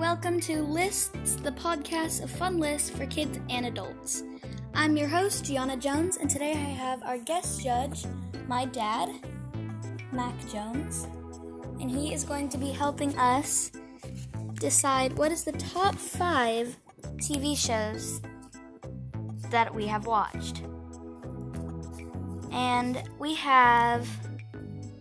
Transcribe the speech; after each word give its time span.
welcome 0.00 0.40
to 0.40 0.62
Lists, 0.62 1.36
the 1.36 1.52
podcast 1.52 2.22
of 2.22 2.30
fun 2.30 2.58
lists 2.58 2.88
for 2.88 3.04
kids 3.04 3.38
and 3.50 3.66
adults. 3.66 4.22
I'm 4.72 4.96
your 4.96 5.06
host, 5.06 5.44
Gianna 5.44 5.76
Jones, 5.76 6.16
and 6.16 6.30
today 6.30 6.52
I 6.52 6.54
have 6.54 7.02
our 7.02 7.18
guest 7.18 7.62
judge, 7.62 8.06
my 8.48 8.64
dad, 8.64 9.10
Mac 10.10 10.32
Jones, 10.50 11.06
and 11.82 11.90
he 11.90 12.14
is 12.14 12.24
going 12.24 12.48
to 12.48 12.56
be 12.56 12.70
helping 12.70 13.14
us 13.18 13.72
decide 14.54 15.12
what 15.18 15.32
is 15.32 15.44
the 15.44 15.52
top 15.52 15.94
five 15.96 16.78
TV 17.18 17.54
shows 17.54 18.22
that 19.50 19.72
we 19.74 19.86
have 19.86 20.06
watched. 20.06 20.62
And 22.50 23.02
we 23.18 23.34
have 23.34 24.08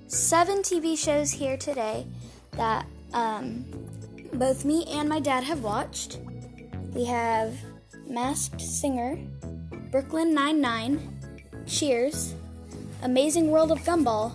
seven 0.07 0.57
TV 0.57 0.97
shows 0.97 1.32
here 1.32 1.56
today 1.56 2.06
that 2.57 2.86
um, 3.14 3.64
both 4.33 4.65
me 4.65 4.86
and 4.86 5.07
my 5.07 5.19
dad 5.19 5.43
have 5.43 5.64
watched. 5.64 6.19
We 6.93 7.06
have 7.06 7.56
Masked 8.07 8.61
Singer, 8.61 9.18
Brooklyn 9.92 10.33
Nine-Nine, 10.33 11.20
Cheers, 11.65 12.34
Amazing 13.04 13.50
World 13.50 13.71
of 13.71 13.79
Gumball, 13.79 14.34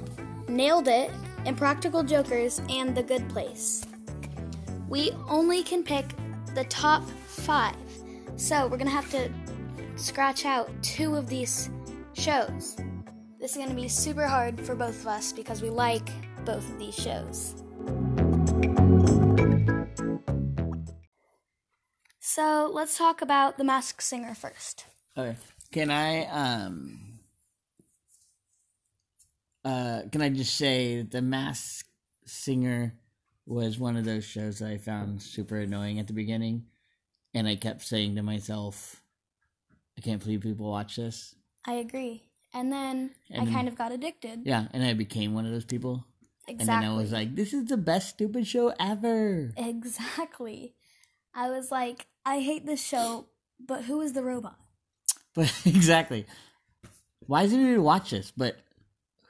Nailed 0.48 0.88
It, 0.88 1.10
Impractical 1.44 2.02
Jokers, 2.02 2.60
and 2.68 2.94
The 2.94 3.02
Good 3.02 3.28
Place. 3.28 3.84
We 4.88 5.10
only 5.28 5.62
can 5.62 5.82
pick 5.82 6.06
the 6.54 6.64
top 6.64 7.02
five, 7.26 7.76
so 8.36 8.66
we're 8.66 8.76
gonna 8.76 8.90
have 8.90 9.10
to 9.10 9.30
scratch 9.96 10.44
out 10.44 10.70
two 10.82 11.16
of 11.16 11.28
these 11.28 11.70
shows. 12.14 12.76
This 13.40 13.52
is 13.52 13.56
gonna 13.56 13.74
be 13.74 13.88
super 13.88 14.26
hard 14.26 14.60
for 14.60 14.74
both 14.74 15.00
of 15.00 15.06
us 15.06 15.32
because 15.32 15.62
we 15.62 15.70
like 15.70 16.08
both 16.44 16.68
of 16.68 16.78
these 16.78 16.94
shows. 16.94 17.54
So 22.26 22.70
let's 22.72 22.96
talk 22.96 23.20
about 23.20 23.58
The 23.58 23.64
Masked 23.64 24.02
Singer 24.02 24.34
first. 24.34 24.86
Okay. 25.14 25.36
Can 25.72 25.90
I 25.90 26.24
um 26.24 27.18
uh 29.62 30.02
can 30.10 30.22
I 30.22 30.30
just 30.30 30.56
say 30.56 30.96
that 31.02 31.10
the 31.10 31.20
Mask 31.20 31.86
Singer 32.24 32.94
was 33.44 33.78
one 33.78 33.98
of 33.98 34.06
those 34.06 34.24
shows 34.24 34.60
that 34.60 34.70
I 34.70 34.78
found 34.78 35.20
super 35.20 35.58
annoying 35.58 35.98
at 35.98 36.06
the 36.06 36.14
beginning 36.14 36.64
and 37.34 37.46
I 37.46 37.56
kept 37.56 37.82
saying 37.82 38.16
to 38.16 38.22
myself 38.22 39.02
I 39.98 40.00
can't 40.00 40.22
believe 40.22 40.40
people 40.40 40.70
watch 40.70 40.96
this. 40.96 41.34
I 41.66 41.74
agree. 41.74 42.22
And 42.54 42.72
then 42.72 43.10
And- 43.28 43.50
I 43.50 43.52
kind 43.52 43.68
of 43.68 43.76
got 43.76 43.92
addicted. 43.92 44.46
Yeah, 44.46 44.68
and 44.72 44.82
I 44.82 44.94
became 44.94 45.34
one 45.34 45.44
of 45.44 45.52
those 45.52 45.66
people. 45.66 46.06
Exactly. 46.48 46.56
And 46.60 46.68
then 46.84 46.90
I 46.90 46.96
was 46.96 47.12
like, 47.12 47.34
this 47.36 47.52
is 47.52 47.66
the 47.66 47.76
best 47.76 48.08
stupid 48.08 48.46
show 48.46 48.72
ever. 48.80 49.52
exactly. 49.58 50.74
I 51.34 51.50
was 51.50 51.70
like, 51.70 52.06
I 52.26 52.40
hate 52.40 52.66
this 52.66 52.82
show, 52.82 53.26
but 53.64 53.84
who 53.84 54.00
is 54.00 54.12
the 54.12 54.22
robot? 54.22 54.56
But 55.34 55.52
exactly. 55.66 56.26
Why 57.26 57.42
does 57.42 57.52
anybody 57.52 57.78
watch 57.78 58.10
this? 58.10 58.32
But 58.36 58.56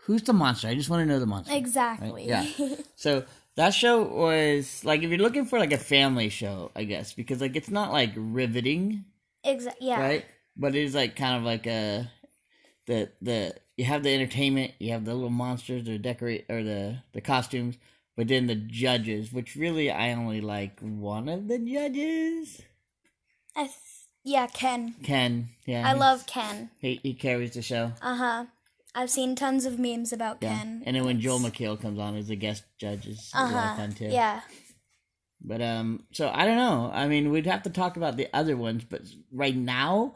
who's 0.04 0.22
the 0.22 0.32
monster? 0.32 0.68
I 0.68 0.74
just 0.74 0.90
want 0.90 1.00
to 1.02 1.06
know 1.06 1.18
the 1.20 1.26
monster. 1.26 1.54
Exactly. 1.54 2.26
Yeah. 2.26 2.46
So 2.96 3.24
that 3.56 3.70
show 3.74 4.02
was 4.02 4.82
like 4.84 5.02
if 5.02 5.10
you're 5.10 5.18
looking 5.18 5.44
for 5.44 5.58
like 5.58 5.72
a 5.72 5.78
family 5.78 6.28
show, 6.30 6.70
I 6.74 6.84
guess, 6.84 7.12
because 7.12 7.40
like 7.40 7.54
it's 7.56 7.70
not 7.70 7.92
like 7.92 8.12
riveting, 8.16 9.04
Exactly. 9.44 9.88
yeah. 9.88 10.00
right? 10.00 10.24
But 10.56 10.74
it 10.74 10.82
is 10.84 10.94
like 10.94 11.16
kind 11.16 11.36
of 11.36 11.42
like 11.42 11.66
a 11.66 12.10
the 12.86 13.10
the 13.20 13.54
you 13.76 13.84
have 13.84 14.02
the 14.02 14.14
entertainment, 14.14 14.72
you 14.78 14.92
have 14.92 15.04
the 15.04 15.12
little 15.14 15.28
monsters, 15.30 15.84
the 15.84 15.98
decorate 15.98 16.46
or 16.48 16.62
the 16.62 16.98
the 17.12 17.20
costumes, 17.20 17.76
but 18.16 18.28
then 18.28 18.46
the 18.46 18.54
judges, 18.54 19.32
which 19.32 19.54
really 19.56 19.90
I 19.90 20.12
only 20.12 20.40
like 20.40 20.80
one 20.80 21.28
of 21.28 21.46
the 21.48 21.58
judges, 21.58 22.62
I 23.56 23.64
th- 23.64 23.74
yeah, 24.24 24.46
Ken. 24.46 24.94
Ken. 25.02 25.48
Yeah, 25.66 25.86
I 25.88 25.92
love 25.92 26.26
Ken. 26.26 26.70
he 26.80 27.00
he 27.02 27.14
carries 27.14 27.52
the 27.54 27.62
show. 27.62 27.92
Uh 28.02 28.16
huh. 28.16 28.44
I've 28.94 29.10
seen 29.10 29.34
tons 29.34 29.64
of 29.64 29.78
memes 29.78 30.12
about 30.12 30.38
Yeah. 30.40 30.56
Ken. 30.58 30.82
And 30.86 30.94
then 30.96 31.04
when 31.04 31.20
Joel 31.20 31.40
McHale 31.40 31.80
comes 31.80 31.98
on 31.98 32.16
as 32.16 32.30
a 32.30 32.36
guest 32.36 32.64
judge, 32.78 33.06
is 33.06 33.30
a 33.34 33.40
Uh 33.40 33.50
lot 33.50 33.70
of 33.72 33.76
fun 33.76 33.92
too. 33.92 34.06
Yeah. 34.06 34.40
But 35.40 35.60
um, 35.60 36.04
so 36.12 36.30
I 36.32 36.46
don't 36.46 36.56
know. 36.56 36.90
I 36.92 37.06
mean, 37.08 37.30
we'd 37.30 37.46
have 37.46 37.64
to 37.64 37.70
talk 37.70 37.96
about 37.96 38.16
the 38.16 38.28
other 38.32 38.56
ones, 38.56 38.84
but 38.88 39.02
right 39.30 39.54
now, 39.54 40.14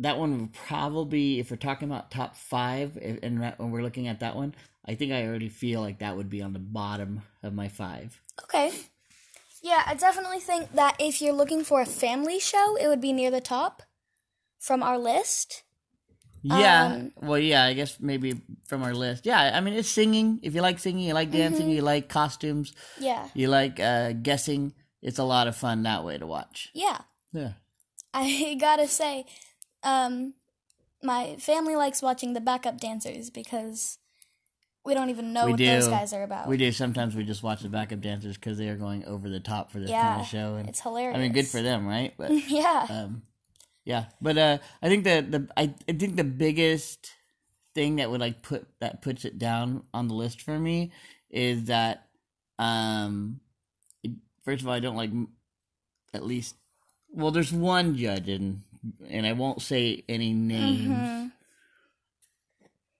that 0.00 0.18
one 0.18 0.38
would 0.38 0.52
probably, 0.52 1.38
if 1.38 1.50
we're 1.50 1.56
talking 1.56 1.88
about 1.88 2.10
top 2.10 2.36
five, 2.36 2.96
and 2.98 3.40
when 3.58 3.70
we're 3.70 3.82
looking 3.82 4.06
at 4.08 4.20
that 4.20 4.36
one, 4.36 4.54
I 4.86 4.96
think 4.96 5.12
I 5.12 5.26
already 5.26 5.48
feel 5.48 5.80
like 5.80 6.00
that 6.00 6.16
would 6.16 6.28
be 6.28 6.42
on 6.42 6.52
the 6.52 6.58
bottom 6.58 7.22
of 7.42 7.54
my 7.54 7.68
five. 7.68 8.20
Okay. 8.44 8.70
Yeah, 9.62 9.82
I 9.86 9.94
definitely 9.94 10.40
think 10.40 10.72
that 10.72 10.96
if 10.98 11.20
you're 11.20 11.34
looking 11.34 11.64
for 11.64 11.80
a 11.80 11.86
family 11.86 12.38
show, 12.40 12.76
it 12.76 12.88
would 12.88 13.00
be 13.00 13.12
near 13.12 13.30
the 13.30 13.40
top 13.40 13.82
from 14.58 14.82
our 14.82 14.98
list. 14.98 15.62
Yeah. 16.42 16.84
Um, 16.94 17.12
well, 17.20 17.38
yeah. 17.38 17.64
I 17.64 17.74
guess 17.74 18.00
maybe 18.00 18.40
from 18.66 18.82
our 18.82 18.94
list. 18.94 19.26
Yeah. 19.26 19.52
I 19.54 19.60
mean, 19.60 19.74
it's 19.74 19.90
singing. 19.90 20.40
If 20.42 20.54
you 20.54 20.62
like 20.62 20.78
singing, 20.78 21.06
you 21.06 21.12
like 21.14 21.30
dancing, 21.30 21.66
Mm-hmm. 21.66 21.74
you 21.76 21.82
like 21.82 22.08
costumes, 22.08 22.72
Yeah. 22.98 23.28
you 23.34 23.48
like 23.48 23.78
uh, 23.78 24.12
guessing. 24.12 24.72
It's 25.02 25.18
a 25.18 25.24
lot 25.24 25.48
of 25.48 25.56
fun 25.56 25.82
that 25.82 26.04
way 26.04 26.16
to 26.16 26.26
watch. 26.26 26.70
Yeah. 26.72 26.98
Yeah. 27.32 27.52
I 28.14 28.56
gotta 28.60 28.88
say, 28.88 29.26
um, 29.82 30.34
my 31.02 31.36
family 31.36 31.76
likes 31.76 32.02
watching 32.02 32.32
the 32.32 32.40
backup 32.40 32.80
dancers 32.80 33.28
because 33.30 33.98
we 34.84 34.94
don't 34.94 35.10
even 35.10 35.32
know 35.32 35.44
We 35.46 35.50
what 35.52 35.58
do. 35.58 35.66
those 35.66 35.88
guys 35.88 36.12
are 36.12 36.22
about. 36.22 36.48
We 36.48 36.56
do. 36.56 36.72
Sometimes 36.72 37.14
we 37.14 37.24
just 37.24 37.42
watch 37.42 37.60
the 37.62 37.68
backup 37.68 38.00
dancers 38.00 38.36
because 38.36 38.58
they 38.58 38.68
are 38.68 38.76
going 38.76 39.04
over 39.04 39.28
the 39.28 39.40
top 39.40 39.70
for 39.70 39.78
this 39.78 39.90
Yeah, 39.90 40.02
kind 40.08 40.20
of 40.22 40.26
show, 40.26 40.54
and 40.56 40.68
it's 40.68 40.80
hilarious. 40.80 41.16
I 41.16 41.20
mean, 41.20 41.32
good 41.32 41.46
for 41.48 41.62
them, 41.62 41.86
right? 41.86 42.14
But 42.16 42.30
yeah. 42.48 42.86
um, 42.88 43.22
yeah, 43.84 44.06
but 44.20 44.36
uh, 44.38 44.58
I 44.82 44.88
think 44.88 45.04
that 45.04 45.30
the 45.30 45.48
I, 45.56 45.74
I 45.88 45.92
think 45.92 46.16
the 46.16 46.24
biggest 46.24 47.10
thing 47.74 47.96
that 47.96 48.10
would 48.10 48.20
like 48.20 48.42
put 48.42 48.66
that 48.80 49.00
puts 49.02 49.24
it 49.24 49.38
down 49.38 49.84
on 49.94 50.08
the 50.08 50.14
list 50.14 50.40
for 50.42 50.58
me 50.58 50.90
is 51.30 51.64
that 51.64 52.06
um, 52.58 53.40
it- 54.02 54.10
first 54.44 54.62
of 54.62 54.68
all, 54.68 54.74
I 54.74 54.80
don't 54.80 54.96
like 54.96 55.10
at 56.14 56.24
least 56.24 56.56
well, 57.12 57.30
there's 57.30 57.52
one 57.52 57.96
judge 57.96 58.28
and 58.28 58.62
and 59.08 59.26
I 59.26 59.32
won't 59.32 59.60
say 59.62 60.04
any 60.08 60.32
names. 60.32 61.08
Mhm. 61.08 61.32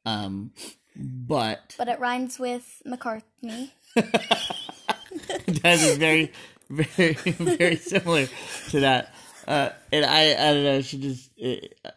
Um, 0.07 0.53
but 0.97 1.75
But 1.79 1.89
it 1.89 1.99
rhymes 2.01 2.39
with 2.39 2.83
McCartney. 2.87 3.71
that 3.95 5.65
is 5.65 5.97
very, 5.99 6.33
very, 6.69 7.15
very 7.15 7.77
similar 7.77 8.27
to 8.71 8.81
that. 8.81 9.15
Uh, 9.47 9.71
and 9.93 10.05
I, 10.05 10.33
I 10.33 10.55
don't 10.55 10.65
know. 10.65 10.81
She 10.83 10.99
just. 10.99 11.31
Uh, 11.43 11.57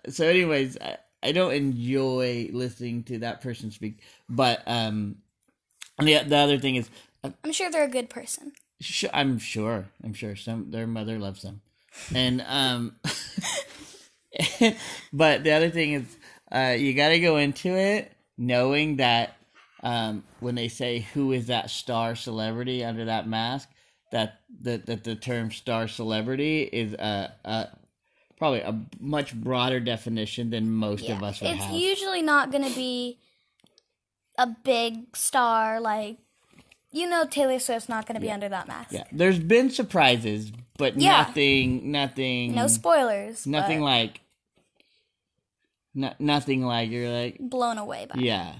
so, 0.10 0.28
anyways, 0.28 0.78
I, 0.80 0.98
I 1.22 1.32
don't 1.32 1.54
enjoy 1.54 2.50
listening 2.52 3.04
to 3.04 3.20
that 3.20 3.42
person 3.42 3.72
speak. 3.72 4.00
But 4.30 4.64
um, 4.66 5.18
and 6.00 6.08
the 6.08 6.20
the 6.24 6.38
other 6.38 6.58
thing 6.58 6.76
is, 6.76 6.90
uh, 7.24 7.32
I'm 7.44 7.52
sure 7.52 7.70
they're 7.70 7.84
a 7.84 7.90
good 7.90 8.10
person. 8.10 8.54
sh- 8.82 9.06
I'm 9.14 9.38
sure, 9.40 9.86
I'm 10.04 10.14
sure 10.14 10.36
some 10.36 10.72
their 10.72 10.88
mother 10.88 11.20
loves 11.20 11.42
them, 11.44 11.62
and 12.14 12.44
um, 12.48 12.96
but 15.14 15.44
the 15.44 15.52
other 15.52 15.70
thing 15.70 15.94
is, 15.94 16.18
uh, 16.52 16.76
you 16.78 16.94
got 16.94 17.10
to 17.10 17.20
go 17.20 17.38
into 17.38 17.76
it 17.78 18.12
knowing 18.38 18.98
that 18.98 19.36
um, 19.84 20.24
when 20.40 20.56
they 20.56 20.68
say 20.70 21.00
who 21.14 21.32
is 21.34 21.48
that 21.48 21.70
star 21.70 22.16
celebrity 22.16 22.84
under 22.84 23.06
that 23.06 23.28
mask, 23.28 23.70
that 24.12 24.40
that, 24.62 24.86
that 24.86 25.04
the 25.04 25.16
term 25.16 25.52
star 25.52 25.88
celebrity 25.88 26.62
is 26.64 26.94
a, 26.94 27.34
a 27.44 27.68
probably 28.38 28.62
a 28.62 28.80
much 29.00 29.34
broader 29.34 29.80
definition 29.80 30.50
than 30.52 30.72
most 30.72 31.04
Yeah. 31.06 31.18
of 31.18 31.24
us 31.24 31.42
would 31.42 31.52
It's 31.52 31.64
have. 31.66 31.76
usually 31.76 32.22
not 32.22 32.52
gonna 32.52 32.70
be 32.70 33.18
a 34.38 34.48
big 34.48 35.16
star 35.16 35.80
like 35.80 36.18
you 36.92 37.10
know 37.10 37.26
Taylor 37.26 37.60
Swift's 37.60 37.90
not 37.90 38.06
gonna 38.06 38.20
be 38.20 38.32
under 38.32 38.48
that 38.50 38.68
mask. 38.68 38.92
yeah, 38.92 39.04
there's 39.12 39.40
been 39.40 39.70
surprises, 39.72 40.52
but 40.78 41.00
Yeah. 41.00 41.24
nothing, 41.24 41.92
nothing, 41.92 42.54
No 42.56 42.68
spoilers. 42.68 43.48
nothing 43.48 43.82
like, 43.82 44.22
no, 45.96 46.14
nothing 46.20 46.62
like 46.64 46.90
you're 46.90 47.10
like, 47.10 47.38
blown 47.40 47.78
away 47.78 48.08
by. 48.12 48.20
yeah, 48.20 48.56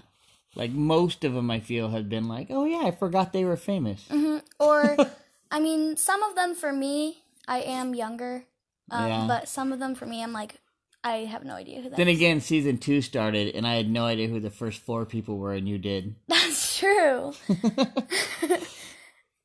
like 0.56 0.72
most 0.72 1.24
of 1.24 1.34
them 1.34 1.50
I 1.52 1.60
feel 1.60 1.90
have 1.90 2.10
been 2.10 2.28
like, 2.28 2.48
oh 2.50 2.66
yeah, 2.66 2.84
I 2.86 2.92
forgot 2.92 3.34
they 3.34 3.46
were 3.46 3.58
famous. 3.58 4.06
Mm-hmm. 4.10 4.38
Or, 4.60 4.98
I 5.52 5.60
mean, 5.60 5.98
some 5.98 6.22
of 6.24 6.36
them 6.36 6.56
for 6.56 6.72
me, 6.72 7.24
I 7.48 7.60
am 7.62 7.94
younger, 7.96 8.46
um, 8.92 9.08
Yeah. 9.08 9.26
but 9.28 9.48
some 9.50 9.72
of 9.74 9.80
them 9.80 9.96
for 9.96 10.06
me, 10.06 10.22
I'm 10.24 10.34
like, 10.34 10.60
I 11.06 11.26
have 11.26 11.44
no 11.44 11.56
idea 11.56 11.82
who 11.82 11.90
that 11.90 11.98
Then 11.98 12.08
is. 12.08 12.18
again, 12.18 12.40
season 12.40 12.78
two 12.78 13.02
started, 13.02 13.56
and 13.56 13.68
I 13.68 13.76
had 13.76 13.90
no 13.90 14.06
idea 14.06 14.30
who 14.30 14.40
the 14.40 14.50
first 14.50 14.80
four 14.82 15.06
people 15.06 15.38
were, 15.38 15.54
and 15.54 15.68
you 15.68 15.78
did. 15.78 16.16
That's 16.30 16.78
true. 16.80 17.34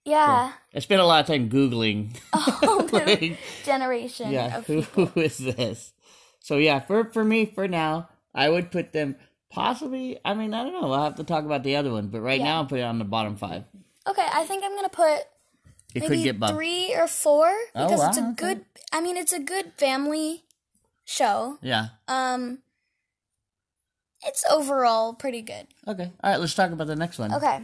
yeah, 0.04 0.52
I 0.74 0.78
spent 0.78 1.00
a 1.00 1.04
lot 1.06 1.20
of 1.20 1.26
time 1.26 1.50
googling. 1.50 2.16
new 2.62 2.98
like, 2.98 3.38
generation 3.64 4.30
yeah, 4.30 4.58
of 4.58 4.66
people. 4.66 5.06
who 5.06 5.20
is 5.20 5.38
this? 5.38 5.92
So 6.40 6.56
yeah, 6.56 6.80
for 6.80 7.04
for 7.04 7.24
me, 7.24 7.46
for 7.46 7.68
now, 7.68 8.08
I 8.34 8.48
would 8.48 8.70
put 8.70 8.92
them 8.92 9.16
possibly. 9.50 10.18
I 10.24 10.34
mean, 10.34 10.54
I 10.54 10.62
don't 10.62 10.72
know. 10.72 10.92
I'll 10.92 11.04
have 11.04 11.16
to 11.16 11.24
talk 11.24 11.44
about 11.44 11.62
the 11.62 11.76
other 11.76 11.92
one, 11.92 12.08
but 12.08 12.20
right 12.20 12.38
Yeah. 12.38 12.44
now, 12.46 12.56
I'll 12.58 12.66
put 12.66 12.78
it 12.80 12.82
on 12.82 12.98
the 12.98 13.04
bottom 13.04 13.36
five. 13.36 13.64
Okay, 14.06 14.26
I 14.32 14.44
think 14.44 14.64
I'm 14.64 14.74
gonna 14.74 14.88
put 14.88 15.20
It 15.94 16.00
could 16.00 16.10
maybe 16.10 16.22
get 16.24 16.48
three 16.50 16.94
or 16.94 17.06
four 17.06 17.52
because 17.74 18.02
it's 18.08 18.18
a 18.18 18.22
okay. 18.22 18.34
good. 18.36 18.64
I 18.92 19.00
mean, 19.00 19.16
it's 19.16 19.32
a 19.32 19.40
good 19.40 19.72
family 19.76 20.44
show. 21.04 21.58
Yeah. 21.62 21.88
Um, 22.06 22.60
it's 24.26 24.44
overall 24.50 25.14
pretty 25.14 25.42
good. 25.42 25.66
Okay. 25.86 26.10
All 26.22 26.30
right. 26.30 26.40
Let's 26.40 26.54
talk 26.54 26.70
about 26.70 26.86
the 26.86 26.96
next 26.96 27.18
one. 27.18 27.32
Okay. 27.32 27.60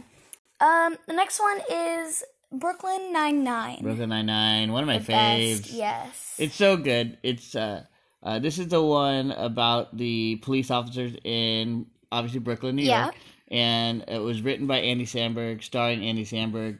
Um, 0.59 0.97
the 1.07 1.13
next 1.13 1.39
one 1.39 1.59
is 1.69 2.23
Brooklyn 2.51 3.11
Nine 3.11 3.43
Nine. 3.43 3.79
Brooklyn 3.81 4.09
Nine 4.09 4.25
Nine. 4.27 4.71
One 4.71 4.83
of 4.83 4.87
my 4.87 4.99
faves. 4.99 5.61
Best, 5.63 5.71
yes. 5.73 6.35
It's 6.37 6.55
so 6.55 6.77
good. 6.77 7.17
It's 7.23 7.55
uh, 7.55 7.83
uh, 8.25 8.39
this 8.39 8.57
is 8.59 8.67
the 8.67 8.81
one 8.81 9.31
about 9.31 9.95
the 9.95 10.37
police 10.37 10.69
officers 10.71 11.13
in 11.23 11.85
obviously 12.11 12.39
Brooklyn, 12.39 12.75
New 12.75 12.83
Yeah. 12.83 13.03
York, 13.05 13.15
and 13.49 14.03
it 14.07 14.19
was 14.21 14.41
written 14.41 14.67
by 14.67 14.79
Andy 14.79 15.05
Samberg, 15.05 15.63
starring 15.63 16.03
Andy 16.03 16.25
Samberg, 16.25 16.79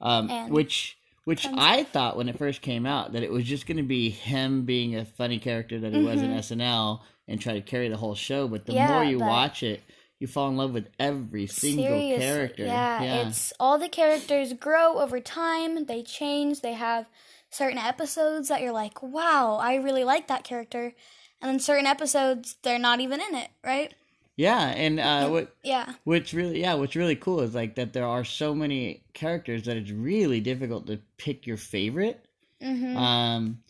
um, 0.00 0.28
which 0.50 0.96
which 1.24 1.44
I 1.46 1.82
thought 1.82 2.16
when 2.16 2.28
it 2.28 2.38
first 2.38 2.62
came 2.62 2.86
out 2.86 3.12
that 3.12 3.22
it 3.24 3.32
was 3.32 3.44
just 3.44 3.66
going 3.66 3.78
to 3.78 3.82
be 3.82 4.10
him 4.10 4.64
being 4.64 4.94
a 4.96 5.04
funny 5.04 5.38
character 5.40 5.80
that 5.80 5.92
he 5.92 6.00
was 6.02 6.22
in 6.22 6.30
SNL 6.30 7.00
and 7.26 7.40
try 7.40 7.54
to 7.54 7.60
carry 7.60 7.88
the 7.88 7.96
whole 7.96 8.14
show. 8.14 8.46
But 8.46 8.64
the 8.64 8.72
Mm-hmm. 8.72 8.78
Yeah, 8.78 8.88
more 8.94 9.04
you 9.04 9.18
but- 9.18 9.26
watch 9.28 9.62
it, 9.64 9.82
you 10.20 10.28
fall 10.28 10.48
in 10.48 10.56
love 10.56 10.72
with 10.72 10.88
every 11.00 11.48
single 11.48 11.84
Seriously, 11.84 12.24
character. 12.24 12.64
Yeah, 12.64 13.26
it's 13.26 13.52
all 13.58 13.76
the 13.78 13.88
characters 13.88 14.52
grow 14.52 14.98
over 15.00 15.18
time. 15.20 15.86
They 15.86 16.02
change. 16.04 16.60
They 16.60 16.74
have 16.74 17.06
certain 17.50 17.78
episodes 17.78 18.48
that 18.48 18.62
you're 18.62 18.72
like, 18.72 19.02
wow, 19.02 19.56
I 19.60 19.76
really 19.76 20.04
like 20.04 20.28
that 20.28 20.44
character, 20.44 20.94
and 21.40 21.48
then 21.50 21.58
certain 21.60 21.86
episodes 21.86 22.56
they're 22.62 22.78
not 22.78 23.00
even 23.00 23.20
in 23.20 23.34
it, 23.34 23.50
right? 23.64 23.94
yeah, 24.36 24.60
and 24.68 25.00
uh, 25.00 25.28
what 25.28 25.54
Yeah, 25.62 25.94
Which 26.04 26.32
really, 26.32 26.60
yeah, 26.60 26.74
what's 26.74 26.96
really 26.96 27.16
cool 27.16 27.40
is 27.40 27.54
like 27.54 27.74
that 27.76 27.92
there 27.92 28.06
are 28.06 28.24
so 28.24 28.54
many 28.54 29.02
characters 29.14 29.64
that 29.64 29.76
it's 29.76 29.90
really 29.90 30.40
difficult 30.40 30.86
to 30.88 31.00
pick 31.16 31.46
your 31.46 31.56
favorite. 31.56 32.24
hmm 32.60 32.96
Um, 32.96 33.62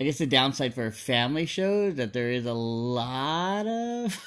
I 0.00 0.04
guess 0.04 0.18
the 0.18 0.26
downside 0.26 0.74
for 0.74 0.86
a 0.86 0.92
family 0.92 1.46
show 1.46 1.84
is 1.84 1.96
that 1.96 2.12
there 2.12 2.30
is 2.30 2.46
a 2.46 2.52
lot 2.52 3.66
of 3.66 4.24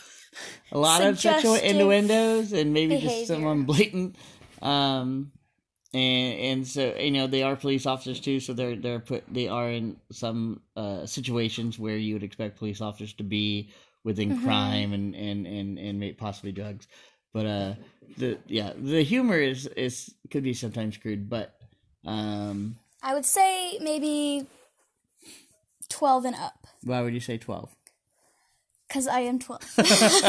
a 0.72 0.78
lot 0.78 1.02
of 1.02 1.20
sexual 1.20 1.56
innuendos 1.56 2.52
and 2.54 2.74
maybe 2.74 2.98
just 2.98 3.06
behavior. 3.06 3.26
someone 3.26 3.64
blatant. 3.64 4.16
Um, 4.62 5.32
and 5.94 6.40
and 6.40 6.68
so 6.68 6.96
you 6.96 7.12
know 7.12 7.28
they 7.28 7.44
are 7.44 7.56
police 7.56 7.86
officers 7.86 8.20
too, 8.20 8.40
so 8.40 8.54
they're 8.54 8.76
they're 8.76 9.00
put 9.00 9.24
they 9.32 9.48
are 9.48 9.70
in 9.70 9.98
some 10.12 10.62
uh, 10.76 11.06
situations 11.06 11.78
where 11.80 11.98
you 11.98 12.14
would 12.16 12.24
expect 12.24 12.58
police 12.58 12.82
officers 12.82 13.14
to 13.14 13.24
be 13.24 13.70
within 14.04 14.34
Mhm. 14.34 14.44
crime 14.44 14.94
and 14.94 15.16
and 15.16 15.46
and 15.46 15.78
and 15.78 16.18
possibly 16.18 16.52
drugs. 16.52 16.88
But 17.34 17.46
uh, 17.46 17.74
the 18.18 18.38
yeah 18.48 18.74
the 18.76 19.04
humor 19.04 19.38
is 19.40 19.68
is 19.68 20.14
could 20.32 20.44
be 20.44 20.54
sometimes 20.54 20.98
crude, 20.98 21.30
but 21.30 21.56
um, 22.06 22.78
I 23.04 23.14
would 23.14 23.26
say 23.26 23.78
maybe 23.82 24.48
twelve 25.90 26.26
and 26.26 26.36
up, 26.36 26.68
why 26.84 27.02
would 27.02 27.14
you 27.14 27.20
say 27.20 27.38
twelve? 27.38 27.70
because 28.88 29.08
I 29.08 29.22
am 29.22 29.40
twelve. 29.40 29.62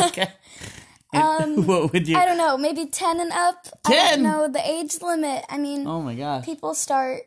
okay. 0.09 0.29
Um, 1.13 1.67
what 1.67 1.93
would 1.93 2.09
you? 2.09 2.17
I 2.17 2.25
don't 2.25 2.39
know, 2.39 2.57
maybe 2.57 2.87
ten 2.87 3.21
and 3.21 3.33
up. 3.33 3.67
I 3.85 3.91
10? 3.93 4.23
don't 4.23 4.23
know 4.23 4.49
the 4.49 4.67
age 4.69 5.01
limit. 5.03 5.45
I 5.49 5.59
mean, 5.59 5.87
Oh 5.87 6.01
my 6.03 6.15
god, 6.15 6.45
people 6.45 6.75
start 6.75 7.23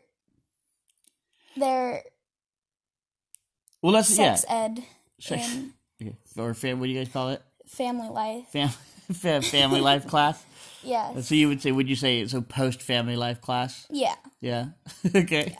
their 1.56 2.02
Well, 3.82 3.92
let's 3.92 4.08
sex 4.08 4.44
yeah. 4.48 4.64
ed 4.64 4.84
Sex- 5.20 5.56
Okay. 6.02 6.14
Or 6.36 6.52
fam, 6.52 6.78
what 6.78 6.86
do 6.86 6.92
you 6.92 6.98
guys 6.98 7.10
call 7.12 7.30
it? 7.30 7.42
family 7.66 8.08
life. 8.08 8.46
Fam, 8.52 8.68
fam 9.12 9.42
family 9.42 9.80
life 9.80 10.06
class. 10.12 10.42
Yes. 10.84 11.26
So 11.28 11.34
you 11.34 11.48
would 11.48 11.62
say, 11.62 11.72
would 11.72 11.88
you 11.88 11.96
say 11.96 12.26
so 12.26 12.42
post 12.42 12.82
family 12.82 13.16
life 13.16 13.40
class? 13.40 13.86
Yeah. 13.90 14.14
Yeah. 14.40 14.66
okay. 15.14 15.56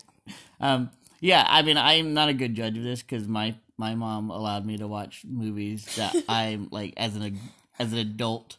Um. 0.60 0.90
Yeah. 1.20 1.44
I 1.48 1.62
mean, 1.62 1.76
I'm 1.78 2.12
not 2.14 2.28
a 2.28 2.34
good 2.34 2.54
judge 2.54 2.76
of 2.76 2.84
this 2.84 3.02
because 3.02 3.26
my 3.26 3.54
my 3.78 3.94
mom 3.94 4.30
allowed 4.30 4.66
me 4.66 4.76
to 4.78 4.86
watch 4.86 5.22
movies 5.26 5.84
that 5.96 6.14
I'm 6.28 6.68
like 6.70 6.94
as 6.98 7.16
an 7.16 7.40
as 7.78 7.92
an 7.92 7.98
adult 7.98 8.56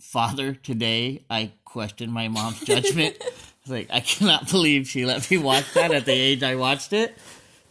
father 0.00 0.54
today. 0.54 1.24
I 1.28 1.52
question 1.64 2.10
my 2.10 2.28
mom's 2.28 2.60
judgment. 2.60 3.22
It's 3.60 3.70
like 3.70 3.88
I 3.90 4.00
cannot 4.00 4.48
believe 4.50 4.88
she 4.88 5.04
let 5.04 5.30
me 5.30 5.36
watch 5.36 5.74
that 5.74 5.90
at 5.90 6.06
the 6.06 6.12
age 6.12 6.42
I 6.42 6.54
watched 6.54 6.94
it. 6.94 7.14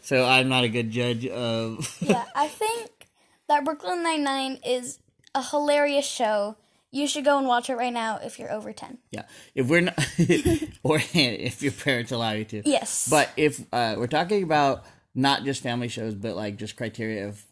So 0.01 0.24
I'm 0.24 0.48
not 0.48 0.63
a 0.63 0.69
good 0.69 0.92
judge 0.92 1.25
of. 1.25 1.98
Yeah. 2.01 2.24
I 2.36 2.48
think 2.48 2.92
that 3.48 3.65
Brooklyn 3.65 4.04
Nine 4.04 4.24
Nine 4.24 4.59
is 4.63 5.00
a 5.33 5.42
hilarious 5.42 6.06
show. 6.06 6.56
You 6.92 7.07
should 7.07 7.25
go 7.25 7.39
and 7.39 7.48
watch 7.48 7.71
it 7.71 7.77
right 7.77 7.92
now 7.92 8.19
if 8.24 8.38
you're 8.38 8.51
over 8.51 8.74
ten. 8.74 9.00
Yeah, 9.10 9.24
if 9.56 9.68
we're 9.68 9.81
not, 9.81 9.98
or 10.83 11.00
if 11.13 11.63
your 11.63 11.71
parents 11.71 12.12
allow 12.12 12.33
you 12.33 12.45
to. 12.45 12.62
Yes. 12.63 13.07
But 13.10 13.30
if 13.36 13.60
uh, 13.74 13.95
we're 13.98 14.06
talking 14.06 14.44
about 14.44 14.86
not 15.15 15.45
just 15.45 15.63
family 15.63 15.88
shows, 15.88 16.13
but 16.13 16.36
like 16.36 16.57
just 16.57 16.77
criteria 16.77 17.27
of 17.27 17.44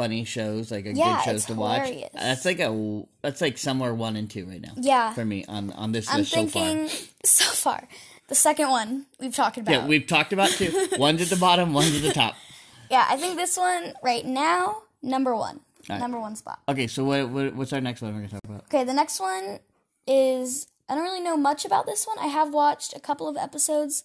funny 0.00 0.24
shows, 0.24 0.70
like 0.70 0.86
a 0.86 0.92
Yeah, 0.94 1.16
good 1.16 1.24
shows 1.24 1.44
to 1.46 1.54
watch, 1.54 1.90
that's 2.14 2.44
like 2.44 2.58
a 2.60 3.02
that's 3.22 3.40
like 3.40 3.58
somewhere 3.58 3.92
one 3.94 4.16
and 4.16 4.30
two 4.30 4.46
right 4.46 4.60
now 4.60 4.72
Yeah. 4.76 5.12
for 5.12 5.24
me 5.24 5.44
on 5.46 5.70
on 5.72 5.92
this 5.92 6.08
I'm 6.10 6.20
list 6.20 6.30
so 6.32 6.46
thinking 6.46 6.88
so 7.24 7.44
far. 7.44 7.86
The 8.28 8.34
second 8.34 8.70
one 8.70 9.06
we've 9.18 9.34
talked 9.34 9.58
about. 9.58 9.72
Yeah, 9.72 9.86
we've 9.86 10.06
talked 10.06 10.32
about 10.32 10.50
two. 10.50 10.70
one's 10.98 11.20
at 11.20 11.28
the 11.28 11.36
bottom, 11.36 11.72
one's 11.74 11.94
at 11.96 12.02
the 12.02 12.12
top. 12.12 12.34
Yeah, 12.90 13.04
I 13.08 13.16
think 13.16 13.36
this 13.36 13.56
one 13.56 13.92
right 14.02 14.24
now, 14.24 14.82
number 15.02 15.34
one. 15.36 15.60
right. 15.88 15.98
Number 16.00 16.18
one 16.20 16.34
spot. 16.36 16.60
Okay, 16.68 16.86
so 16.86 17.04
what, 17.04 17.28
what 17.28 17.54
what's 17.54 17.72
our 17.72 17.80
next 17.80 18.00
one 18.02 18.12
we're 18.14 18.20
gonna 18.20 18.30
talk 18.30 18.44
about? 18.44 18.64
Okay, 18.72 18.84
the 18.84 18.94
next 18.94 19.20
one 19.20 19.58
is 20.06 20.68
I 20.88 20.94
don't 20.94 21.04
really 21.04 21.20
know 21.20 21.36
much 21.36 21.64
about 21.64 21.86
this 21.86 22.06
one. 22.06 22.18
I 22.18 22.28
have 22.28 22.52
watched 22.54 22.94
a 22.96 23.00
couple 23.00 23.28
of 23.28 23.36
episodes. 23.36 24.04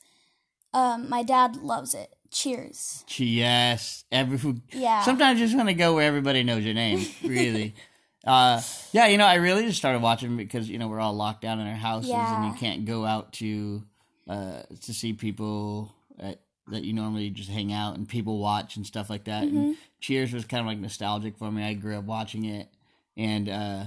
Um, 0.73 1.07
my 1.09 1.23
dad 1.23 1.55
loves 1.57 1.93
it. 1.95 2.09
Cheers. 2.35 3.05
Yes, 3.17 4.03
every 4.11 4.61
Yeah. 4.73 5.03
Sometimes 5.03 5.39
you 5.39 5.45
just 5.45 5.55
want 5.55 5.69
to 5.69 5.73
go 5.73 5.95
where 5.95 6.05
everybody 6.05 6.43
knows 6.43 6.65
your 6.65 6.73
name. 6.73 7.05
Really. 7.23 7.75
uh, 8.27 8.61
yeah, 8.91 9.07
you 9.07 9.17
know, 9.17 9.25
I 9.25 9.35
really 9.35 9.65
just 9.65 9.77
started 9.77 10.01
watching 10.01 10.35
because 10.35 10.69
you 10.69 10.77
know 10.77 10.89
we're 10.89 10.99
all 10.99 11.13
locked 11.13 11.41
down 11.41 11.61
in 11.61 11.67
our 11.67 11.75
houses 11.75 12.11
and 12.11 12.45
you 12.47 12.53
can't 12.59 12.83
go 12.83 13.05
out 13.05 13.31
to 13.33 13.83
uh, 14.27 14.63
to 14.81 14.93
see 14.93 15.13
people 15.13 15.95
at, 16.19 16.41
that 16.67 16.83
you 16.83 16.91
normally 16.91 17.29
just 17.29 17.49
hang 17.49 17.71
out 17.71 17.95
and 17.95 18.05
people 18.09 18.37
watch 18.39 18.75
and 18.75 18.85
stuff 18.85 19.09
like 19.09 19.23
that. 19.23 19.45
Mm-hmm. 19.45 19.57
And 19.57 19.77
Cheers 20.01 20.33
was 20.33 20.43
kind 20.43 20.59
of 20.59 20.67
like 20.67 20.79
nostalgic 20.79 21.37
for 21.37 21.49
me. 21.49 21.63
I 21.63 21.73
grew 21.73 21.97
up 21.97 22.03
watching 22.03 22.43
it, 22.43 22.67
and 23.15 23.47
uh, 23.47 23.85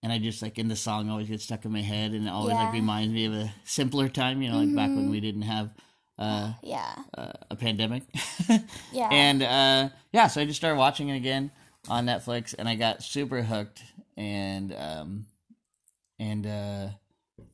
and 0.00 0.12
I 0.12 0.18
just 0.20 0.42
like 0.42 0.60
in 0.60 0.68
the 0.68 0.76
song 0.76 1.10
always 1.10 1.28
gets 1.28 1.42
stuck 1.42 1.64
in 1.64 1.72
my 1.72 1.82
head 1.82 2.12
and 2.12 2.28
it 2.28 2.30
always 2.30 2.52
like 2.52 2.60
Yeah. 2.60 2.66
Mm-hmm. 2.66 2.74
reminds 2.76 3.12
me 3.12 3.24
of 3.24 3.32
a 3.32 3.52
simpler 3.64 4.08
time. 4.08 4.42
You 4.42 4.50
know, 4.52 4.58
like 4.58 4.76
back 4.76 4.90
when 4.90 5.10
we 5.10 5.18
didn't 5.18 5.42
have. 5.42 5.70
Uh, 6.18 6.52
Yeah. 6.62 6.94
uh, 7.16 7.32
a 7.50 7.56
pandemic. 7.56 8.02
Yeah. 8.92 9.08
and 9.10 9.42
uh, 9.42 9.88
yeah, 10.12 10.28
so 10.28 10.40
I 10.40 10.44
just 10.44 10.58
started 10.58 10.78
watching 10.78 11.08
it 11.08 11.16
again 11.16 11.50
on 11.88 12.06
Netflix, 12.06 12.54
and 12.58 12.68
I 12.68 12.76
got 12.76 13.02
super 13.02 13.42
hooked. 13.42 13.82
And 14.16 14.72
um, 14.78 15.26
and 16.20 16.46
uh, 16.46 16.88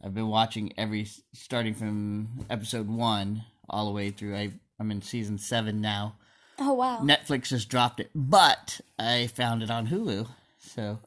I've 0.04 0.14
been 0.14 0.28
watching 0.28 0.72
every 0.76 1.08
starting 1.32 1.74
from 1.74 2.44
episode 2.50 2.88
one 2.88 3.44
all 3.68 3.86
the 3.86 3.92
way 3.92 4.10
through. 4.10 4.36
I 4.36 4.52
I'm 4.78 4.90
in 4.90 5.00
season 5.02 5.38
seven 5.38 5.80
now. 5.80 6.16
Oh 6.58 6.74
wow. 6.74 7.00
Netflix 7.02 7.44
just 7.48 7.70
dropped 7.70 8.00
it, 8.00 8.10
but 8.14 8.80
I 8.98 9.28
found 9.28 9.62
it 9.62 9.70
on 9.70 9.86
Hulu. 9.88 10.28
So. 10.58 10.98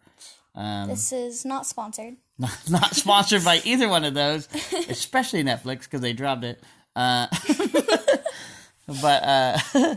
Um, 0.55 0.87
This 0.89 1.11
is 1.11 1.45
not 1.45 1.65
sponsored. 1.65 2.15
not, 2.39 2.57
not 2.69 2.95
sponsored 2.95 3.43
by 3.43 3.61
either 3.63 3.87
one 3.87 4.03
of 4.03 4.13
those, 4.15 4.47
especially 4.89 5.43
Netflix 5.43 5.81
because 5.83 6.01
they 6.01 6.13
dropped 6.13 6.43
it. 6.43 6.63
Uh, 6.95 7.27
but 9.01 9.23
uh, 9.23 9.57
uh, 9.75 9.95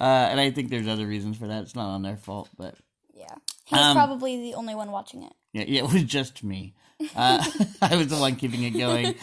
and 0.00 0.40
I 0.40 0.50
think 0.50 0.70
there's 0.70 0.88
other 0.88 1.06
reasons 1.06 1.36
for 1.36 1.46
that. 1.48 1.62
It's 1.62 1.74
not 1.74 1.88
on 1.88 2.02
their 2.02 2.16
fault, 2.16 2.48
but 2.56 2.74
Yeah. 3.14 3.34
He's 3.64 3.78
Um, 3.80 3.96
probably 3.96 4.40
the 4.40 4.54
only 4.54 4.74
one 4.74 4.90
watching 4.92 5.22
it. 5.22 5.32
yeah, 5.52 5.64
yeah 5.66 5.84
it 5.84 5.92
was 5.92 6.04
just 6.04 6.44
me. 6.44 6.74
Uh, 7.14 7.44
I 7.82 7.96
was 7.96 8.08
the 8.08 8.16
one 8.18 8.36
keeping 8.36 8.62
it 8.62 8.70
going. 8.70 9.14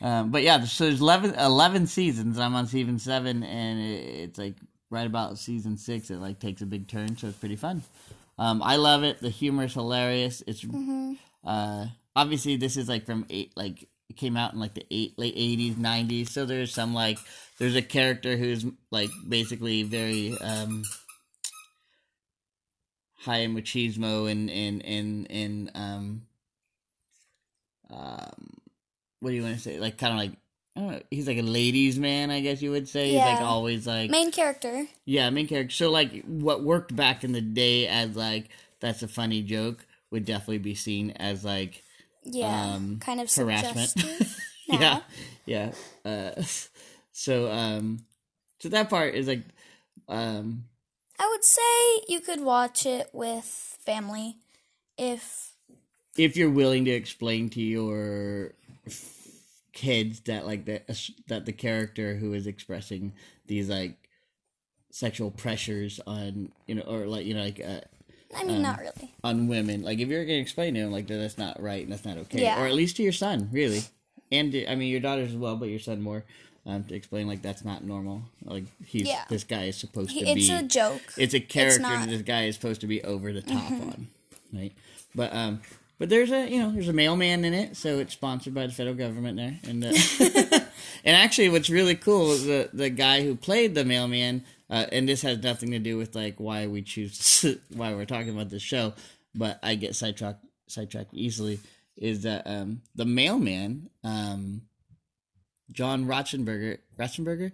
Um, 0.00 0.30
but 0.30 0.42
yeah, 0.42 0.62
so 0.64 0.84
there's 0.84 1.00
11, 1.00 1.34
11 1.34 1.86
seasons. 1.88 2.38
I'm 2.38 2.54
on 2.54 2.66
season 2.68 2.98
seven, 2.98 3.42
and 3.42 3.80
it, 3.80 4.04
it's 4.06 4.38
like 4.38 4.54
right 4.90 5.06
about 5.06 5.38
season 5.38 5.76
six. 5.76 6.10
It 6.10 6.18
like 6.18 6.38
takes 6.38 6.62
a 6.62 6.66
big 6.66 6.86
turn, 6.86 7.16
so 7.16 7.26
it's 7.28 7.36
pretty 7.38 7.56
fun. 7.56 7.82
Um, 8.38 8.62
I 8.62 8.76
love 8.76 9.02
it. 9.02 9.20
The 9.20 9.30
humor 9.30 9.64
is 9.64 9.74
hilarious. 9.74 10.42
It's 10.46 10.64
uh, 11.44 11.86
obviously 12.14 12.56
this 12.56 12.76
is 12.76 12.88
like 12.88 13.04
from 13.06 13.26
eight, 13.30 13.52
like 13.56 13.88
it 14.08 14.16
came 14.16 14.36
out 14.36 14.52
in 14.54 14.60
like 14.60 14.74
the 14.74 14.86
eight 14.90 15.18
late 15.18 15.34
eighties, 15.36 15.76
nineties. 15.76 16.30
So 16.30 16.46
there's 16.46 16.72
some 16.72 16.94
like 16.94 17.18
there's 17.58 17.76
a 17.76 17.82
character 17.82 18.36
who's 18.36 18.64
like 18.90 19.10
basically 19.28 19.82
very 19.82 20.36
um 20.40 20.82
high 23.16 23.38
in 23.38 23.54
machismo 23.54 24.30
and 24.30 24.50
and 24.50 24.84
and 24.84 25.30
and 25.30 25.70
um 25.74 26.22
um 27.90 28.50
what 29.20 29.30
do 29.30 29.36
you 29.36 29.42
want 29.42 29.56
to 29.56 29.60
say? 29.60 29.78
Like 29.78 29.98
kind 29.98 30.12
of 30.12 30.18
like 30.18 30.32
I 30.76 30.80
don't 30.80 30.90
know. 30.92 31.02
He's 31.10 31.26
like 31.26 31.38
a 31.38 31.42
ladies' 31.42 31.98
man, 31.98 32.30
I 32.30 32.40
guess 32.40 32.62
you 32.62 32.70
would 32.70 32.88
say. 32.88 33.10
He's 33.10 33.18
like 33.20 33.40
always 33.40 33.86
like 33.86 34.10
Main 34.10 34.30
character. 34.30 34.86
yeah, 35.04 35.28
main 35.30 35.48
character. 35.48 35.74
So 35.74 35.90
like 35.90 36.24
what 36.24 36.62
worked 36.62 36.94
back 36.94 37.24
in 37.24 37.32
the 37.32 37.40
day 37.40 37.88
as 37.88 38.14
like 38.16 38.48
that's 38.80 39.02
a 39.02 39.08
funny 39.08 39.42
joke 39.42 39.84
would 40.10 40.24
definitely 40.24 40.58
be 40.58 40.74
seen 40.76 41.10
as 41.12 41.44
like 41.44 41.82
Yeah. 42.30 42.74
Um, 42.74 42.98
kind 43.00 43.20
of 43.20 43.32
harassment. 43.32 43.90
suggestive. 43.90 44.34
Yeah, 44.70 45.00
yeah. 45.46 45.72
Uh, 46.04 46.42
so, 47.12 47.50
um, 47.50 48.00
so 48.58 48.68
that 48.68 48.90
part 48.90 49.14
is 49.14 49.26
like, 49.26 49.40
um, 50.08 50.64
I 51.18 51.26
would 51.26 51.42
say 51.42 52.04
you 52.06 52.20
could 52.20 52.42
watch 52.42 52.84
it 52.84 53.08
with 53.14 53.78
family 53.86 54.36
if 54.98 55.52
if 56.18 56.36
you're 56.36 56.50
willing 56.50 56.84
to 56.84 56.90
explain 56.90 57.48
to 57.50 57.62
your 57.62 58.52
kids 59.72 60.20
that 60.20 60.46
like 60.46 60.64
the 60.64 60.82
that 61.28 61.46
the 61.46 61.52
character 61.52 62.16
who 62.16 62.32
is 62.34 62.46
expressing 62.46 63.12
these 63.46 63.68
like 63.68 64.08
sexual 64.90 65.30
pressures 65.30 66.00
on 66.06 66.50
you 66.66 66.74
know 66.74 66.82
or 66.82 67.06
like 67.06 67.24
you 67.24 67.34
know 67.34 67.42
like 67.42 67.60
uh, 67.64 67.80
I 68.36 68.44
mean, 68.44 68.56
Um, 68.56 68.62
not 68.62 68.78
really. 68.80 69.14
on 69.24 69.48
women 69.48 69.82
like 69.82 69.98
if 70.00 70.08
you're 70.08 70.24
gonna 70.24 70.38
explain 70.38 70.74
to 70.74 70.80
them 70.80 70.92
like 70.92 71.06
that 71.06 71.16
that's 71.16 71.38
not 71.38 71.60
right 71.62 71.82
and 71.82 71.92
that's 71.92 72.04
not 72.04 72.18
okay 72.18 72.42
Yeah. 72.42 72.60
or 72.62 72.66
at 72.66 72.74
least 72.74 72.96
to 72.96 73.02
your 73.02 73.12
son 73.12 73.48
really 73.52 73.82
and 74.30 74.52
to, 74.52 74.70
i 74.70 74.74
mean 74.74 74.90
your 74.90 75.00
daughters 75.00 75.30
as 75.30 75.36
well 75.36 75.56
but 75.56 75.68
your 75.70 75.78
son 75.80 76.02
more 76.02 76.24
um, 76.66 76.84
to 76.84 76.94
explain 76.94 77.26
like 77.26 77.40
that's 77.40 77.64
not 77.64 77.82
normal 77.84 78.22
like 78.44 78.64
he's 78.84 79.06
Yeah. 79.08 79.24
this 79.30 79.44
guy 79.44 79.64
is 79.64 79.76
supposed 79.76 80.10
to 80.10 80.24
be. 80.24 80.30
It's 80.30 80.50
a 80.50 80.62
joke. 80.62 81.00
it's 81.16 81.32
a 81.32 81.40
character 81.40 81.82
Mm-hmm. 81.84 82.00
that 82.02 82.10
this 82.10 82.22
guy 82.22 82.44
is 82.44 82.54
supposed 82.56 82.82
to 82.82 82.86
be 82.86 83.02
over 83.02 83.32
the 83.32 83.40
top 83.40 83.70
on, 83.70 84.08
right? 84.52 84.72
But 85.14 85.32
um, 85.34 85.62
but 85.98 86.10
there's 86.10 86.30
a 86.30 86.46
you 86.50 86.58
know 86.60 86.70
there's 86.70 86.88
a 86.88 86.92
mailman 86.92 87.46
in 87.46 87.54
it, 87.54 87.74
so 87.78 87.98
it's 88.00 88.12
sponsored 88.12 88.52
by 88.54 88.66
the 88.66 88.72
federal 88.74 88.94
government 88.94 89.38
there, 89.38 89.58
and 89.64 89.82
uh, 89.82 89.92
and 91.04 91.16
actually 91.16 91.48
what's 91.48 91.70
really 91.70 91.94
cool 91.94 92.32
is 92.32 92.44
the 92.44 92.68
the 92.74 92.90
guy 92.90 93.22
who 93.22 93.34
played 93.34 93.74
the 93.74 93.84
mailman, 93.86 94.44
uh, 94.70 94.86
and 94.92 95.08
this 95.08 95.22
has 95.22 95.42
nothing 95.42 95.70
to 95.70 95.78
do 95.78 95.96
with 95.96 96.14
like 96.14 96.36
why 96.38 96.66
we 96.66 96.82
choose 96.82 97.44
why 97.74 97.94
we're 97.94 98.04
talking 98.04 98.30
about 98.30 98.50
this 98.50 98.62
show, 98.62 98.94
but 99.34 99.58
I 99.62 99.74
get 99.74 99.96
sidetracked 99.96 100.44
sidetracked 100.68 101.14
easily. 101.14 101.60
Is 101.96 102.22
that 102.22 102.42
um, 102.46 102.82
the 102.94 103.04
mailman 103.04 103.90
um, 104.04 104.62
John 105.72 106.06
Ratzenberger 106.06 106.78
Ratzenberger 106.98 107.52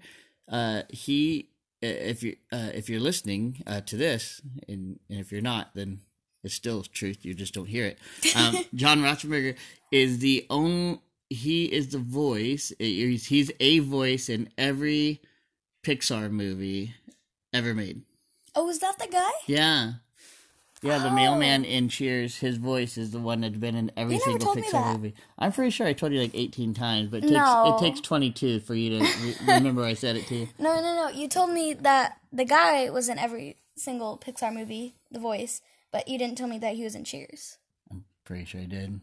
uh, 0.50 0.82
he 0.90 1.48
if 1.80 2.22
you 2.22 2.36
uh, 2.52 2.70
if 2.74 2.88
you're 2.88 3.00
listening 3.00 3.62
uh, 3.66 3.80
to 3.82 3.96
this, 3.96 4.40
and, 4.68 4.98
and 5.08 5.20
if 5.20 5.30
you're 5.30 5.40
not, 5.40 5.74
then 5.74 6.00
it's 6.42 6.54
still 6.54 6.82
truth. 6.82 7.24
You 7.24 7.34
just 7.34 7.54
don't 7.54 7.68
hear 7.68 7.86
it. 7.86 7.98
Um, 8.36 8.56
John 8.74 9.00
Ratzenberger 9.00 9.56
is 9.92 10.18
the 10.18 10.46
only. 10.50 11.00
He 11.30 11.64
is 11.64 11.88
the 11.88 11.98
voice. 11.98 12.72
He's, 12.78 13.26
he's 13.26 13.50
a 13.58 13.80
voice 13.80 14.28
in 14.28 14.50
every 14.58 15.20
Pixar 15.84 16.30
movie 16.30 16.94
ever 17.54 17.74
made. 17.74 18.02
Oh, 18.54 18.68
is 18.68 18.80
that 18.80 18.98
the 18.98 19.06
guy? 19.08 19.30
Yeah. 19.46 19.92
Yeah, 20.82 20.98
the 20.98 21.08
Oh. 21.08 21.14
mailman 21.14 21.64
in 21.64 21.88
Cheers, 21.88 22.36
his 22.38 22.58
voice 22.58 22.98
is 22.98 23.10
the 23.10 23.18
one 23.18 23.40
that's 23.40 23.56
been 23.56 23.74
in 23.74 23.90
every 23.96 24.18
single 24.18 24.54
Pixar 24.54 24.92
movie. 24.92 25.14
I'm 25.38 25.50
pretty 25.50 25.70
sure 25.70 25.86
I 25.86 25.94
told 25.94 26.12
you 26.12 26.20
like 26.20 26.34
18 26.34 26.74
times, 26.74 27.08
but 27.08 27.18
it 27.18 27.22
takes 27.22 27.32
No. 27.32 27.74
it 27.74 27.80
takes 27.80 28.00
22 28.00 28.60
for 28.60 28.74
you 28.74 28.98
to 28.98 29.06
remember 29.46 29.82
I 29.82 29.94
said 29.94 30.16
it 30.16 30.26
to 30.26 30.34
you. 30.36 30.48
No, 30.58 30.74
no, 30.82 30.94
no. 30.94 31.08
You 31.08 31.26
told 31.26 31.50
me 31.50 31.72
that 31.72 32.18
the 32.32 32.44
guy 32.44 32.90
was 32.90 33.08
in 33.08 33.18
every 33.18 33.56
single 33.76 34.18
Pixar 34.18 34.52
movie, 34.52 34.94
the 35.10 35.18
voice, 35.20 35.62
but 35.90 36.06
you 36.06 36.18
didn't 36.18 36.36
tell 36.36 36.48
me 36.48 36.58
that 36.58 36.74
he 36.76 36.84
was 36.84 36.94
in 36.94 37.04
Cheers. 37.04 37.56
I'm 37.90 38.04
pretty 38.24 38.44
sure 38.44 38.60
I 38.60 38.64
did. 38.66 38.90
Mm. 38.90 39.00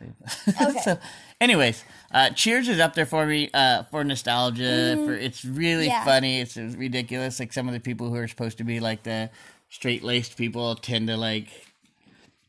Okay. 0.62 0.80
so, 0.80 0.98
anyways, 1.40 1.84
uh, 2.12 2.30
Cheers 2.30 2.68
is 2.68 2.80
up 2.80 2.94
there 2.94 3.06
for 3.06 3.26
me 3.26 3.50
uh, 3.54 3.82
for 3.84 4.04
nostalgia. 4.04 4.96
For 5.04 5.14
it's 5.14 5.44
really 5.44 5.84
Mm-hmm. 5.84 5.90
Yeah. 5.90 6.04
funny. 6.04 6.40
It's 6.40 6.56
ridiculous. 6.56 7.38
Like 7.40 7.52
some 7.52 7.68
of 7.68 7.74
the 7.74 7.80
people 7.80 8.08
who 8.08 8.16
are 8.16 8.28
supposed 8.28 8.58
to 8.58 8.64
be 8.64 8.80
like 8.80 9.02
the 9.02 9.30
straight 9.68 10.02
laced 10.02 10.36
people 10.36 10.74
tend 10.76 11.08
to 11.08 11.16
like 11.16 11.48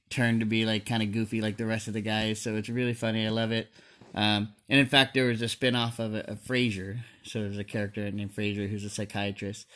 turn 0.09 0.39
to 0.39 0.45
be 0.45 0.65
like 0.65 0.85
kind 0.85 1.03
of 1.03 1.11
goofy 1.11 1.41
like 1.41 1.57
the 1.57 1.65
rest 1.65 1.87
of 1.87 1.93
the 1.93 2.01
guys. 2.01 2.41
So 2.41 2.55
it's 2.55 2.69
really 2.69 2.93
funny. 2.93 3.25
I 3.25 3.29
love 3.29 3.51
it. 3.51 3.69
Um, 4.15 4.49
and 4.67 4.79
in 4.79 4.87
fact, 4.87 5.13
there 5.13 5.25
was 5.27 5.41
a 5.41 5.47
spin 5.49 5.75
off 5.75 5.99
of, 5.99 6.15
of 6.15 6.39
Frasier. 6.39 6.99
So 7.23 7.41
there's 7.41 7.59
a 7.59 7.63
character 7.63 8.09
named 8.09 8.35
Frasier 8.35 8.67
who's 8.69 8.83
a 8.83 8.89
psychiatrist. 8.89 9.67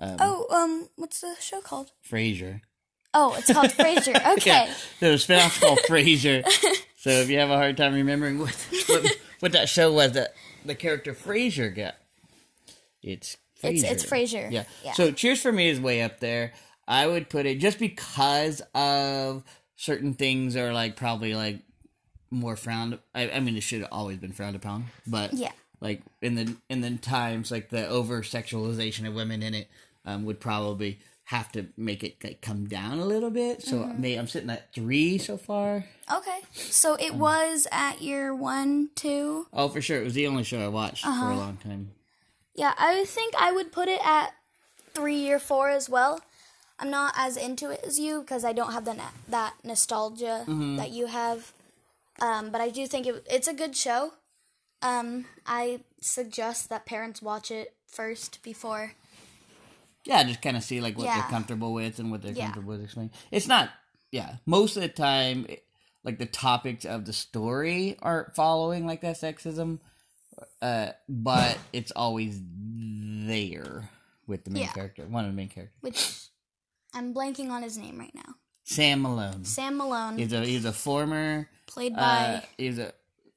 oh, 0.00 0.46
um, 0.50 0.88
what's 0.96 1.20
the 1.20 1.34
show 1.40 1.60
called? 1.60 1.92
Frasier. 2.08 2.62
Oh, 3.14 3.34
it's 3.38 3.52
called 3.52 3.70
Frasier. 3.70 4.20
Okay. 4.34 4.50
Yeah, 4.50 4.74
there's 5.00 5.20
a 5.20 5.24
spin-off 5.24 5.60
called 5.60 5.78
Frasier. 5.88 6.44
So 7.06 7.12
if 7.12 7.30
you 7.30 7.38
have 7.38 7.50
a 7.50 7.56
hard 7.56 7.76
time 7.76 7.94
remembering 7.94 8.40
what 8.40 8.50
what, 8.88 9.16
what 9.38 9.52
that 9.52 9.68
show 9.68 9.92
was 9.92 10.12
that 10.14 10.34
the 10.64 10.74
character 10.74 11.14
Frasier 11.14 11.72
got, 11.72 11.94
it's 13.00 13.36
Frasier. 13.62 13.70
It's 13.70 13.82
it's 13.84 14.04
Frasier. 14.04 14.50
Yeah. 14.50 14.64
Yeah. 14.84 14.92
So 14.94 15.12
Cheers 15.12 15.40
for 15.40 15.52
me 15.52 15.68
is 15.68 15.80
way 15.80 16.02
up 16.02 16.18
there. 16.18 16.52
I 16.88 17.06
would 17.06 17.28
put 17.30 17.46
it 17.46 17.60
just 17.60 17.78
because 17.78 18.60
of 18.74 19.44
certain 19.76 20.14
things 20.14 20.56
are 20.56 20.72
like 20.72 20.96
probably 20.96 21.36
like 21.36 21.60
more 22.32 22.56
frowned. 22.56 22.98
I, 23.14 23.30
I 23.30 23.38
mean, 23.38 23.56
it 23.56 23.62
should 23.62 23.82
have 23.82 23.90
always 23.92 24.16
been 24.18 24.32
frowned 24.32 24.56
upon, 24.56 24.86
but 25.06 25.32
Yeah. 25.32 25.52
like 25.80 26.02
in 26.20 26.34
the 26.34 26.56
in 26.68 26.80
the 26.80 26.96
times 26.96 27.52
like 27.52 27.68
the 27.70 27.86
over 27.86 28.22
sexualization 28.22 29.06
of 29.06 29.14
women 29.14 29.44
in 29.44 29.54
it 29.54 29.68
um, 30.04 30.24
would 30.24 30.40
probably 30.40 30.98
have 31.30 31.50
to 31.52 31.66
make 31.76 32.04
it 32.04 32.22
like 32.22 32.40
come 32.40 32.66
down 32.68 32.98
a 33.00 33.04
little 33.04 33.30
bit. 33.30 33.62
So 33.62 33.76
Mm-hmm. 33.78 34.00
may 34.00 34.14
I'm 34.14 34.28
sitting 34.28 34.50
at 34.50 34.72
three 34.72 35.18
so 35.18 35.36
far. 35.36 35.84
Okay. 36.12 36.38
So 36.54 36.94
it 36.94 37.14
was 37.14 37.66
at 37.72 38.00
year 38.00 38.34
one, 38.34 38.90
two. 38.94 39.46
Oh, 39.52 39.68
for 39.68 39.80
sure, 39.82 40.00
it 40.00 40.04
was 40.04 40.14
the 40.14 40.26
only 40.28 40.44
show 40.44 40.60
I 40.64 40.68
watched 40.68 41.04
Uh-huh. 41.06 41.26
for 41.26 41.32
a 41.32 41.36
long 41.36 41.56
time. 41.56 41.90
Yeah, 42.54 42.74
I 42.78 43.04
think 43.04 43.34
I 43.38 43.52
would 43.52 43.72
put 43.72 43.88
it 43.88 44.00
at 44.06 44.34
three 44.94 45.28
or 45.30 45.38
four 45.38 45.68
as 45.68 45.88
well. 45.90 46.20
I'm 46.78 46.90
not 46.90 47.12
as 47.16 47.36
into 47.36 47.70
it 47.70 47.80
as 47.84 47.98
you 47.98 48.20
because 48.20 48.44
I 48.44 48.52
don't 48.52 48.72
have 48.72 48.84
the 48.84 48.94
na- 48.94 49.10
that 49.28 49.54
nostalgia 49.64 50.44
that 50.46 50.90
you 50.90 51.06
have. 51.06 51.52
Um, 52.20 52.50
but 52.50 52.60
I 52.60 52.68
do 52.70 52.86
think 52.86 53.06
it, 53.06 53.26
it's 53.28 53.48
a 53.48 53.52
good 53.54 53.74
show. 53.76 54.12
Um, 54.82 55.24
I 55.46 55.80
suggest 56.00 56.68
that 56.68 56.86
parents 56.86 57.20
watch 57.20 57.50
it 57.50 57.74
first 57.88 58.42
before. 58.42 58.92
Yeah, 60.06 60.22
just 60.24 60.40
kind 60.40 60.56
of 60.56 60.62
see 60.62 60.80
like 60.80 60.96
what 60.96 61.04
Yeah. 61.06 61.20
they're 61.20 61.30
comfortable 61.30 61.72
with 61.74 61.98
and 61.98 62.10
what 62.10 62.22
they're 62.22 62.32
Yeah. 62.32 62.44
comfortable 62.46 62.72
with 62.74 62.84
explaining. 62.84 63.12
It's 63.30 63.46
not, 63.48 63.70
yeah. 64.12 64.36
Most 64.46 64.76
of 64.76 64.82
the 64.82 64.88
time, 64.88 65.46
like 66.04 66.18
the 66.18 66.26
topics 66.26 66.84
of 66.84 67.04
the 67.04 67.12
story 67.12 67.96
aren't 68.00 68.34
following 68.34 68.86
like 68.86 69.00
that 69.00 69.16
sexism, 69.16 69.80
uh, 70.62 70.90
but 71.08 71.58
it's 71.72 71.90
always 71.90 72.40
there 73.26 73.90
with 74.26 74.44
the 74.44 74.50
main 74.50 74.62
Yeah. 74.62 74.72
character, 74.72 75.04
one 75.06 75.24
of 75.24 75.30
the 75.30 75.36
main 75.36 75.48
characters, 75.48 75.76
which 75.80 76.28
I'm 76.94 77.12
blanking 77.14 77.50
on 77.50 77.62
his 77.62 77.76
name 77.78 77.98
right 77.98 78.14
now. 78.14 78.34
Sam 78.64 79.02
Malone. 79.02 79.44
Sam 79.44 79.76
Malone, 79.76 80.18
He's 80.18 80.32
a 80.32 80.44
he's 80.44 80.64
a 80.64 80.72
former 80.72 81.48
played 81.66 81.94
by 81.94 82.00
uh, 82.00 82.40
he's 82.58 82.78
a 82.78 82.92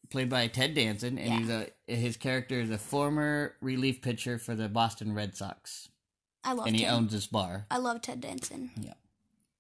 played 0.10 0.28
by 0.30 0.48
Ted 0.48 0.74
Danson, 0.74 1.20
and 1.20 1.28
Yeah. 1.30 1.38
he's 1.40 1.50
a 1.50 1.96
his 1.96 2.18
character 2.18 2.60
is 2.60 2.70
a 2.72 2.78
former 2.80 3.56
relief 3.62 4.02
pitcher 4.02 4.40
for 4.40 4.56
the 4.56 4.68
Boston 4.70 5.14
Red 5.14 5.36
Sox, 5.36 5.90
I 6.50 6.54
love 6.54 6.68
and 6.68 6.76
he 6.76 6.84
Ted. 6.84 6.94
owns 6.94 7.12
this 7.12 7.28
bar. 7.28 7.66
I 7.70 7.78
love 7.78 8.02
Ted 8.02 8.22
Danson. 8.22 8.72
Yeah. 8.80 8.94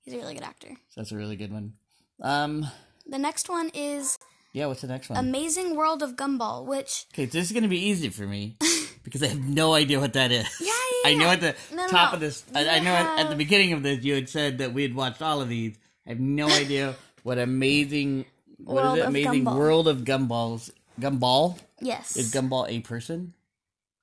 he's 0.03 0.13
a 0.13 0.17
really 0.17 0.33
good 0.33 0.43
actor. 0.43 0.69
So 0.89 1.01
that's 1.01 1.11
a 1.11 1.17
really 1.17 1.35
good 1.35 1.51
one. 1.51 1.73
Um, 2.21 2.65
The 3.05 3.17
next 3.19 3.49
one 3.49 3.69
is 3.73 4.17
yeah. 4.53 4.65
What's 4.65 4.81
the 4.81 4.87
next 4.87 5.09
one? 5.09 5.17
Amazing 5.19 5.75
World 5.75 6.01
of 6.01 6.15
Gumball, 6.15 6.65
which 6.65 7.05
Okay, 7.13 7.25
this 7.25 7.45
is 7.45 7.51
gonna 7.51 7.67
be 7.67 7.79
easy 7.89 8.09
for 8.09 8.23
me 8.25 8.57
because 9.03 9.21
I 9.23 9.27
have 9.27 9.39
no 9.47 9.73
idea 9.73 9.99
what 9.99 10.13
that 10.13 10.31
is. 10.31 10.47
Yeah, 10.59 10.67
yeah, 11.03 11.09
I 11.11 11.13
know 11.15 11.27
at 11.29 11.41
the 11.41 11.55
No, 11.73 11.83
no, 11.85 11.87
top 11.89 12.11
no. 12.11 12.15
of 12.15 12.19
this. 12.21 12.43
I, 12.55 12.67
I 12.67 12.79
know 12.79 12.91
at, 12.93 13.19
at 13.25 13.29
the 13.29 13.35
beginning 13.35 13.73
of 13.73 13.83
this 13.83 14.03
you 14.03 14.15
had 14.15 14.27
said 14.29 14.57
that 14.57 14.73
we 14.73 14.81
had 14.81 14.95
watched 14.95 15.21
all 15.21 15.41
of 15.41 15.47
these. 15.49 15.77
I 16.07 16.09
have 16.09 16.19
no 16.19 16.47
idea 16.63 16.95
what 17.23 17.37
amazing. 17.37 18.25
What 18.57 18.75
World 18.83 18.97
is 18.97 19.03
it? 19.03 19.03
of 19.03 19.09
Amazing 19.09 19.45
Gumball. 19.45 19.57
World 19.57 19.87
of 19.87 19.97
Gumballs. 19.99 20.71
Gumball 20.99 21.57
yes, 21.79 22.17
is 22.17 22.33
Gumball 22.33 22.67
a 22.67 22.79
person? 22.81 23.33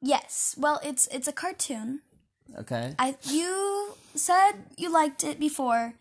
yes. 0.01 0.55
Well, 0.57 0.81
it's 0.83 1.07
it's 1.09 1.29
a 1.29 1.33
cartoon. 1.33 2.01
Okay. 2.59 2.95
I 2.99 3.17
you 3.25 3.93
said 4.15 4.53
you 4.77 4.93
liked 4.93 5.25
it 5.25 5.39
before. 5.39 5.95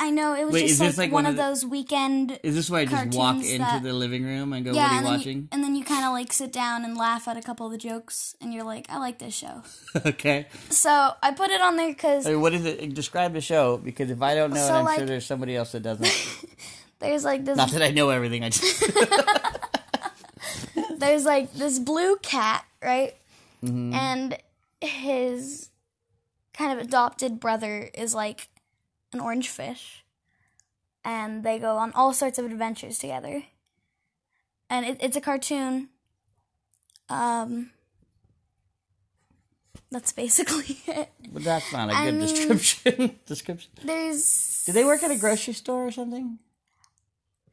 I 0.00 0.10
know 0.10 0.32
it 0.34 0.44
was 0.44 0.54
Wait, 0.54 0.68
just 0.68 0.80
like, 0.80 0.96
like 0.96 1.10
one 1.12 1.24
one 1.24 1.26
of 1.26 1.34
the- 1.36 1.42
those 1.42 1.66
weekend. 1.66 2.38
Is 2.44 2.54
this 2.54 2.70
where 2.70 2.82
I 2.82 2.84
just 2.84 3.16
walk 3.18 3.36
into 3.38 3.58
that- 3.58 3.82
the 3.82 3.92
living 3.92 4.22
room 4.24 4.52
and 4.52 4.64
go, 4.64 4.72
yeah, 4.72 4.82
"What 4.82 4.92
are 4.92 4.94
and 4.94 4.98
you 4.98 5.02
then 5.10 5.18
watching?" 5.18 5.36
You, 5.38 5.48
and 5.50 5.64
then 5.64 5.74
you 5.74 5.84
kind 5.84 6.04
of 6.04 6.12
like 6.12 6.32
sit 6.32 6.52
down 6.52 6.84
and 6.84 6.96
laugh 6.96 7.26
at 7.26 7.36
a 7.36 7.42
couple 7.42 7.66
of 7.66 7.72
the 7.72 7.78
jokes, 7.78 8.36
and 8.40 8.54
you're 8.54 8.62
like, 8.62 8.86
I 8.88 8.98
like 8.98 9.18
this 9.18 9.34
show. 9.34 9.62
okay. 10.06 10.46
So 10.70 11.14
I 11.20 11.32
put 11.32 11.50
it 11.50 11.60
on 11.60 11.76
there 11.76 11.88
because 11.88 12.26
Hey, 12.26 12.36
what 12.36 12.54
is 12.54 12.64
it? 12.64 12.94
Describe 12.94 13.32
the 13.32 13.40
show 13.40 13.76
because 13.78 14.08
if 14.10 14.22
I 14.22 14.36
don't 14.36 14.50
know 14.54 14.64
So, 14.64 14.74
it, 14.74 14.78
I'm 14.78 14.84
like- 14.84 14.98
sure 14.98 15.06
there's 15.06 15.26
somebody 15.26 15.56
else 15.56 15.72
that 15.72 15.82
doesn't. 15.82 16.08
there's 17.00 17.24
like 17.24 17.44
this 17.44 17.56
Not 17.56 17.70
that 17.72 17.82
I 17.82 17.90
know 17.90 18.10
everything. 18.10 18.44
I 18.44 18.50
just 18.50 18.84
there's 20.98 21.24
like 21.24 21.52
this 21.54 21.80
blue 21.80 22.16
cat, 22.18 22.64
right? 22.82 23.14
Mm-hmm. 23.64 23.92
And 23.94 24.38
his 24.80 25.67
kind 26.58 26.72
of 26.78 26.84
adopted 26.84 27.38
brother 27.40 27.88
is 27.94 28.14
like 28.14 28.48
an 29.12 29.20
orange 29.20 29.48
fish. 29.48 30.04
And 31.04 31.44
they 31.44 31.58
go 31.58 31.76
on 31.78 31.92
all 31.92 32.12
sorts 32.12 32.38
of 32.38 32.44
adventures 32.44 32.98
together. 32.98 33.44
And 34.68 34.84
it, 34.84 34.98
it's 35.00 35.16
a 35.16 35.20
cartoon. 35.20 35.88
Um, 37.08 37.70
that's 39.90 40.12
basically 40.12 40.78
it. 40.86 41.08
But 41.32 41.44
that's 41.44 41.72
not 41.72 41.88
a 41.88 41.94
I 41.94 42.04
good 42.06 42.14
mean- 42.16 42.28
description. 42.28 43.18
description. 43.26 43.70
There's 43.82 44.64
Did 44.66 44.74
they 44.74 44.84
work 44.84 45.02
at 45.02 45.10
a 45.10 45.16
grocery 45.16 45.54
store 45.54 45.86
or 45.86 45.90
something? 45.92 46.38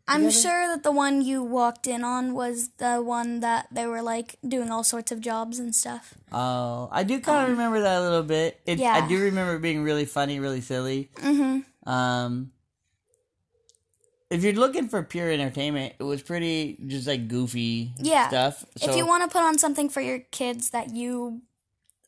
I'm 0.08 0.30
sure 0.30 0.68
that 0.68 0.84
the 0.84 0.92
one 0.92 1.22
you 1.22 1.42
walked 1.44 1.88
in 1.88 2.04
on 2.04 2.34
was 2.34 2.70
the 2.78 2.98
one 3.02 3.40
that 3.40 3.68
they 3.72 3.88
were 3.88 4.02
like 4.04 4.38
doing 4.48 4.70
all 4.70 4.84
sorts 4.84 5.12
of 5.12 5.20
jobs 5.20 5.58
and 5.58 5.74
stuff. 5.74 6.14
Oh, 6.32 6.90
I 6.92 7.04
do 7.04 7.20
kind 7.20 7.44
of 7.44 7.50
remember 7.50 7.82
that 7.82 8.00
a 8.00 8.02
little 8.02 8.24
bit. 8.24 8.60
It, 8.66 8.78
yeah. 8.80 8.94
I 8.94 9.08
do 9.08 9.20
remember 9.20 9.56
it 9.56 9.62
being 9.62 9.84
really 9.84 10.06
funny, 10.06 10.40
really 10.40 10.62
silly. 10.62 11.10
Mm-hmm. 11.16 11.90
Um, 11.90 12.52
if 14.30 14.44
you're 14.44 14.54
looking 14.54 14.88
for 14.90 15.02
pure 15.04 15.32
entertainment, 15.32 15.94
it 16.00 16.04
was 16.04 16.22
pretty 16.22 16.78
just 16.86 17.08
like 17.08 17.28
goofy 17.28 17.94
Yeah. 17.98 18.28
stuff. 18.28 18.66
So, 18.78 18.90
if 18.92 18.98
you 18.98 19.06
want 19.08 19.24
to 19.24 19.30
put 19.36 19.44
on 19.44 19.58
something 19.58 19.90
for 19.90 20.02
your 20.02 20.20
kids 20.20 20.70
that 20.72 20.94
you 20.94 21.42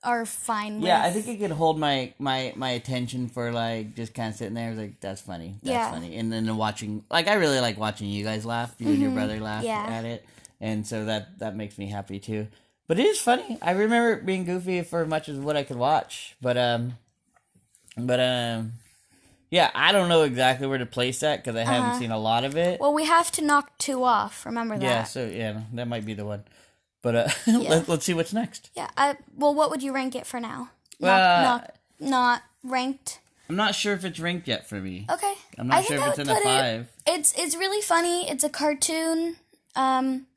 are 0.04 0.26
fine 0.26 0.76
with. 0.78 0.86
yeah, 0.88 1.02
I 1.04 1.10
think 1.12 1.28
it 1.28 1.38
could 1.40 1.52
hold 1.52 1.80
my 1.80 2.14
my 2.20 2.54
my 2.56 2.70
attention 2.72 3.28
for 3.30 3.52
like 3.52 3.96
just 3.96 4.14
kind 4.14 4.30
of 4.30 4.36
sitting 4.36 4.54
there. 4.54 4.74
Like 4.74 5.00
that's 5.00 5.22
funny, 5.22 5.56
that's 5.64 5.74
Yeah. 5.74 5.92
funny, 5.92 6.18
and 6.18 6.32
then 6.32 6.56
watching. 6.58 7.04
Like 7.10 7.28
I 7.28 7.34
really 7.36 7.60
like 7.60 7.78
watching 7.78 8.08
you 8.10 8.24
guys 8.24 8.46
laugh, 8.46 8.74
you 8.80 8.88
and 8.90 9.00
your 9.02 9.12
brother 9.12 9.40
laugh 9.40 9.64
Mm-hmm. 9.64 9.90
Yeah. 9.90 9.98
at 9.98 10.06
it, 10.06 10.26
and 10.62 10.86
so 10.86 11.06
that 11.06 11.40
that 11.40 11.56
makes 11.56 11.78
me 11.78 11.88
happy 11.88 12.20
too. 12.20 12.48
But 12.88 13.00
it 13.00 13.06
is 13.06 13.20
funny. 13.20 13.58
I 13.62 13.72
remember 13.72 14.14
it 14.14 14.26
being 14.26 14.46
goofy 14.46 14.82
for 14.84 15.06
much 15.06 15.28
as 15.30 15.38
what 15.38 15.58
I 15.58 15.64
could 15.64 15.78
watch, 15.78 16.36
but 16.42 16.58
um, 16.58 16.98
but 17.98 18.20
um. 18.20 18.74
Yeah, 19.50 19.72
I 19.74 19.94
don't 19.94 20.10
know 20.10 20.24
exactly 20.24 20.68
where 20.68 20.78
to 20.78 20.86
place 20.86 21.22
that 21.22 21.42
because 21.42 21.56
I 21.56 21.64
haven't 21.64 21.92
Uh-huh. 21.92 22.00
seen 22.00 22.12
a 22.12 22.18
lot 22.20 22.44
of 22.44 22.58
it. 22.58 22.82
Well, 22.82 22.94
we 22.94 23.06
have 23.06 23.32
to 23.32 23.42
knock 23.42 23.78
two 23.78 24.04
off. 24.04 24.46
Remember 24.46 24.78
that. 24.78 24.84
Yeah, 24.84 25.04
so 25.06 25.26
yeah, 25.26 25.62
that 25.72 25.88
might 25.88 26.06
be 26.06 26.14
the 26.14 26.26
one. 26.26 26.44
But 27.08 27.16
uh, 27.16 27.30
let, 27.60 27.88
let's 27.88 28.06
see 28.06 28.14
what's 28.14 28.34
next. 28.34 28.70
Yeah. 28.76 28.90
I, 28.98 29.16
well, 29.38 29.56
what 29.56 29.70
would 29.70 29.82
you 29.82 29.94
rank 29.94 30.14
it 30.14 30.26
for 30.28 30.42
now? 30.42 30.72
Well, 31.00 31.18
not, 31.42 31.72
not, 32.02 32.10
not 32.10 32.42
ranked. 32.66 33.22
I'm 33.48 33.56
not 33.56 33.76
sure 33.76 33.94
if 33.94 34.04
it's 34.04 34.20
ranked 34.20 34.46
yet 34.46 34.68
for 34.68 34.76
me. 34.82 35.06
Okay. 35.10 35.34
I'm 35.58 35.68
not 35.68 35.78
I 35.78 35.82
sure 35.84 35.98
think 36.00 36.02
if 36.02 36.08
it's 36.10 36.18
would 36.18 36.28
in 36.28 36.34
a 36.34 36.42
put 36.42 36.46
it- 36.50 36.88
It's 37.16 37.34
it's 37.38 37.56
really 37.56 37.82
funny. 37.82 38.30
It's 38.30 38.44
a 38.44 38.50
cartoon. 38.50 39.38
Um, 39.74 40.28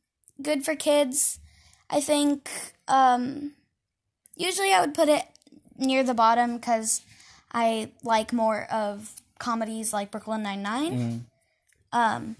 good 0.41 0.65
for 0.65 0.77
kids. 0.77 1.41
I 1.91 2.01
think. 2.01 2.49
Um, 2.87 3.55
usually 4.37 4.73
I 4.73 4.81
would 4.81 4.95
put 4.95 5.09
it 5.09 5.25
near 5.77 6.05
the 6.05 6.15
bottom 6.15 6.55
because 6.57 7.03
I 7.53 7.91
like 8.05 8.33
more 8.33 8.69
of 8.71 9.11
comedies 9.41 9.93
like 9.93 10.13
Brooklyn 10.13 10.45
Nine 10.45 10.63
Mm-hmm. 10.63 11.19
Um, 11.93 12.37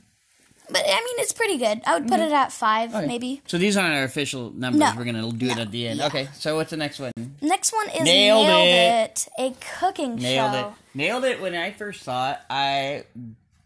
but 0.73 0.83
I 0.87 0.95
mean 1.01 1.17
it's 1.19 1.33
pretty 1.33 1.59
good. 1.59 1.81
I 1.87 1.99
would 1.99 2.09
put 2.09 2.21
it 2.21 2.33
at 2.33 2.53
five 2.53 2.95
Okay. 2.95 3.07
maybe. 3.07 3.43
So 3.47 3.59
these 3.59 3.77
aren't 3.77 3.95
our 3.95 4.05
official 4.05 4.51
numbers. 4.53 4.81
No. 4.81 4.93
We're 4.97 5.05
gonna 5.05 5.31
do 5.33 5.49
it 5.49 5.59
at 5.59 5.71
the 5.71 5.89
end. 5.89 5.99
Yeah. 6.01 6.07
Okay. 6.07 6.29
So 6.35 6.57
what's 6.57 6.71
the 6.71 6.77
next 6.77 6.99
one? 6.99 7.13
Next 7.43 7.73
one 7.73 7.89
is 7.91 8.03
Nailed 8.03 8.47
Nailed, 8.47 9.11
it. 9.11 9.29
a 9.39 9.55
cooking 9.79 10.17
show. 10.19 10.23
Nailed 10.23 10.53
show. 10.53 10.69
it. 10.69 10.75
Nailed 10.97 11.25
it. 11.25 11.41
When 11.41 11.55
I 11.55 11.71
first 11.73 12.03
saw 12.03 12.33
it, 12.33 12.39
I 12.49 13.05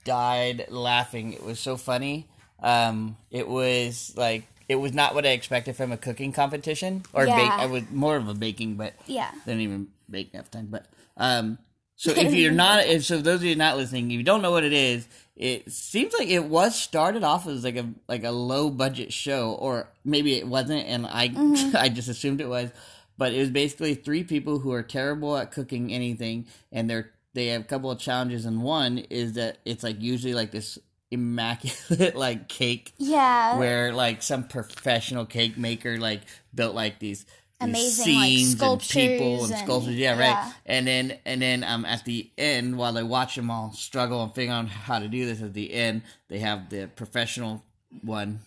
died 0.04 0.66
laughing. 0.70 1.32
It 1.32 1.42
was 1.42 1.58
so 1.60 1.76
funny. 1.76 2.26
Um, 2.62 3.16
it 3.30 3.48
was 3.48 4.12
like 4.16 4.44
it 4.68 4.76
was 4.76 4.94
not 4.94 5.14
what 5.14 5.26
I 5.26 5.30
expected 5.30 5.76
from 5.76 5.92
a 5.92 5.96
cooking 5.96 6.32
competition 6.32 7.04
or 7.12 7.26
Yeah. 7.26 7.36
bake. 7.36 7.50
I 7.50 7.66
was 7.66 7.82
more 7.90 8.16
of 8.16 8.28
a 8.28 8.34
baking, 8.34 8.76
but 8.76 8.94
Yeah. 9.06 9.30
didn't 9.44 9.60
even 9.60 9.88
bake 10.10 10.30
half 10.34 10.50
the 10.50 10.58
time. 10.58 10.68
But 10.70 10.86
um, 11.16 11.58
so 11.96 12.12
if 12.12 12.34
you're 12.34 12.52
not, 12.64 12.86
if 12.86 13.04
so, 13.04 13.18
those 13.20 13.40
of 13.40 13.44
you 13.44 13.56
not 13.56 13.76
listening, 13.76 14.10
if 14.10 14.16
you 14.18 14.22
don't 14.22 14.42
know 14.42 14.50
what 14.50 14.64
it 14.64 14.72
is, 14.72 15.06
it 15.36 15.70
seems 15.70 16.12
like 16.18 16.28
it 16.28 16.44
was 16.44 16.78
started 16.78 17.24
off 17.24 17.46
as 17.46 17.64
like 17.64 17.76
a 17.76 17.88
like 18.08 18.24
a 18.24 18.30
low 18.30 18.70
budget 18.70 19.12
show, 19.12 19.52
or 19.52 19.88
maybe 20.04 20.34
it 20.34 20.46
wasn't, 20.46 20.86
and 20.86 21.06
I 21.06 21.28
mm-hmm. 21.28 21.76
I 21.76 21.88
just 21.88 22.08
assumed 22.08 22.40
it 22.40 22.48
was. 22.48 22.70
But 23.16 23.32
it 23.32 23.38
was 23.38 23.50
basically 23.50 23.94
three 23.94 24.24
people 24.24 24.58
who 24.58 24.72
are 24.72 24.82
terrible 24.82 25.36
at 25.36 25.52
cooking 25.52 25.92
anything, 25.92 26.46
and 26.72 26.88
they're 26.90 27.10
they 27.32 27.48
have 27.48 27.62
a 27.62 27.64
couple 27.64 27.90
of 27.90 27.98
challenges, 27.98 28.44
and 28.44 28.62
one 28.62 28.98
is 28.98 29.34
that 29.34 29.58
it's 29.64 29.82
like 29.82 30.00
usually 30.00 30.34
like 30.34 30.50
this 30.52 30.78
immaculate 31.10 32.16
like 32.16 32.48
cake 32.48 32.92
Yeah. 32.98 33.58
where 33.58 33.92
like 33.92 34.22
some 34.22 34.44
professional 34.44 35.26
cake 35.26 35.56
maker 35.56 35.98
like 35.98 36.22
built 36.54 36.74
like 36.74 36.98
these, 36.98 37.26
Amazing, 37.60 38.14
like, 38.16 38.24
scenes 38.26 38.50
and 38.52 38.58
people 38.58 38.58
sculptures 38.58 39.42
and 39.50 39.52
and- 39.52 39.64
sculptures. 39.64 39.94
Yeah, 39.94 40.10
right. 40.12 40.18
yeah. 40.20 40.52
And 40.66 40.86
then 40.86 41.18
and 41.24 41.40
then 41.40 41.64
um 41.64 41.84
at 41.84 42.04
the 42.04 42.30
end, 42.36 42.76
while 42.76 42.92
they 42.92 43.02
watch 43.02 43.36
them 43.36 43.50
all 43.50 43.72
struggle 43.72 44.22
and 44.22 44.34
figure 44.34 44.52
out 44.52 44.68
how 44.68 44.98
to 44.98 45.08
do 45.08 45.24
this, 45.26 45.40
at 45.40 45.54
the 45.54 45.72
end 45.72 46.02
they 46.28 46.40
have 46.40 46.68
the 46.70 46.88
professional 46.94 47.64
one. 48.02 48.40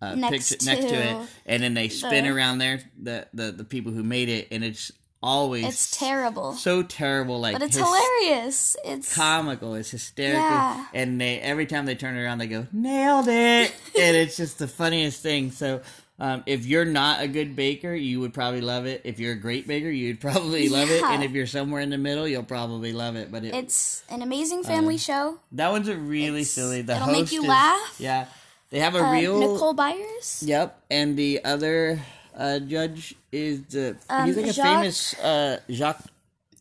Uh, 0.00 0.16
Next 0.16 0.50
picture, 0.50 0.66
next 0.66 0.82
to 0.86 0.88
to 0.88 0.94
it, 1.22 1.28
and 1.46 1.62
then 1.62 1.74
they 1.74 1.88
spin 1.88 2.24
the- 2.24 2.30
around 2.30 2.58
there 2.58 2.80
the, 3.00 3.26
the 3.34 3.52
the 3.52 3.64
people 3.64 3.92
who 3.92 4.02
made 4.02 4.28
it, 4.28 4.48
and 4.50 4.64
it's 4.64 4.90
always 5.22 5.64
It's 5.64 5.96
terrible. 5.96 6.54
so 6.54 6.82
terrible, 6.82 7.38
like 7.40 7.52
But 7.52 7.62
it's 7.62 7.76
hys- 7.78 7.84
hilarious. 7.84 8.76
It's 8.84 9.14
comical. 9.14 9.74
It's 9.76 9.90
hysterical, 9.92 10.40
Yeah. 10.42 10.86
and 10.94 11.20
they 11.20 11.38
every 11.38 11.66
time 11.66 11.86
they 11.86 11.94
turn 11.94 12.16
around, 12.16 12.38
they 12.38 12.48
go 12.48 12.66
nailed 12.72 13.28
it, 13.28 13.72
and 14.00 14.16
it's 14.16 14.36
just 14.36 14.58
the 14.58 14.66
funniest 14.68 15.20
thing. 15.22 15.50
So. 15.52 15.82
Um, 16.22 16.44
if 16.46 16.66
you're 16.66 16.84
not 16.84 17.20
a 17.20 17.26
good 17.26 17.56
baker, 17.56 17.92
you 17.92 18.20
would 18.20 18.32
probably 18.32 18.60
love 18.60 18.86
it. 18.86 19.00
If 19.02 19.18
you're 19.18 19.32
a 19.32 19.36
great 19.36 19.66
baker, 19.66 19.90
you'd 19.90 20.20
probably 20.28 20.68
love 20.68 20.88
it. 20.88 21.02
And 21.02 21.24
if 21.24 21.32
you're 21.32 21.48
somewhere 21.48 21.80
in 21.80 21.90
the 21.90 21.98
middle, 21.98 22.28
you'll 22.28 22.44
probably 22.44 22.92
love 22.92 23.16
it. 23.16 23.32
But 23.32 23.44
it, 23.44 23.52
it's 23.54 24.04
an 24.08 24.22
amazing 24.22 24.62
family 24.62 24.98
show. 24.98 25.38
that 25.50 25.72
one's 25.72 25.88
a 25.88 25.96
really 25.96 26.42
it's- 26.42 26.50
silly. 26.52 26.82
The 26.82 26.94
it'll 26.94 27.08
make 27.08 27.32
you 27.32 27.42
is- 27.42 27.48
laugh. 27.48 27.96
Yeah, 27.98 28.26
they 28.70 28.78
have 28.78 28.94
a 28.94 29.02
Uh, 29.04 29.12
real 29.12 29.40
Nicole 29.40 29.74
Byers. 29.74 30.44
Yep, 30.46 30.80
and 30.92 31.16
the 31.16 31.44
other 31.44 32.00
uh, 32.36 32.60
judge 32.60 33.16
is 33.32 33.64
the 33.64 33.96
Um, 34.08 34.26
he's 34.26 34.36
like 34.36 34.46
a 34.46 34.52
Jacques- 34.52 34.64
famous 34.64 35.14
uh, 35.18 35.58
Jacques 35.68 36.04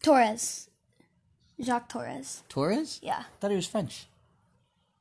Torres. 0.02 0.70
Jacques 1.62 1.88
Torres. 1.90 2.42
Torres. 2.50 3.00
Yeah. 3.04 3.20
I 3.20 3.24
thought 3.40 3.52
he 3.52 3.56
was 3.56 3.68
French. 3.68 4.08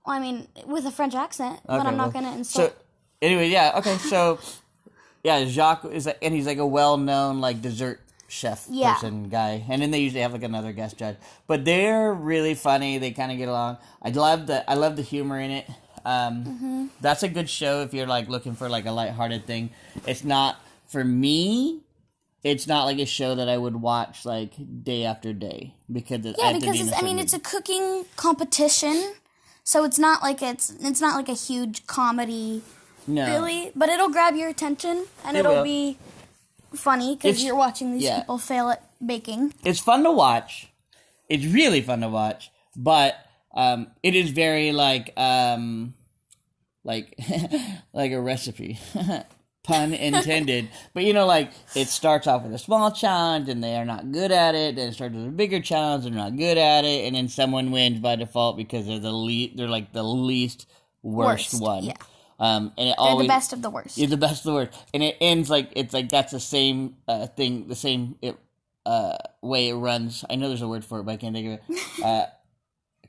Well, 0.04 0.16
I 0.16 0.20
mean, 0.20 0.48
with 0.66 0.84
a 0.84 0.90
French 0.90 1.14
accent, 1.14 1.60
but 1.64 1.86
I'm 1.86 1.96
not 1.96 2.12
well, 2.12 2.22
going 2.22 2.24
to 2.26 2.38
insult. 2.38 2.72
So 2.72 2.76
anyway, 3.22 3.48
yeah, 3.48 3.72
okay, 3.76 3.96
so 3.98 4.38
yeah, 5.22 5.44
Jacques 5.44 5.84
is, 5.86 6.06
a, 6.06 6.22
and 6.22 6.34
he's 6.34 6.46
like 6.46 6.58
a 6.58 6.66
well-known 6.66 7.40
like 7.40 7.60
dessert 7.62 8.00
chef 8.28 8.66
Yeah. 8.70 8.94
person 8.94 9.28
guy, 9.28 9.64
and 9.68 9.82
then 9.82 9.90
they 9.90 9.98
usually 10.00 10.22
have 10.22 10.32
like 10.32 10.42
another 10.42 10.72
guest 10.72 10.96
judge, 10.96 11.16
but 11.46 11.64
they're 11.64 12.12
really 12.14 12.54
funny. 12.54 12.98
They 12.98 13.10
kind 13.10 13.32
of 13.32 13.38
get 13.38 13.48
along. 13.48 13.78
I 14.02 14.10
love 14.10 14.46
the 14.46 14.68
I 14.70 14.74
love 14.74 14.96
the 14.96 15.02
humor 15.02 15.38
in 15.40 15.50
it. 15.50 15.68
Um, 16.04 16.44
Mm-hmm. 16.44 16.86
That's 17.00 17.22
a 17.22 17.28
good 17.28 17.50
show 17.50 17.82
if 17.82 17.92
you're 17.92 18.06
like 18.06 18.28
looking 18.28 18.54
for 18.54 18.68
like 18.68 18.86
a 18.86 18.92
lighthearted 18.92 19.46
thing. 19.46 19.70
It's 20.06 20.24
not 20.24 20.56
for 20.86 21.04
me. 21.04 21.80
It's 22.42 22.66
not 22.66 22.84
like 22.84 22.98
a 22.98 23.04
show 23.04 23.34
that 23.34 23.48
I 23.50 23.58
would 23.58 23.76
watch 23.76 24.24
like 24.24 24.52
day 24.82 25.04
after 25.04 25.34
day 25.34 25.74
because 25.92 26.24
it, 26.24 26.36
I 26.42 26.52
yeah, 26.52 26.58
because 26.58 26.72
be 26.72 26.80
in 26.80 26.88
it's, 26.88 26.96
a 26.96 27.00
I 27.00 27.02
mean, 27.02 27.18
it's 27.18 27.34
a 27.34 27.38
cooking 27.38 28.06
competition, 28.16 29.12
so 29.62 29.84
it's 29.84 29.98
not 29.98 30.22
like 30.22 30.40
it's 30.40 30.70
it's 30.80 31.00
not 31.02 31.16
like 31.16 31.28
a 31.28 31.34
huge 31.34 31.86
comedy, 31.86 32.62
no. 33.10 33.26
really. 33.26 33.72
But 33.76 33.88
it'll 33.88 34.10
grab 34.10 34.34
your 34.36 34.48
attention, 34.48 35.06
and 35.24 35.36
It 35.36 35.40
it'll 35.40 35.56
will. 35.56 35.64
be 35.64 35.98
funny 36.74 37.16
because 37.16 37.42
you're 37.44 37.56
watching 37.56 37.92
these 37.92 38.02
yeah. 38.04 38.20
people 38.20 38.38
fail 38.38 38.70
at 38.70 38.82
baking. 39.04 39.52
it's 39.64 39.80
fun 39.80 40.02
to 40.04 40.10
watch. 40.12 40.68
It's 41.28 41.44
really 41.46 41.80
fun 41.80 42.00
to 42.00 42.08
watch, 42.08 42.50
but 42.76 43.14
um, 43.54 43.88
it 44.02 44.14
is 44.14 44.30
very 44.30 44.72
like 44.72 45.12
um, 45.18 45.94
like 46.84 47.18
like 47.92 48.10
a 48.12 48.20
recipe, 48.20 48.78
pun 49.62 49.92
intended. 49.94 50.68
but 50.94 51.04
you 51.04 51.12
know, 51.12 51.26
like 51.26 51.52
it 51.76 51.86
starts 51.88 52.26
off 52.26 52.42
with 52.42 52.52
a 52.54 52.58
small 52.58 52.90
challenge, 52.90 53.48
and 53.48 53.62
they 53.62 53.76
are 53.76 53.84
not 53.84 54.10
good 54.12 54.32
at 54.32 54.54
it. 54.56 54.74
Then 54.76 54.88
it 54.88 54.94
starts 54.94 55.14
with 55.14 55.26
a 55.26 55.30
bigger 55.30 55.60
challenge, 55.60 56.04
and 56.06 56.16
they're 56.16 56.24
not 56.24 56.36
good 56.36 56.58
at 56.58 56.84
it, 56.84 57.04
and 57.06 57.14
then 57.14 57.28
someone 57.28 57.70
wins 57.70 58.00
by 58.00 58.16
default 58.16 58.56
because 58.56 58.86
they're 58.86 58.98
the 58.98 59.12
least. 59.12 59.56
They're 59.56 59.68
like 59.68 59.92
the 59.92 60.02
least 60.04 60.66
worst, 61.02 61.52
Worst, 61.54 61.62
one. 61.62 61.84
yeah. 61.84 61.94
Um, 62.40 62.72
and 62.78 62.88
it 62.88 62.94
They're 62.96 63.06
always 63.06 63.26
the 63.26 63.28
best 63.28 63.52
of 63.52 63.60
the 63.62 63.68
worst. 63.70 63.98
you're 63.98 64.08
the 64.08 64.16
best 64.16 64.40
of 64.40 64.44
the 64.44 64.54
worst, 64.54 64.72
and 64.94 65.02
it 65.02 65.16
ends 65.20 65.50
like 65.50 65.68
it's 65.76 65.92
like 65.92 66.08
that's 66.08 66.32
the 66.32 66.40
same 66.40 66.96
uh, 67.06 67.26
thing, 67.26 67.68
the 67.68 67.74
same 67.76 68.16
it, 68.22 68.34
uh, 68.86 69.18
way 69.42 69.68
it 69.68 69.74
runs. 69.74 70.24
I 70.30 70.36
know 70.36 70.48
there's 70.48 70.62
a 70.62 70.68
word 70.68 70.84
for 70.84 71.00
it, 71.00 71.02
but 71.04 71.12
I 71.12 71.16
can't 71.18 71.34
think 71.34 71.60
of 71.68 71.76
it. 71.76 71.80
Uh, 72.04 72.26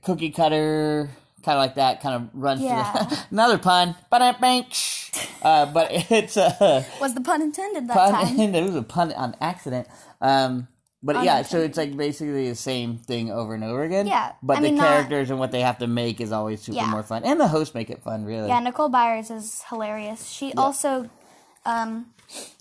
cookie 0.04 0.32
cutter, 0.32 1.10
kind 1.44 1.58
of 1.58 1.62
like 1.62 1.76
that, 1.76 2.02
kind 2.02 2.16
of 2.16 2.30
runs. 2.34 2.60
through 2.60 2.70
Yeah. 2.70 2.92
the- 3.10 3.20
another 3.32 3.58
pun, 3.58 3.96
but 4.10 4.22
uh, 4.22 5.66
but 5.72 5.88
it's 6.12 6.36
a 6.38 6.86
Was 7.00 7.14
the 7.14 7.22
pun 7.22 7.42
intended 7.42 7.88
that 7.88 7.94
pun. 7.96 8.12
time? 8.36 8.40
it 8.56 8.64
was 8.64 8.76
a 8.76 8.84
pun 8.84 9.14
on 9.14 9.36
accident. 9.40 9.88
Um, 10.20 10.68
but 11.04 11.24
yeah, 11.24 11.42
so 11.42 11.60
it's 11.60 11.78
like 11.78 11.96
basically 11.98 12.50
the 12.50 12.56
same 12.56 12.98
thing 12.98 13.32
over 13.32 13.54
and 13.56 13.64
over 13.64 13.84
again. 13.84 14.08
Yeah, 14.08 14.34
but 14.44 14.58
I 14.58 14.62
the 14.62 14.68
mean, 14.68 14.76
not- 14.76 14.88
characters 14.88 15.30
and 15.30 15.40
what 15.40 15.52
they 15.52 15.62
have 15.62 15.80
to 15.80 15.88
make 15.88 16.22
is 16.22 16.32
always 16.32 16.62
super 16.62 16.78
Yeah. 16.78 16.88
more 16.90 17.04
fun, 17.04 17.24
and 17.24 17.40
the 17.40 17.48
hosts 17.48 17.74
make 17.74 17.90
it 17.90 18.02
fun, 18.04 18.26
really. 18.26 18.48
Yeah, 18.50 18.60
Nicole 18.60 18.90
Byers 18.90 19.32
is 19.32 19.64
hilarious. 19.70 20.30
She 20.30 20.54
also 20.54 21.10
um, 21.66 22.08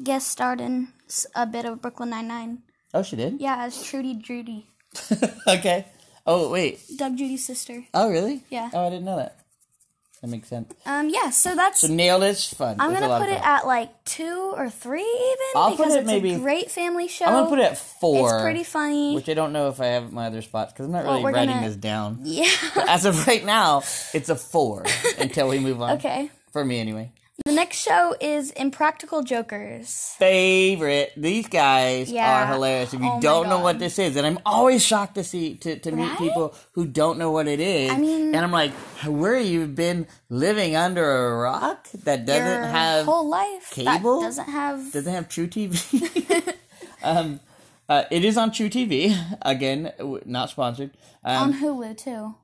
guest 0.03 0.29
starred 0.29 0.61
in 0.61 0.88
a 1.35 1.46
bit 1.46 1.64
of 1.64 1.81
Brooklyn 1.83 2.11
Nine 2.11 2.29
Nine. 2.29 2.59
Oh, 2.94 3.03
she 3.03 3.16
did. 3.16 3.40
Yeah, 3.40 3.57
as 3.64 3.83
Trudy 3.83 4.14
Judy, 4.14 4.66
okay. 5.46 5.87
Oh 6.26 6.50
wait. 6.50 6.81
Doug 6.96 7.16
Judy's 7.16 7.44
sister. 7.44 7.85
Oh 7.94 8.11
really? 8.11 8.44
Yeah. 8.50 8.68
Oh, 8.72 8.87
I 8.87 8.90
didn't 8.90 9.05
know 9.07 9.16
that. 9.16 9.39
That 10.22 10.28
makes 10.28 10.48
sense. 10.48 10.70
Um, 10.85 11.09
yeah. 11.09 11.30
So 11.30 11.54
that's. 11.56 11.80
So 11.80 11.87
nailed 11.88 12.22
it's 12.24 12.52
fun. 12.52 12.76
I'm 12.78 12.90
It's 12.90 12.98
a 12.98 13.00
gonna 13.00 13.12
lot 13.12 13.20
put 13.22 13.30
it 13.30 13.38
fun. 13.40 13.48
at 13.48 13.66
like 13.66 14.04
two 14.04 14.52
or 14.54 14.68
three 14.68 15.00
even 15.00 15.46
I'll 15.56 15.70
put 15.70 15.78
because 15.78 15.94
it 15.94 15.98
it's 16.00 16.06
maybe- 16.06 16.35
a 16.35 16.38
great 16.38 16.70
family 16.70 17.09
show. 17.09 17.24
I'm 17.24 17.33
gonna 17.33 17.48
put 17.48 17.59
it 17.59 17.64
at 17.64 17.78
four. 17.78 18.35
It's 18.35 18.42
pretty 18.42 18.64
funny. 18.64 19.14
Which 19.14 19.30
I 19.30 19.35
don't 19.35 19.54
know 19.54 19.68
if 19.68 19.80
I 19.80 19.87
have 19.87 20.12
my 20.12 20.26
other 20.26 20.42
spots 20.42 20.72
because 20.74 20.87
I'm 20.87 20.92
not 20.92 21.04
Well, 21.04 21.12
really 21.14 21.24
we're 21.24 21.33
writing 21.33 21.54
gonna- 21.54 21.68
this 21.68 21.76
down. 21.76 22.18
yeah. 22.24 22.50
As 22.87 23.06
of 23.06 23.26
right 23.26 23.44
now, 23.46 23.78
it's 24.12 24.28
a 24.28 24.37
four 24.37 24.85
until 25.18 25.48
we 25.48 25.59
move 25.59 25.80
on. 25.80 25.92
okay. 25.92 26.30
For 26.52 26.64
me, 26.66 26.80
anyway. 26.80 27.12
The 27.44 27.53
next 27.53 27.79
show 27.79 28.14
is 28.20 28.50
Impractical 28.53 29.22
Jokers. 29.22 30.14
Favorite. 30.18 31.12
These 31.16 31.48
guys 31.48 32.11
Yeah. 32.12 32.44
are 32.44 32.46
hilarious. 32.53 32.92
If 32.94 33.00
you 33.00 33.11
Oh 33.11 33.20
don't 33.20 33.48
know 33.48 33.61
what 33.61 33.79
this 33.79 33.98
is, 33.98 34.14
and 34.16 34.26
I'm 34.26 34.38
always 34.44 34.85
shocked 34.85 35.14
to 35.16 35.24
see 35.24 35.57
to, 35.57 35.79
to 35.79 35.90
meet 35.90 36.16
people 36.18 36.55
who 36.72 36.87
don't 36.87 37.18
know 37.18 37.31
what 37.31 37.48
it 37.48 37.59
is. 37.61 37.90
I 37.90 37.96
mean- 37.96 38.35
and 38.35 38.44
I'm 38.44 38.53
like, 38.53 38.72
where 39.07 39.38
you've 39.38 39.74
been 39.74 40.07
living 40.29 40.76
under 40.76 41.03
a 41.05 41.37
rock 41.38 41.88
that 42.05 42.24
doesn't 42.26 42.70
have 42.70 43.07
whole 43.07 43.29
life 43.29 43.70
cable? 43.70 44.20
doesn't 44.20 44.48
have. 44.48 44.92
doesn't 44.92 45.12
have 45.12 45.29
truTV. 45.29 46.55
um, 47.03 47.40
uh, 47.88 48.05
it 48.11 48.24
is 48.24 48.37
on 48.37 48.50
truTV 48.50 49.38
again, 49.42 49.92
not 50.26 50.50
sponsored. 50.50 50.90
Um, 51.24 51.42
on 51.55 51.55
Hulu 51.61 51.96
too. 51.96 52.35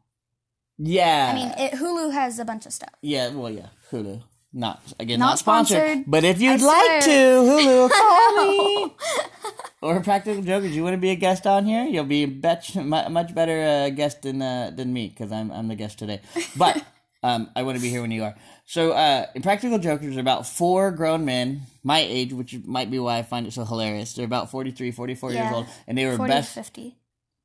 yeah, 0.79 1.31
I 1.33 1.35
mean, 1.35 1.53
it, 1.59 1.73
Hulu 1.79 2.13
has 2.13 2.39
a 2.39 2.45
bunch 2.45 2.67
of 2.67 2.73
stuff. 2.73 2.91
yeah, 3.03 3.29
well, 3.31 3.51
yeah, 3.53 3.69
Hulu. 3.93 4.23
Not 4.53 4.81
again, 4.99 5.19
Not 5.19 5.27
not, 5.31 5.39
sponsored, 5.39 5.77
sponsored. 5.79 6.05
But 6.07 6.25
if 6.25 6.41
you'd 6.41 6.63
I 6.63 6.65
like 6.65 7.05
to. 7.05 7.11
Hulu, 7.11 7.91
call 7.99 8.47
me. 8.47 8.95
Or 9.83 10.01
Practical 10.01 10.43
Jokers, 10.43 10.75
you 10.75 10.83
want 10.83 10.95
to 10.95 10.99
be 11.01 11.11
a 11.11 11.15
guest 11.17 11.47
on 11.47 11.67
here? 11.67 11.85
You'll 11.85 12.05
be 12.05 12.25
bet- 12.27 12.75
mu- 12.77 13.09
much 13.11 13.35
better 13.35 13.61
uh, 13.63 13.91
guest 13.91 14.23
than 14.23 14.41
uh, 14.41 14.71
than 14.75 14.93
me 14.93 15.09
because 15.09 15.31
I'm 15.33 15.51
I'm 15.51 15.69
the 15.69 15.75
guest 15.75 15.99
today. 15.99 16.21
But 16.57 16.83
um, 17.23 17.51
I 17.55 17.65
want 17.65 17.77
to 17.77 17.83
be 17.83 17.91
here 17.91 18.01
when 18.01 18.11
you 18.11 18.25
are. 18.25 18.35
So, 18.65 18.93
uh, 18.93 19.27
Impractical 19.35 19.79
Jokers 19.79 20.17
are 20.17 20.21
about 20.21 20.47
four 20.47 20.91
grown 20.91 21.25
men, 21.25 21.63
my 21.85 21.99
age, 22.01 22.33
which 22.33 22.57
might 22.65 22.91
be 22.91 22.99
why 22.99 23.19
I 23.19 23.23
find 23.23 23.47
it 23.47 23.53
so 23.53 23.65
hilarious. 23.65 24.15
They're 24.15 24.25
about 24.25 24.51
43, 24.51 24.91
44 24.91 25.33
years 25.33 25.53
old, 25.53 25.67
and 25.87 25.97
they 25.99 26.07
were 26.07 26.17
40 26.17 26.33
best. 26.33 26.55
50. 26.55 26.97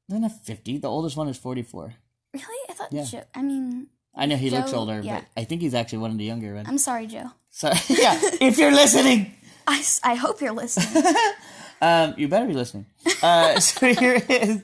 They're 0.08 0.20
not 0.20 0.32
50. 0.32 0.78
The 0.80 0.88
oldest 0.90 1.16
one 1.18 1.28
is 1.28 1.38
44. 1.38 1.94
Really? 2.34 2.46
I 2.70 2.74
thought 2.74 2.92
Yeah. 2.94 3.04
Joe. 3.04 3.24
I 3.36 3.42
mean, 3.44 3.88
I 4.14 4.26
know 4.26 4.36
he 4.36 4.50
looks 4.50 4.74
older, 4.74 5.00
yeah. 5.02 5.20
but 5.20 5.42
I 5.42 5.46
think 5.46 5.62
he's 5.62 5.74
actually 5.74 6.00
one 6.00 6.12
of 6.12 6.18
the 6.18 6.26
younger 6.26 6.54
ones. 6.54 6.68
I'm 6.68 6.78
sorry, 6.78 7.08
Joe. 7.08 7.32
So, 7.50 7.68
yeah, 7.90 8.20
if 8.42 8.58
you're 8.58 8.72
listening, 8.72 9.34
I, 9.68 9.84
I 10.04 10.16
hope 10.16 10.42
you're 10.42 10.52
listening. 10.52 11.04
um, 11.82 12.16
you 12.18 12.28
better 12.28 12.46
be 12.46 12.54
listening. 12.54 12.86
Uh, 13.24 13.60
so 13.60 13.94
here 13.94 14.22
is, 14.28 14.62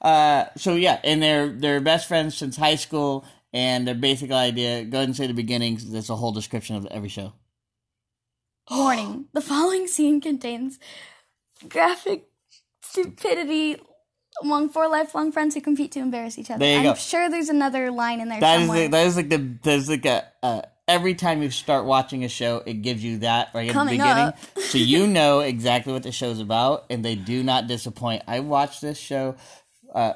uh, 0.00 0.46
so 0.56 0.74
yeah, 0.74 1.00
and 1.04 1.22
they're 1.22 1.48
they're 1.48 1.80
best 1.80 2.08
friends 2.08 2.36
since 2.36 2.56
high 2.56 2.76
school, 2.76 3.24
and 3.52 3.86
their 3.86 3.94
basic 3.94 4.30
idea. 4.30 4.84
Go 4.84 4.98
ahead 4.98 5.08
and 5.08 5.16
say 5.16 5.26
the 5.26 5.34
beginnings. 5.34 5.90
That's 5.90 6.10
a 6.10 6.16
whole 6.16 6.32
description 6.32 6.76
of 6.76 6.86
every 6.86 7.08
show. 7.08 7.34
Warning: 8.70 9.26
The 9.32 9.42
following 9.42 9.86
scene 9.86 10.20
contains 10.20 10.78
graphic 11.68 12.24
stupidity 12.82 13.76
among 14.42 14.68
four 14.68 14.88
lifelong 14.88 15.32
friends 15.32 15.54
who 15.54 15.60
compete 15.60 15.92
to 15.92 16.00
embarrass 16.00 16.38
each 16.38 16.50
other. 16.50 16.58
There 16.60 16.72
you 16.74 16.78
I'm 16.78 16.84
go. 16.84 16.94
sure 16.94 17.28
there's 17.30 17.48
another 17.48 17.90
line 17.90 18.20
in 18.20 18.28
there 18.28 18.40
That 18.40 18.60
is 18.60 18.66
somewhere. 18.66 18.84
the, 18.84 18.88
that 18.92 19.06
is 19.06 19.16
like 19.16 19.28
the 19.28 19.54
there's 19.62 19.88
like 19.88 20.04
a 20.06 20.24
uh, 20.42 20.62
every 20.86 21.14
time 21.14 21.42
you 21.42 21.50
start 21.50 21.84
watching 21.84 22.24
a 22.24 22.28
show, 22.28 22.62
it 22.64 22.82
gives 22.82 23.04
you 23.04 23.18
that 23.18 23.50
right 23.54 23.68
at 23.68 23.72
Coming 23.74 23.98
the 23.98 24.04
beginning, 24.04 24.24
up. 24.28 24.38
so 24.58 24.78
you 24.78 25.06
know 25.06 25.40
exactly 25.40 25.92
what 25.92 26.02
the 26.02 26.12
show's 26.12 26.40
about, 26.40 26.86
and 26.90 27.04
they 27.04 27.14
do 27.14 27.42
not 27.42 27.66
disappoint. 27.66 28.22
I 28.26 28.40
watched 28.40 28.80
this 28.80 28.98
show. 28.98 29.36
Uh, 29.94 30.14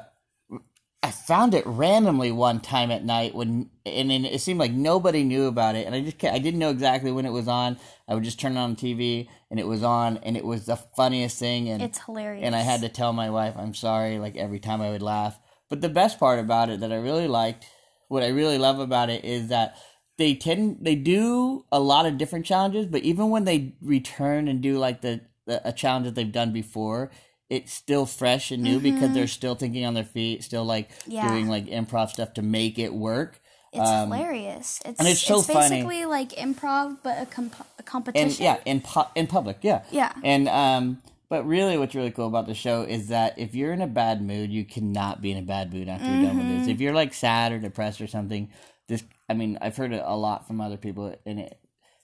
I 1.03 1.11
found 1.11 1.53
it 1.53 1.67
randomly 1.67 2.31
one 2.31 2.61
time 2.61 2.89
at 2.89 3.03
night 3.03 3.35
when, 3.35 3.69
and 3.85 4.09
then 4.09 4.23
it 4.23 4.39
seemed 4.39 4.59
like 4.59 4.71
nobody 4.71 5.25
knew 5.25 5.47
about 5.47 5.75
it, 5.75 5.85
and 5.85 5.93
I 5.93 5.99
just 6.01 6.23
I 6.23 6.39
didn't 6.39 6.61
know 6.61 6.69
exactly 6.69 7.11
when 7.11 7.25
it 7.25 7.31
was 7.31 7.49
on. 7.49 7.77
I 8.07 8.15
would 8.15 8.23
just 8.23 8.39
turn 8.39 8.55
it 8.55 8.59
on 8.59 8.77
TV, 8.77 9.27
and 9.51 9.59
it 9.59 9.67
was 9.67 9.83
on, 9.83 10.17
and 10.23 10.37
it 10.37 10.45
was 10.45 10.65
the 10.65 10.77
funniest 10.77 11.37
thing, 11.37 11.67
and 11.69 11.83
it's 11.83 11.99
hilarious. 11.99 12.45
and 12.45 12.55
I 12.55 12.61
had 12.61 12.81
to 12.81 12.89
tell 12.89 13.11
my 13.11 13.29
wife 13.29 13.55
I'm 13.57 13.73
sorry 13.73 14.17
like 14.17 14.37
every 14.37 14.59
time 14.59 14.81
I 14.81 14.91
would 14.91 15.01
laugh. 15.01 15.37
But 15.69 15.81
the 15.81 15.89
best 15.89 16.19
part 16.19 16.39
about 16.39 16.69
it 16.69 16.79
that 16.79 16.93
I 16.93 16.97
really 16.97 17.27
liked, 17.27 17.65
what 18.07 18.23
I 18.23 18.27
really 18.29 18.57
love 18.57 18.79
about 18.79 19.09
it 19.09 19.25
is 19.25 19.49
that 19.49 19.75
they 20.17 20.35
tend 20.35 20.77
they 20.81 20.95
do 20.95 21.65
a 21.69 21.81
lot 21.81 22.05
of 22.05 22.17
different 22.17 22.45
challenges, 22.45 22.85
but 22.85 23.01
even 23.03 23.29
when 23.29 23.43
they 23.43 23.75
return 23.81 24.47
and 24.47 24.61
do 24.61 24.77
like 24.77 25.01
the, 25.01 25.19
the 25.47 25.67
a 25.67 25.73
challenge 25.73 26.05
that 26.05 26.15
they've 26.15 26.31
done 26.31 26.53
before, 26.53 27.11
it's 27.55 27.71
still 27.73 28.05
fresh 28.05 28.51
and 28.51 28.61
new 28.63 28.79
because 28.79 29.13
they're 29.13 29.27
still 29.27 29.55
thinking 29.55 29.85
on 29.85 29.93
their 29.93 30.03
feet, 30.17 30.43
still 30.43 30.65
like 30.65 30.89
Mm-hmm. 30.89 31.11
Yeah. 31.11 31.27
doing 31.29 31.47
like 31.47 31.65
improv 31.67 32.09
stuff 32.09 32.33
to 32.35 32.41
make 32.41 32.77
it 32.79 32.93
work. 32.93 33.39
It's 33.71 33.81
Um, 33.89 34.11
hilarious. 34.11 34.79
It's 34.85 34.99
and 34.99 35.07
it's 35.07 35.21
so 35.21 35.41
funny. 35.41 35.69
basically 35.77 36.05
like 36.05 36.29
improv, 36.33 36.97
but 37.03 37.15
a, 37.21 37.25
comp- 37.25 37.65
a 37.79 37.83
competition. 37.83 38.29
and 38.29 38.39
yeah, 38.39 38.57
in 38.65 38.81
pu- 38.81 39.09
in 39.15 39.25
public, 39.27 39.57
yeah, 39.61 39.81
Yeah. 39.91 40.11
And 40.23 40.47
um, 40.47 41.01
but 41.29 41.47
really, 41.47 41.77
what's 41.79 41.95
really 41.95 42.11
cool 42.11 42.27
about 42.27 42.45
the 42.45 42.53
show 42.53 42.83
is 42.83 43.07
that 43.07 43.39
if 43.39 43.55
you're 43.55 43.73
in 43.73 43.81
a 43.81 43.87
bad 43.87 44.21
mood, 44.21 44.51
you 44.51 44.63
cannot 44.65 45.21
be 45.21 45.31
in 45.31 45.37
a 45.37 45.41
bad 45.41 45.73
mood 45.73 45.89
after 45.89 46.05
you're 46.05 46.21
done 46.27 46.37
with 46.37 46.45
Mm-hmm. 46.45 46.59
this. 46.59 46.67
If 46.67 46.79
you're 46.81 46.93
like 46.93 47.13
sad 47.15 47.51
or 47.51 47.57
depressed 47.59 47.99
or 48.01 48.07
something, 48.07 48.49
this, 48.87 49.03
I 49.27 49.33
mean, 49.33 49.57
I've 49.59 49.75
heard 49.75 49.91
it 49.93 50.03
a 50.05 50.15
lot 50.15 50.45
from 50.45 50.61
other 50.61 50.77
people, 50.77 51.15
and 51.25 51.39
it 51.39 51.57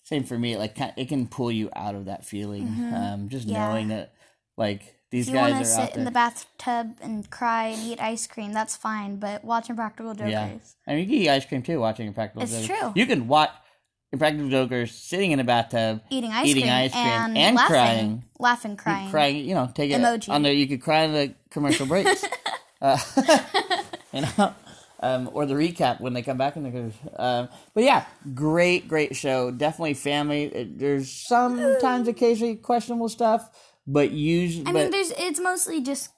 same 0.04 0.24
for 0.24 0.38
me. 0.40 0.58
Like 0.58 0.76
it 0.98 1.08
can 1.08 1.28
pull 1.28 1.52
you 1.52 1.70
out 1.76 1.94
of 1.94 2.06
that 2.06 2.26
feeling. 2.26 2.66
Um, 2.96 3.30
just 3.30 3.46
Mm-hmm. 3.46 3.54
Yeah. 3.56 3.68
knowing 3.70 3.88
that, 3.90 4.14
like 4.58 4.96
these 5.12 5.28
If 5.28 5.34
you 5.34 5.40
want 5.40 5.54
to 5.54 5.60
guys 5.60 5.78
are 5.78 5.82
out 5.82 5.88
sit 5.90 5.98
in 5.98 6.06
the 6.06 6.12
bathtub 6.12 6.98
and 7.02 7.30
cry 7.30 7.68
and 7.68 7.82
eat 7.82 8.00
ice 8.00 8.28
cream, 8.28 8.54
that's 8.54 8.76
fine. 8.76 9.18
But 9.18 9.44
watching 9.44 9.76
Practical 9.76 10.14
Jokers, 10.14 10.32
yeah, 10.32 10.58
I 10.88 10.92
mean, 10.96 11.00
you 11.00 11.06
can 11.06 11.16
eat 11.16 11.30
ice 11.30 11.46
cream 11.46 11.64
too. 11.64 11.80
Watching 11.80 12.08
Impractical 12.08 12.44
It's 12.44 12.52
Jokers. 12.52 12.68
true. 12.68 12.92
You 12.96 13.06
can 13.08 13.28
watch 13.28 13.50
Impractical 14.12 14.50
Jokers 14.50 14.92
sitting 14.94 15.32
in 15.32 15.40
a 15.40 15.44
bathtub, 15.44 16.02
eating 16.10 16.32
ice 16.32 16.48
Eating 16.48 16.64
cream, 16.64 16.74
ice 16.74 16.92
cream 16.92 17.06
and, 17.06 17.38
and 17.38 17.56
laughing, 17.56 17.70
crying. 17.76 18.24
laughing, 18.40 18.78
crying. 18.78 19.10
crying. 19.12 19.46
You 19.46 19.56
know, 19.56 19.72
take 19.74 19.92
it 19.92 20.00
Emoji. 20.00 20.30
on 20.30 20.42
there. 20.44 20.54
You 20.54 20.68
could 20.68 20.82
cry 20.82 21.02
in 21.04 21.14
the 21.14 21.34
commercial 21.52 21.86
breaks, 21.86 22.24
uh, 22.82 22.98
you 24.14 24.22
know, 24.22 24.54
um, 25.02 25.30
or 25.34 25.46
the 25.46 25.54
recap 25.54 26.02
when 26.02 26.14
they 26.14 26.22
come 26.22 26.38
back 26.38 26.56
in 26.56 26.64
the. 26.64 26.92
Um, 27.22 27.50
but 27.74 27.84
yeah, 27.84 28.06
great, 28.34 28.88
great 28.88 29.16
show. 29.16 29.52
Definitely 29.52 29.94
family. 29.96 30.72
There's 30.76 31.12
sometimes 31.12 32.08
occasionally 32.08 32.56
questionable 32.56 33.10
stuff, 33.10 33.50
but 33.92 34.12
usually, 34.12 34.68
I 34.68 34.72
but, 34.72 34.82
mean, 34.84 34.92
there's 34.92 35.12
it's 35.18 35.40
mostly 35.40 35.82
just 35.82 36.12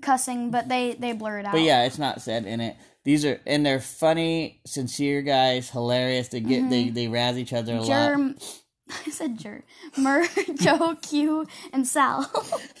cussing, 0.00 0.50
but 0.50 0.68
they 0.68 0.94
they 0.94 1.12
blur 1.12 1.38
it 1.38 1.46
out. 1.46 1.52
but 1.52 1.62
yeah, 1.62 1.84
it's 1.84 1.98
not 1.98 2.20
said 2.20 2.44
in 2.44 2.60
it. 2.60 2.76
These 3.04 3.24
are 3.24 3.40
and 3.46 3.64
they're 3.64 3.80
funny, 3.80 4.60
sincere 4.66 5.22
guys, 5.22 5.70
hilarious. 5.70 6.28
They 6.28 6.40
get 6.40 6.68
they 6.70 6.88
they 6.88 7.08
razz 7.08 7.38
each 7.38 7.52
other 7.52 7.76
a 7.76 7.80
lot. 7.80 7.86
Germ. 7.86 8.36
I 9.06 9.10
said 9.10 9.38
Jer. 9.38 9.62
Murr, 9.96 10.26
Joe, 10.54 10.96
Q, 11.00 11.46
and 11.72 11.86
Sal. 11.86 12.30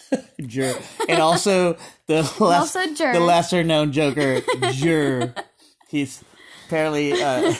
Jur. 0.46 0.74
And 1.08 1.20
also 1.20 1.76
the 2.06 2.22
less, 2.38 2.40
also 2.40 2.92
Jur. 2.92 3.12
the 3.14 3.20
lesser 3.20 3.64
known 3.64 3.92
Joker, 3.92 4.42
Jur. 4.72 5.32
He's 5.88 6.22
apparently 6.66 7.22
uh, 7.22 7.54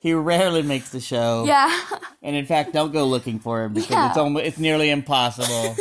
he 0.00 0.12
rarely 0.14 0.62
makes 0.62 0.90
the 0.90 0.98
show. 1.00 1.44
yeah. 1.46 1.70
And 2.22 2.34
in 2.36 2.44
fact, 2.46 2.72
don't 2.72 2.92
go 2.92 3.06
looking 3.06 3.38
for 3.38 3.62
him 3.62 3.72
because 3.74 3.90
Yeah. 3.90 4.08
it's 4.08 4.18
almost 4.18 4.44
it's 4.44 4.58
nearly 4.58 4.90
impossible 4.90 5.76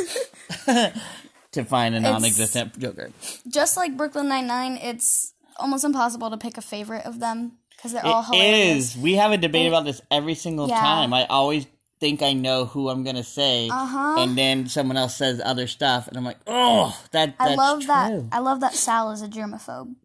to 1.51 1.63
find 1.65 1.95
a 1.95 1.99
non-existent 1.99 2.77
Joker. 2.79 3.12
Just 3.47 3.75
like 3.77 3.97
Brooklyn 3.97 4.27
Nine 4.27 4.47
Nine, 4.47 4.77
it's 4.77 5.34
almost 5.58 5.84
impossible 5.84 6.29
to 6.29 6.38
pick 6.38 6.58
a 6.58 6.62
favorite 6.62 7.05
of 7.05 7.19
them 7.19 7.53
because 7.75 7.91
they're 7.93 8.05
all 8.05 8.23
hilarious. 8.23 8.95
is. 8.95 8.97
We 9.01 9.15
have 9.15 9.32
a 9.32 9.38
debate 9.38 9.67
about 9.67 9.86
this 9.86 10.01
every 10.12 10.36
single 10.36 10.67
Yeah. 10.69 10.79
time. 10.79 11.13
I 11.13 11.25
always 11.25 11.65
think 11.99 12.21
I 12.21 12.32
know 12.32 12.63
who 12.65 12.88
I'm 12.89 13.03
gonna 13.03 13.23
say, 13.25 13.67
Uh-huh. 13.69 14.15
and 14.19 14.38
then 14.38 14.67
someone 14.69 14.95
else 14.95 15.17
says 15.17 15.41
other 15.43 15.67
stuff, 15.67 16.08
and 16.08 16.15
I'm 16.15 16.23
like, 16.23 16.39
oh, 16.47 16.97
that 17.12 17.38
that's 17.38 17.51
I 17.51 17.55
love 17.55 17.88
that. 17.88 18.23
I 18.32 18.39
love 18.39 18.62
that 18.62 18.73
Sal 18.75 19.12
is 19.12 19.21
a 19.21 19.27
germaphobe. 19.27 19.95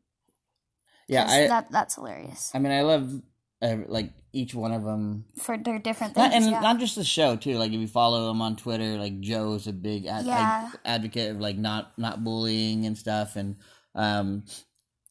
Yeah, 1.06 1.26
I 1.28 1.46
that 1.46 1.70
that's 1.70 1.94
hilarious. 1.94 2.50
I 2.54 2.58
mean, 2.58 2.72
I 2.72 2.82
love 2.82 3.20
uh, 3.64 3.76
like 3.88 4.12
each 4.32 4.54
one 4.54 4.72
of 4.72 4.84
them, 4.84 5.24
For 5.40 5.56
their 5.56 5.78
different 5.78 6.16
not, 6.16 6.30
things. 6.32 6.44
and 6.44 6.52
yeah. 6.52 6.60
not 6.60 6.78
just 6.78 6.96
the 6.96 7.04
show 7.04 7.36
too. 7.36 7.56
Like 7.56 7.72
if 7.72 7.80
you 7.80 7.86
follow 7.88 8.30
him 8.30 8.40
on 8.42 8.56
Twitter, 8.56 8.96
like 8.98 9.20
Joe's 9.20 9.66
a 9.66 9.72
big 9.72 10.06
ad- 10.06 10.26
Yeah. 10.26 10.68
like, 10.72 10.80
advocate 10.84 11.30
of 11.32 11.40
like 11.40 11.56
not 11.56 11.96
not 11.98 12.22
bullying 12.24 12.84
and 12.86 12.96
stuff, 12.98 13.36
and 13.36 13.56
um, 13.94 14.44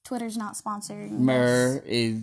Twitter's 0.06 0.38
not 0.38 0.54
sponsoring. 0.56 1.12
Murr 1.12 1.82
is. 1.86 2.22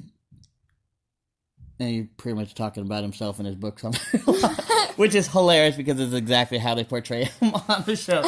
And 1.78 1.88
he's 1.88 2.06
pretty 2.18 2.36
much 2.36 2.54
talking 2.54 2.82
about 2.82 3.02
himself 3.02 3.40
in 3.40 3.46
his 3.46 3.54
book, 3.54 3.80
which 4.96 5.14
is 5.14 5.28
hilarious 5.28 5.76
because 5.76 5.98
it's 5.98 6.12
exactly 6.12 6.58
how 6.58 6.74
they 6.74 6.84
portray 6.84 7.24
him 7.24 7.54
on 7.68 7.84
the 7.86 7.96
show. 7.96 8.22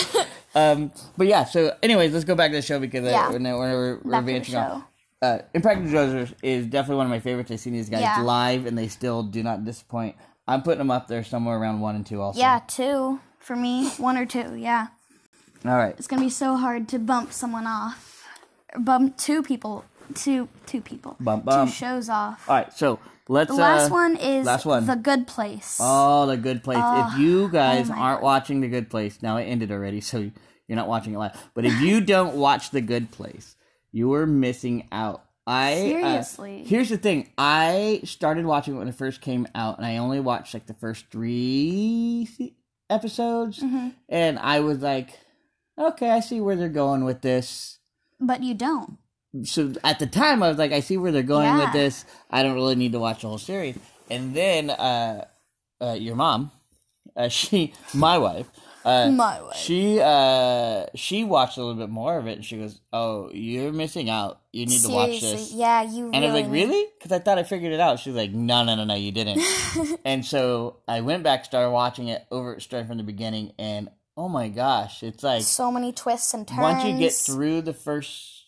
Um, 0.54 0.90
but 1.18 1.26
yeah, 1.26 1.44
so 1.44 1.76
anyways, 1.82 2.14
let's 2.14 2.24
go 2.24 2.34
back 2.34 2.50
to 2.52 2.56
the 2.56 2.62
show 2.62 2.80
because 2.80 3.04
Yeah. 3.04 3.28
uh, 3.28 3.32
we're, 3.32 3.40
we're, 3.58 3.98
we're 4.04 4.10
Back 4.10 4.20
to 4.22 4.26
the 4.26 4.32
venturing 4.32 4.56
off 4.56 4.78
show. 4.80 4.84
Uh, 5.22 5.38
Impractical 5.54 5.90
Jokers 5.90 6.34
is 6.42 6.66
definitely 6.66 6.96
one 6.96 7.06
of 7.06 7.10
my 7.10 7.20
favorites. 7.20 7.50
I've 7.50 7.60
seen 7.60 7.72
these 7.72 7.88
guys 7.88 8.02
Yeah. 8.02 8.20
live, 8.22 8.66
and 8.66 8.76
they 8.76 8.88
still 8.88 9.22
do 9.22 9.42
not 9.42 9.64
disappoint. 9.64 10.16
I'm 10.46 10.62
putting 10.62 10.78
them 10.78 10.90
up 10.90 11.06
there 11.08 11.22
somewhere 11.24 11.56
around 11.56 11.80
one 11.80 11.94
and 11.94 12.04
two. 12.04 12.20
Also, 12.20 12.40
Yeah, 12.40 12.60
two 12.66 13.20
for 13.38 13.56
me. 13.56 13.88
One 13.90 14.16
or 14.16 14.26
two. 14.26 14.56
Yeah, 14.56 14.88
All 15.64 15.76
right. 15.76 15.94
it's 15.96 16.08
gonna 16.08 16.22
be 16.22 16.28
so 16.30 16.56
hard 16.56 16.88
to 16.88 16.98
bump 16.98 17.32
someone 17.32 17.66
off. 17.66 18.26
Bump 18.76 19.16
two 19.16 19.42
people 19.42 19.84
two 20.14 20.48
two 20.66 20.80
people. 20.80 21.16
bump, 21.20 21.44
bum. 21.44 21.68
Two 21.68 21.72
shows 21.72 22.08
off. 22.08 22.48
All 22.48 22.56
right, 22.56 22.72
so 22.72 22.98
let's. 23.28 23.48
The 23.50 23.56
last 23.60 23.90
uh, 23.90 23.94
one 23.94 24.16
is 24.16 24.46
last 24.46 24.66
one. 24.66 24.86
The 24.86 24.96
Good 24.96 25.26
Place. 25.26 25.78
Oh, 25.80 26.26
the 26.26 26.36
Good 26.36 26.62
Place. 26.62 26.82
if 26.82 27.18
you 27.18 27.48
guys 27.48 27.90
oh 27.90 27.94
aren't 27.94 28.20
God. 28.20 28.24
watching 28.24 28.60
the 28.60 28.68
Good 28.68 28.90
Place, 28.90 29.22
now 29.22 29.36
it 29.36 29.44
ended 29.44 29.70
already, 29.70 30.00
so 30.00 30.30
you're 30.66 30.76
not 30.76 30.88
watching 30.88 31.14
it 31.14 31.18
live. 31.18 31.36
But 31.54 31.64
if 31.64 31.80
you 31.80 32.00
don't 32.00 32.36
watch 32.36 32.70
the 32.70 32.80
Good 32.80 33.10
Place, 33.10 33.56
you 33.92 34.12
are 34.14 34.26
missing 34.26 34.88
out. 34.90 35.24
I 35.46 35.72
uh, 35.72 35.76
Seriously. 35.76 36.64
here's 36.64 36.88
the 36.88 36.96
thing. 36.98 37.30
I 37.36 38.00
started 38.04 38.44
watching 38.46 38.74
it 38.74 38.78
when 38.78 38.88
it 38.88 38.94
first 38.94 39.20
came 39.20 39.46
out, 39.54 39.76
and 39.78 39.86
I 39.86 39.96
only 39.98 40.20
watched 40.20 40.54
like 40.54 40.66
the 40.66 40.74
first 40.74 41.06
three 41.10 42.54
episodes, 42.90 43.58
Mm-hmm. 43.58 43.88
and 44.08 44.38
I 44.38 44.60
was 44.60 44.78
like, 44.80 45.18
okay, 45.78 46.10
I 46.10 46.20
see 46.20 46.40
where 46.40 46.56
they're 46.56 46.68
going 46.68 47.04
with 47.04 47.22
this. 47.22 47.78
But 48.20 48.42
you 48.42 48.54
don't. 48.54 48.98
so 49.44 49.72
at 49.82 49.98
the 49.98 50.06
time 50.06 50.42
I 50.42 50.48
was 50.48 50.58
like, 50.58 50.72
I 50.72 50.80
see 50.80 50.96
where 50.96 51.10
they're 51.10 51.22
going 51.22 51.46
Yeah. 51.46 51.64
with 51.64 51.72
this. 51.72 52.04
I 52.30 52.42
don't 52.42 52.54
really 52.54 52.74
need 52.76 52.92
to 52.92 52.98
watch 53.00 53.22
the 53.22 53.28
whole 53.28 53.38
series. 53.38 53.76
And 54.10 54.34
then 54.34 54.70
uh, 54.70 55.24
uh, 55.80 55.92
your 55.98 56.14
mom, 56.16 56.50
uh, 57.16 57.28
she, 57.38 57.72
my 57.94 58.18
wife, 58.18 58.46
uh, 58.84 59.10
My 59.10 59.40
wife. 59.42 59.56
she 59.56 60.00
uh, 60.00 60.86
she 60.94 61.24
watched 61.24 61.56
a 61.58 61.60
little 61.60 61.80
bit 61.80 61.90
more 61.90 62.18
of 62.18 62.26
it, 62.26 62.32
and 62.36 62.44
she 62.44 62.58
goes, 62.58 62.80
"Oh, 62.92 63.30
you're 63.32 63.72
missing 63.72 64.10
out. 64.10 64.40
You 64.52 64.66
need 64.66 64.80
to 64.82 64.88
watch 64.88 65.20
this." 65.20 65.52
yeah, 65.52 65.82
you. 65.82 66.10
And 66.12 66.24
I 66.24 66.32
was 66.32 66.34
like, 66.34 66.50
"Really?" 66.50 66.86
Because 66.98 67.12
I 67.12 67.18
thought 67.18 67.38
I 67.38 67.42
figured 67.42 67.72
it 67.72 67.80
out. 67.80 67.98
She's 68.00 68.14
like, 68.14 68.32
"No, 68.32 68.64
no, 68.64 68.74
no, 68.74 68.84
no, 68.84 68.94
you 68.94 69.12
didn't." 69.12 69.40
and 70.04 70.24
so 70.24 70.78
I 70.88 71.00
went 71.00 71.22
back, 71.22 71.44
started 71.44 71.70
watching 71.70 72.08
it 72.08 72.24
over, 72.30 72.58
starting 72.60 72.88
from 72.88 72.98
the 72.98 73.04
beginning, 73.04 73.52
and 73.58 73.88
oh 74.16 74.28
my 74.28 74.48
gosh, 74.48 75.02
it's 75.02 75.22
like 75.22 75.42
So 75.42 75.70
many 75.72 75.92
twists 75.92 76.34
and 76.34 76.46
turns. 76.46 76.60
once 76.60 76.84
you 76.84 76.98
get 76.98 77.12
through 77.12 77.62
the 77.62 77.72
first 77.74 78.41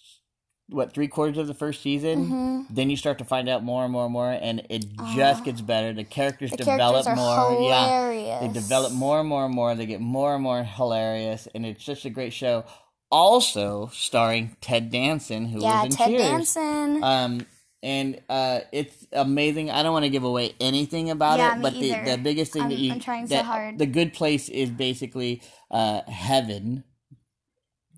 what 0.69 0.95
three 0.95 1.09
quarters 1.09 1.37
of 1.39 1.47
the 1.47 1.55
first 1.55 1.83
season 1.83 2.25
Mm-hmm. 2.27 2.75
then 2.75 2.89
you 2.91 2.97
start 2.97 3.19
to 3.19 3.25
find 3.25 3.49
out 3.49 3.63
more 3.63 3.85
and 3.85 3.93
more 3.93 4.05
and 4.05 4.13
more 4.13 4.31
and 4.31 4.65
it 4.71 4.87
just 5.15 5.45
gets 5.45 5.61
better 5.61 5.93
the 5.93 6.05
characters 6.05 6.51
the 6.53 6.57
develop 6.57 7.05
characters 7.05 7.17
more 7.25 7.51
hilarious. 7.51 8.27
yeah 8.27 8.41
they 8.41 8.49
develop 8.53 8.93
more 8.93 9.21
and 9.21 9.29
more 9.29 9.45
and 9.45 9.55
more 9.55 9.75
they 9.75 9.85
get 9.87 10.01
more 10.01 10.35
and 10.35 10.43
more 10.43 10.63
hilarious 10.65 11.47
and 11.55 11.67
it's 11.67 11.85
just 11.85 12.05
a 12.07 12.11
great 12.11 12.33
show 12.33 12.65
also 13.11 13.89
starring 13.93 14.57
ted 14.61 14.91
danson 14.91 15.47
who 15.47 15.61
Yeah, 15.61 15.83
was 15.85 15.93
in 15.93 15.97
Ted 15.99 16.09
cheers 16.09 16.55
Danson. 16.55 17.05
um 17.05 17.47
and 17.83 18.19
uh, 18.31 18.61
it's 18.73 19.07
amazing. 19.13 19.71
I 19.71 19.83
don't 19.83 19.93
want 19.93 20.07
to 20.07 20.09
give 20.09 20.25
away 20.25 20.55
anything 20.59 21.11
about 21.11 21.39
Yeah, 21.39 21.53
it, 21.53 21.57
me 21.59 21.63
but 21.65 21.75
the, 21.75 22.13
the 22.13 22.17
biggest 22.17 22.55
thing 22.55 22.63
I'm- 22.63 22.71
that 22.71 22.79
you 22.79 22.93
I'm 22.93 23.01
trying 23.01 23.27
so 23.27 23.35
that 23.35 23.45
hard. 23.45 23.79
the 23.79 23.85
good 23.85 24.15
place 24.15 24.49
is 24.49 24.71
basically 24.71 25.43
uh, 25.71 26.01
heaven 26.09 26.85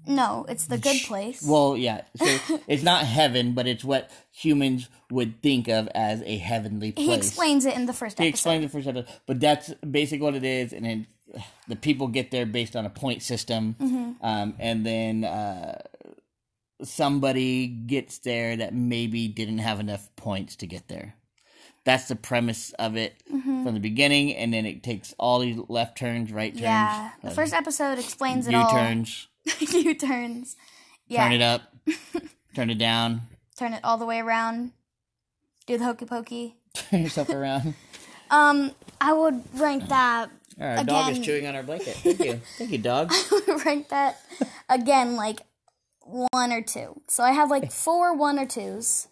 no, 0.06 0.46
it's 0.48 0.66
the 0.66 0.78
Good 0.78 1.02
Place. 1.06 1.42
well, 1.42 1.76
yeah. 1.76 2.02
So 2.16 2.58
it's 2.68 2.82
not 2.82 3.04
heaven, 3.04 3.52
but 3.54 3.66
it's 3.66 3.84
what 3.84 4.10
humans 4.32 4.88
would 5.10 5.42
think 5.42 5.68
of 5.68 5.88
as 5.94 6.22
a 6.22 6.36
heavenly 6.36 6.92
place. 6.92 7.06
he 7.08 7.14
explains 7.14 7.64
it 7.66 7.74
in 7.76 7.86
the 7.86 7.92
first 7.92 8.18
He 8.18 8.24
episode. 8.24 8.24
He 8.24 8.28
explains 8.28 8.62
in 8.62 8.68
the 8.68 8.72
first 8.72 8.88
episode, 8.88 9.20
but 9.26 9.40
that's 9.40 9.72
basically 9.88 10.24
what 10.24 10.34
it 10.34 10.44
is, 10.44 10.72
and 10.72 10.84
then 10.84 11.06
the 11.68 11.76
people 11.76 12.08
get 12.08 12.30
there 12.30 12.46
based 12.46 12.74
on 12.76 12.86
a 12.86 12.90
point 12.90 13.22
system, 13.22 13.76
Mm-hmm. 13.80 14.24
um, 14.24 14.54
and 14.58 14.86
then 14.86 15.24
uh, 15.24 15.82
somebody 16.82 17.66
gets 17.66 18.18
there 18.18 18.56
that 18.56 18.74
maybe 18.74 19.28
didn't 19.28 19.58
have 19.58 19.80
enough 19.80 20.08
points 20.16 20.56
to 20.56 20.66
get 20.66 20.88
there. 20.88 21.14
That's 21.84 22.08
the 22.08 22.16
premise 22.16 22.72
of 22.78 22.96
it 22.96 23.22
Mm-hmm. 23.32 23.64
from 23.64 23.74
the 23.74 23.80
beginning, 23.80 24.34
and 24.34 24.52
then 24.52 24.66
it 24.66 24.82
takes 24.82 25.14
all 25.18 25.38
these 25.40 25.58
left 25.68 25.98
turns, 25.98 26.32
right 26.32 26.52
turns, 26.52 26.62
yeah, 26.62 27.10
the 27.22 27.28
uh, 27.28 27.32
first 27.34 27.52
episode 27.54 27.98
explains 27.98 28.46
it 28.48 28.54
all. 28.54 28.70
U 28.72 28.78
turns. 28.78 29.28
Yeah, 31.08 31.22
turn 31.22 31.32
it 31.32 31.42
up, 31.42 31.62
turn 32.54 32.68
it 32.70 32.78
down, 32.78 33.20
turn 33.58 33.72
it 33.74 33.80
all 33.84 33.96
the 33.96 34.06
way 34.06 34.18
around. 34.18 34.72
Do 35.66 35.78
the 35.78 35.84
hokey 35.84 36.04
pokey. 36.04 36.56
turn 36.74 37.02
yourself 37.02 37.28
around. 37.40 37.74
Um, 38.30 38.72
I 39.00 39.12
would 39.12 39.42
rank 39.54 39.88
that. 39.88 40.30
Our 40.60 40.82
dog 40.84 41.10
is 41.12 41.18
Again. 41.18 41.22
chewing 41.22 41.46
on 41.46 41.54
our 41.54 41.62
blanket. 41.62 41.94
Thank 41.96 42.18
you. 42.24 42.40
Thank 42.58 42.70
you, 42.72 42.78
dog. 42.78 43.10
I 43.12 43.40
would 43.46 43.64
rank 43.64 43.88
that 43.90 44.20
again 44.68 45.14
like 45.14 45.42
one 46.02 46.52
or 46.52 46.62
two. 46.62 47.00
So 47.08 47.22
I 47.22 47.32
have 47.32 47.50
like 47.50 47.70
four 47.70 48.16
one 48.16 48.38
or 48.38 48.46
twos. 48.46 49.08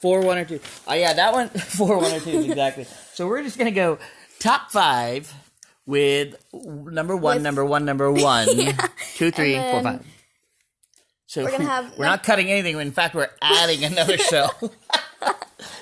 Four, 0.00 0.20
one, 0.22 0.36
or 0.36 0.44
two. 0.44 0.58
Oh, 0.88 0.94
yeah, 0.94 1.12
that 1.12 1.32
one. 1.32 1.48
Four, 1.48 1.98
one, 1.98 2.12
or 2.12 2.18
two, 2.18 2.40
exactly. 2.40 2.86
So 3.12 3.28
we're 3.28 3.44
just 3.44 3.56
going 3.56 3.72
to 3.72 3.74
go 3.74 4.00
top 4.40 4.72
five 4.72 5.32
with 5.86 6.36
number 6.54 7.16
one, 7.16 7.36
With- 7.36 7.42
number 7.42 7.64
one, 7.64 7.84
number 7.84 8.10
one, 8.12 8.46
two, 9.16 9.30
three, 9.30 9.54
And 9.54 9.70
four, 9.72 9.82
then 9.82 9.98
five. 9.98 10.06
So 11.26 11.44
we're 11.44 11.50
gonna 11.52 11.64
have- 11.70 11.98
we're 11.98 12.04
not 12.04 12.22
cutting 12.22 12.50
anything. 12.50 12.78
In 12.78 12.92
fact, 12.92 13.14
we're 13.14 13.30
adding 13.40 13.84
another 13.84 14.18
show 14.32 14.48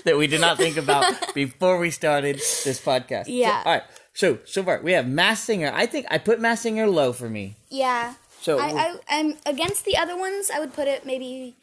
that 0.04 0.16
we 0.16 0.26
did 0.26 0.40
not 0.40 0.56
think 0.56 0.76
about 0.76 1.34
before 1.34 1.78
we 1.78 1.90
started 1.90 2.36
this 2.36 2.80
podcast. 2.80 3.26
So, 3.26 3.32
Yeah. 3.32 3.62
all 3.64 3.72
right. 3.72 3.82
So 4.14 4.38
so 4.44 4.62
far 4.62 4.80
we 4.82 4.92
have 4.92 5.06
Mass 5.06 5.40
Singer. 5.42 5.70
I 5.74 5.86
think 5.86 6.06
I 6.10 6.18
put 6.18 6.40
Mass 6.40 6.60
Singer 6.62 6.86
low 6.88 7.12
for 7.12 7.28
me. 7.28 7.56
Yeah. 7.68 8.14
So 8.40 8.58
I, 8.58 8.68
I 8.70 8.96
and 9.10 9.36
against 9.46 9.84
the 9.84 9.96
other 9.98 10.16
ones, 10.16 10.50
I 10.50 10.60
would 10.60 10.72
put 10.72 10.88
it 10.88 11.04
maybe 11.06 11.56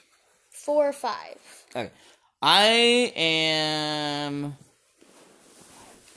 four 0.50 0.88
or 0.88 0.94
five. 0.94 1.38
okay. 1.76 1.90
I 2.42 3.12
am. 3.16 4.56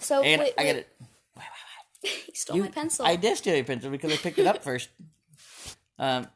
So 0.01 0.23
And 0.23 0.41
wait, 0.43 0.55
I 0.59 0.65
wait. 0.65 0.87
He 2.27 2.33
stole 2.35 2.57
You- 2.57 2.63
my 2.65 2.69
pencil. 2.71 3.05
I 3.07 3.17
did 3.17 3.37
steal 3.37 3.55
your 3.55 3.65
pencil 3.65 3.91
because 3.91 4.13
I 4.13 4.17
picked 4.17 4.39
it 4.39 4.47
up 4.47 4.63
first. 4.69 4.89
Um, 5.99 6.27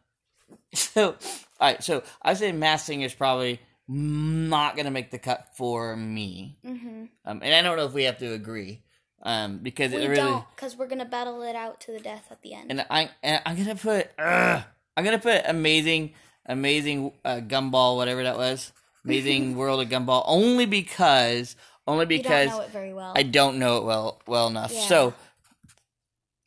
so, 0.74 1.10
all 1.10 1.16
right. 1.60 1.82
So 1.82 2.02
I 2.22 2.34
say 2.34 2.52
Mass 2.52 2.84
Singer 2.84 3.06
is 3.06 3.14
probably 3.14 3.60
not 3.88 4.76
going 4.76 4.84
to 4.86 4.90
make 4.90 5.10
the 5.10 5.18
cut 5.18 5.48
for 5.56 5.96
me. 5.96 6.58
Mm-hmm. 6.66 7.04
Um, 7.24 7.40
and 7.42 7.54
I 7.54 7.62
don't 7.62 7.76
know 7.76 7.86
if 7.86 7.92
we 7.92 8.04
have 8.04 8.18
to 8.18 8.32
agree. 8.32 8.82
Um, 9.22 9.58
because 9.58 9.92
we 9.92 9.98
it 10.02 10.08
really 10.08 10.16
don't, 10.16 10.44
because 10.54 10.76
we're 10.76 10.86
gonna 10.86 11.06
battle 11.06 11.40
it 11.40 11.56
out 11.56 11.80
to 11.82 11.92
the 11.92 11.98
death 11.98 12.26
at 12.30 12.42
the 12.42 12.52
end. 12.52 12.70
and 12.70 12.84
I 12.90 13.08
and 13.22 13.40
I'm 13.46 13.56
gonna 13.56 13.74
put 13.74 14.10
uh, 14.18 14.60
I'm 14.98 15.02
gonna 15.04 15.18
put 15.18 15.40
amazing 15.46 16.12
amazing 16.44 17.10
uh, 17.24 17.40
gumball 17.40 17.96
whatever 17.96 18.22
that 18.24 18.36
was 18.36 18.70
amazing 19.06 19.56
world 19.56 19.80
of 19.80 19.88
gumball 19.88 20.24
only 20.26 20.66
because 20.66 21.56
only 21.86 22.02
you 22.04 22.22
don't 22.22 22.22
because 22.22 22.50
know 22.50 22.60
it 22.60 22.68
very 22.68 22.92
well. 22.92 23.14
I 23.16 23.22
don't 23.22 23.58
know 23.58 23.78
it 23.78 23.84
well 23.84 24.20
well 24.26 24.46
enough. 24.48 24.72
Yeah. 24.74 24.80
So, 24.88 25.14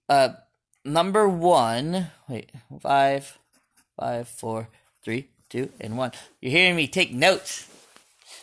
uh, 0.10 0.30
number 0.86 1.28
one. 1.28 2.08
Wait, 2.28 2.52
five, 2.82 3.38
five, 4.00 4.28
four, 4.28 4.70
three, 5.04 5.30
two, 5.50 5.70
and 5.80 5.98
one. 5.98 6.12
You're 6.42 6.52
hearing 6.52 6.76
me 6.76 6.88
take 6.88 7.14
notes. 7.14 7.70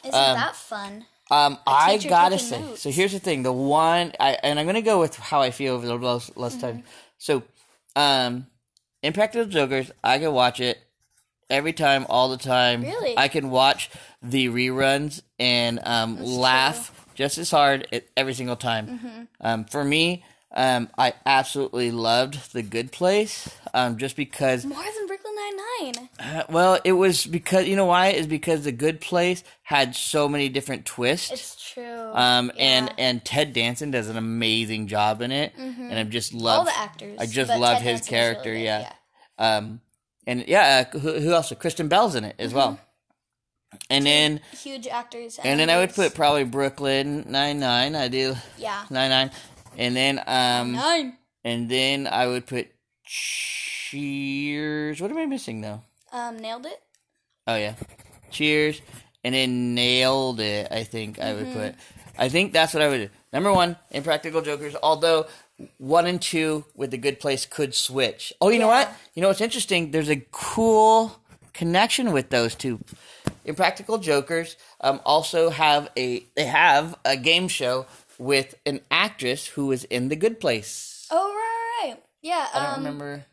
Isn't 0.04 0.14
um, 0.14 0.34
that 0.34 0.56
fun? 0.56 1.06
Um, 1.30 1.58
I 1.66 1.98
gotta 1.98 2.38
say. 2.38 2.60
notes. 2.60 2.82
So 2.82 2.90
here's 2.90 3.12
the 3.12 3.18
thing: 3.18 3.42
the 3.42 3.52
one, 3.52 4.12
I 4.20 4.36
and 4.42 4.58
I'm 4.58 4.66
gonna 4.66 4.82
go 4.82 5.00
with 5.00 5.16
how 5.16 5.40
I 5.40 5.50
feel 5.50 5.74
over 5.74 5.86
the 5.86 5.96
last, 5.96 6.36
last 6.36 6.58
Mm-hmm. 6.58 6.66
time. 6.66 6.82
So, 7.18 7.42
um, 7.96 8.46
Impractical 9.02 9.46
Jokers, 9.46 9.90
I 10.02 10.18
can 10.18 10.32
watch 10.32 10.60
it 10.60 10.78
every 11.48 11.72
time, 11.72 12.06
all 12.08 12.28
the 12.28 12.36
time. 12.36 12.82
Really? 12.82 13.14
I 13.16 13.28
can 13.28 13.50
watch 13.50 13.90
the 14.22 14.48
reruns 14.48 15.22
and 15.38 15.80
um, 15.84 16.22
laugh 16.22 17.06
just 17.14 17.38
as 17.38 17.50
hard 17.50 17.86
every 18.16 18.34
single 18.34 18.56
time. 18.56 18.86
Mm-hmm. 18.88 19.22
Um, 19.40 19.64
for 19.64 19.84
me, 19.84 20.24
um, 20.54 20.88
I 20.96 21.14
absolutely 21.26 21.90
loved 21.90 22.52
The 22.52 22.62
Good 22.62 22.92
Place, 22.92 23.48
um, 23.74 23.98
just 23.98 24.14
because 24.16 24.64
More 24.64 24.78
than 24.82 25.06
Brooklyn 25.06 25.34
Nine 25.34 25.92
Nine. 25.94 26.08
uh, 26.20 26.42
well, 26.48 26.78
it 26.84 26.92
was 26.92 27.26
because 27.26 27.66
you 27.66 27.74
know 27.76 27.86
why? 27.86 28.08
Is 28.08 28.26
because 28.26 28.64
the 28.64 28.72
Good 28.72 29.00
Place 29.00 29.42
had 29.62 29.96
so 29.96 30.28
many 30.28 30.48
different 30.48 30.86
twists. 30.86 31.30
It's 31.32 31.72
true. 31.72 32.10
um, 32.14 32.52
and 32.58 32.86
Yeah. 32.86 32.94
and 32.98 33.24
Ted 33.24 33.52
Danson 33.52 33.90
does 33.90 34.08
an 34.08 34.16
amazing 34.16 34.86
job 34.86 35.20
in 35.22 35.32
it, 35.32 35.52
and 35.56 35.92
I've 35.98 36.10
just 36.10 36.32
love 36.32 36.60
all 36.60 36.64
the 36.64 36.78
actors. 36.78 37.18
I 37.20 37.26
just 37.26 37.50
love 37.50 37.78
Ted 37.78 37.86
his 37.98 38.06
character. 38.06 38.50
really 38.50 38.62
good, 38.62 38.66
yeah. 38.66 38.92
Um, 39.38 39.80
and 40.26 40.44
yeah, 40.46 40.84
uh, 40.94 40.98
who, 40.98 41.18
who 41.20 41.32
else? 41.32 41.52
Kristen 41.58 41.88
Bell's 41.88 42.14
in 42.14 42.24
it 42.24 42.36
as 42.38 42.54
well. 42.54 42.78
And 43.90 44.06
then 44.06 44.40
Huge 44.62 44.86
actors. 44.86 45.40
and 45.42 45.58
then 45.58 45.68
I 45.68 45.78
would 45.78 45.92
put 45.92 46.14
probably 46.14 46.44
Brooklyn 46.44 47.24
Nine 47.28 47.58
Nine. 47.58 47.96
I 47.96 48.06
do 48.06 48.36
yeah 48.56 48.84
Nine 48.88 49.10
Nine, 49.10 49.30
and 49.78 49.94
then 49.96 50.20
um, 50.26 50.72
nine. 50.72 51.16
and 51.44 51.68
then 51.68 52.06
I 52.06 52.26
would 52.26 52.46
put 52.46 52.68
Cheers. 53.94 55.00
What 55.00 55.10
am 55.10 55.18
I 55.18 55.26
missing 55.26 55.60
though? 55.60 55.82
Um, 56.12 56.38
nailed 56.38 56.66
it. 56.66 56.80
Oh 57.46 57.56
yeah, 57.56 57.74
Cheers, 58.30 58.80
and 59.22 59.34
then 59.34 59.74
nailed 59.74 60.40
it. 60.40 60.68
I 60.70 60.84
think 60.84 61.20
I 61.20 61.34
would 61.34 61.52
put. 61.52 61.74
I 62.18 62.28
think 62.28 62.52
that's 62.52 62.72
what 62.74 62.82
I 62.82 62.88
would 62.88 62.98
do. 62.98 63.10
Number 63.32 63.52
one, 63.52 63.76
Impractical 63.90 64.40
Jokers. 64.40 64.74
Although 64.82 65.26
one 65.78 66.06
and 66.06 66.20
two 66.20 66.64
with 66.74 66.90
the 66.90 66.98
Good 66.98 67.20
Place 67.20 67.46
could 67.46 67.74
switch. 67.74 68.32
Oh, 68.40 68.48
you 68.48 68.58
know 68.58 68.68
what? 68.68 68.92
You 69.14 69.22
know 69.22 69.28
what's 69.28 69.40
interesting? 69.40 69.90
There's 69.90 70.10
a 70.10 70.24
cool 70.32 71.20
connection 71.52 72.12
with 72.12 72.30
those 72.30 72.54
two. 72.54 72.80
Impractical 73.44 73.98
Jokers 73.98 74.56
um, 74.80 75.00
also 75.04 75.50
have 75.50 75.90
a 75.96 76.24
they 76.34 76.46
have 76.46 76.96
a 77.04 77.16
game 77.16 77.48
show 77.48 77.86
with 78.18 78.54
an 78.66 78.80
actress 78.90 79.46
who 79.48 79.66
was 79.66 79.84
in 79.84 80.08
the 80.08 80.16
Good 80.16 80.40
Place. 80.40 81.06
Oh 81.10 81.16
right, 81.28 81.88
right, 81.88 81.94
right. 81.94 82.02
Yeah. 82.22 82.46
I 82.54 82.58
don't 82.64 82.72
um, 82.72 82.78
remember. 82.84 83.24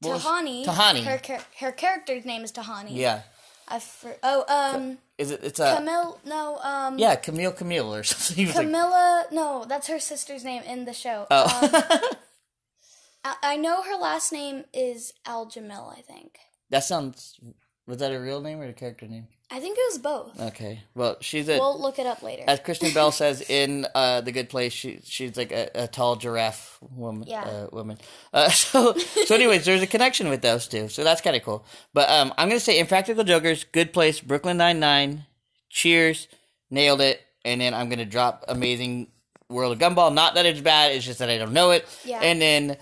what 0.00 0.12
was- 0.14 0.24
Tahani. 0.24 0.64
Tahani. 0.64 1.04
Her 1.04 1.38
her 1.60 1.72
character's 1.72 2.24
name 2.24 2.42
is 2.42 2.52
Tahani. 2.52 2.90
Yeah. 2.90 3.22
I 3.68 3.80
for, 3.80 4.14
oh 4.22 4.44
um 4.48 4.98
Is 5.18 5.32
it? 5.32 5.40
It's 5.42 5.58
a 5.58 5.74
Camille 5.76 6.20
no 6.24 6.58
um 6.62 6.98
yeah, 6.98 7.16
Camille 7.16 7.50
Camille 7.52 7.92
or 7.92 8.02
something. 8.10 8.46
Was 8.46 8.54
like, 8.54 8.66
Camilla 8.66 9.26
no 9.32 9.64
that's 9.68 9.88
her 9.88 9.98
sister's 9.98 10.44
name 10.44 10.62
in 10.62 10.84
the 10.84 10.92
show. 10.92 11.26
oh, 11.30 11.44
Um, 11.62 12.10
I, 13.24 13.34
I 13.42 13.56
know 13.56 13.82
her 13.82 13.96
last 13.96 14.32
name 14.32 14.64
is 14.72 15.12
Al 15.26 15.46
Jamil. 15.46 15.92
I 15.96 16.00
think. 16.00 16.38
that 16.70 16.84
sounds. 16.84 17.40
Was 17.88 17.98
that 17.98 18.12
a 18.12 18.20
real 18.20 18.40
name 18.40 18.60
or 18.60 18.68
a 18.68 18.72
character 18.72 19.06
name? 19.08 19.26
I 19.48 19.60
think 19.60 19.78
it 19.78 19.92
was 19.92 19.98
both. 19.98 20.40
Okay, 20.40 20.82
well, 20.96 21.18
she's 21.20 21.48
a. 21.48 21.58
We'll 21.58 21.80
look 21.80 22.00
it 22.00 22.06
up 22.06 22.22
later. 22.22 22.42
as 22.48 22.58
Kristen 22.58 22.92
Bell 22.92 23.12
says 23.12 23.48
in 23.48 23.86
uh, 23.94 24.20
the 24.20 24.32
Good 24.32 24.48
Place, 24.48 24.72
she 24.72 25.00
she's 25.04 25.36
like 25.36 25.52
a, 25.52 25.70
a 25.74 25.86
tall 25.86 26.16
giraffe 26.16 26.78
woman. 26.80 27.28
Yeah. 27.28 27.42
Uh, 27.42 27.66
woman. 27.70 27.98
Uh, 28.32 28.48
so 28.50 28.94
so, 28.94 29.34
anyways, 29.34 29.64
there's 29.64 29.82
a 29.82 29.86
connection 29.86 30.28
with 30.28 30.42
those 30.42 30.66
two, 30.66 30.88
so 30.88 31.04
that's 31.04 31.20
kind 31.20 31.36
of 31.36 31.42
cool. 31.44 31.64
But 31.94 32.10
um, 32.10 32.34
I'm 32.36 32.48
gonna 32.48 32.58
say 32.58 32.80
Impractical 32.80 33.22
Jokers, 33.22 33.62
Good 33.64 33.92
Place, 33.92 34.20
Brooklyn 34.20 34.56
Nine 34.56 34.80
Nine, 34.80 35.26
Cheers, 35.70 36.26
nailed 36.70 37.00
it, 37.00 37.20
and 37.44 37.60
then 37.60 37.72
I'm 37.72 37.88
gonna 37.88 38.04
drop 38.04 38.44
Amazing 38.48 39.06
World 39.48 39.72
of 39.74 39.78
Gumball. 39.78 40.12
Not 40.12 40.34
that 40.34 40.44
it's 40.44 40.60
bad, 40.60 40.90
it's 40.90 41.04
just 41.04 41.20
that 41.20 41.30
I 41.30 41.38
don't 41.38 41.52
know 41.52 41.70
it. 41.70 41.86
Yeah. 42.04 42.18
And 42.20 42.42
then 42.42 42.76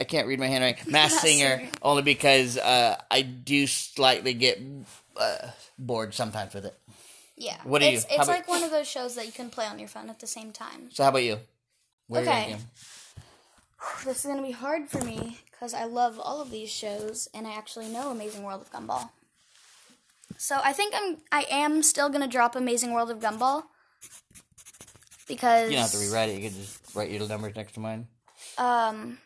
I 0.00 0.04
can't 0.04 0.26
read 0.26 0.40
my 0.40 0.46
handwriting. 0.46 0.84
Mass 0.92 1.20
Singer, 1.20 1.58
Singer. 1.58 1.70
only 1.82 2.02
because 2.02 2.58
uh, 2.58 2.96
I 3.10 3.22
do 3.22 3.66
slightly 3.68 4.34
get 4.34 4.60
uh, 5.16 5.48
bored 5.78 6.14
sometimes 6.14 6.54
with 6.54 6.64
it. 6.66 6.78
yeah. 7.36 7.58
what 7.64 7.80
do 7.80 7.86
it's, 7.86 8.04
you- 8.04 8.08
how 8.10 8.14
It's 8.16 8.24
about- 8.24 8.36
like 8.36 8.48
one 8.48 8.62
of 8.64 8.70
those 8.70 8.88
shows 8.88 9.14
that 9.14 9.26
you 9.26 9.32
can 9.32 9.48
play 9.50 9.66
on 9.66 9.78
your 9.78 9.88
phone 9.88 10.10
at 10.10 10.18
the 10.20 10.26
same 10.26 10.52
time. 10.52 10.90
So 10.92 11.02
how 11.04 11.10
about 11.10 11.22
you? 11.22 11.38
Where 12.08 12.22
are 12.22 12.24
you 12.24 12.30
Okay. 12.30 12.56
This 14.04 14.24
is 14.24 14.26
gonna 14.26 14.42
be 14.42 14.50
hard 14.52 14.88
for 14.88 15.02
me 15.04 15.38
because 15.50 15.72
I 15.72 15.84
love 15.84 16.18
all 16.18 16.40
of 16.40 16.50
these 16.50 16.70
shows 16.70 17.28
and 17.32 17.46
I 17.46 17.54
actually 17.54 17.88
know 17.88 18.10
Amazing 18.10 18.42
World 18.42 18.60
of 18.62 18.72
Gumball. 18.72 19.10
So 20.36 20.60
I 20.62 20.72
think 20.72 20.94
I'm 20.96 21.18
I 21.30 21.46
am 21.50 21.82
still 21.82 22.08
gonna 22.08 22.26
drop 22.28 22.56
Amazing 22.56 22.92
World 22.92 23.10
of 23.10 23.18
Gumball 23.20 23.64
because 25.28 25.70
You 25.70 25.76
don't 25.76 25.82
have 25.82 25.92
to 25.92 25.98
rewrite 25.98 26.28
it. 26.30 26.40
You 26.40 26.50
can 26.50 26.58
just 26.58 26.94
write 26.94 27.10
your 27.10 27.26
numbers 27.28 27.54
next 27.54 27.72
to 27.74 27.80
mine. 27.80 28.08
um 28.56 29.18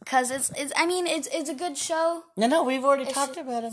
because 0.00 0.30
it's 0.30 0.50
it's 0.56 0.72
I 0.76 0.86
mean 0.86 1.06
it's 1.06 1.28
it's 1.32 1.50
a 1.50 1.54
good 1.54 1.76
show. 1.76 2.24
No, 2.36 2.46
no, 2.46 2.62
we've 2.64 2.84
already 2.84 3.02
It's- 3.02 3.14
talked 3.14 3.36
about 3.36 3.64
it. 3.64 3.72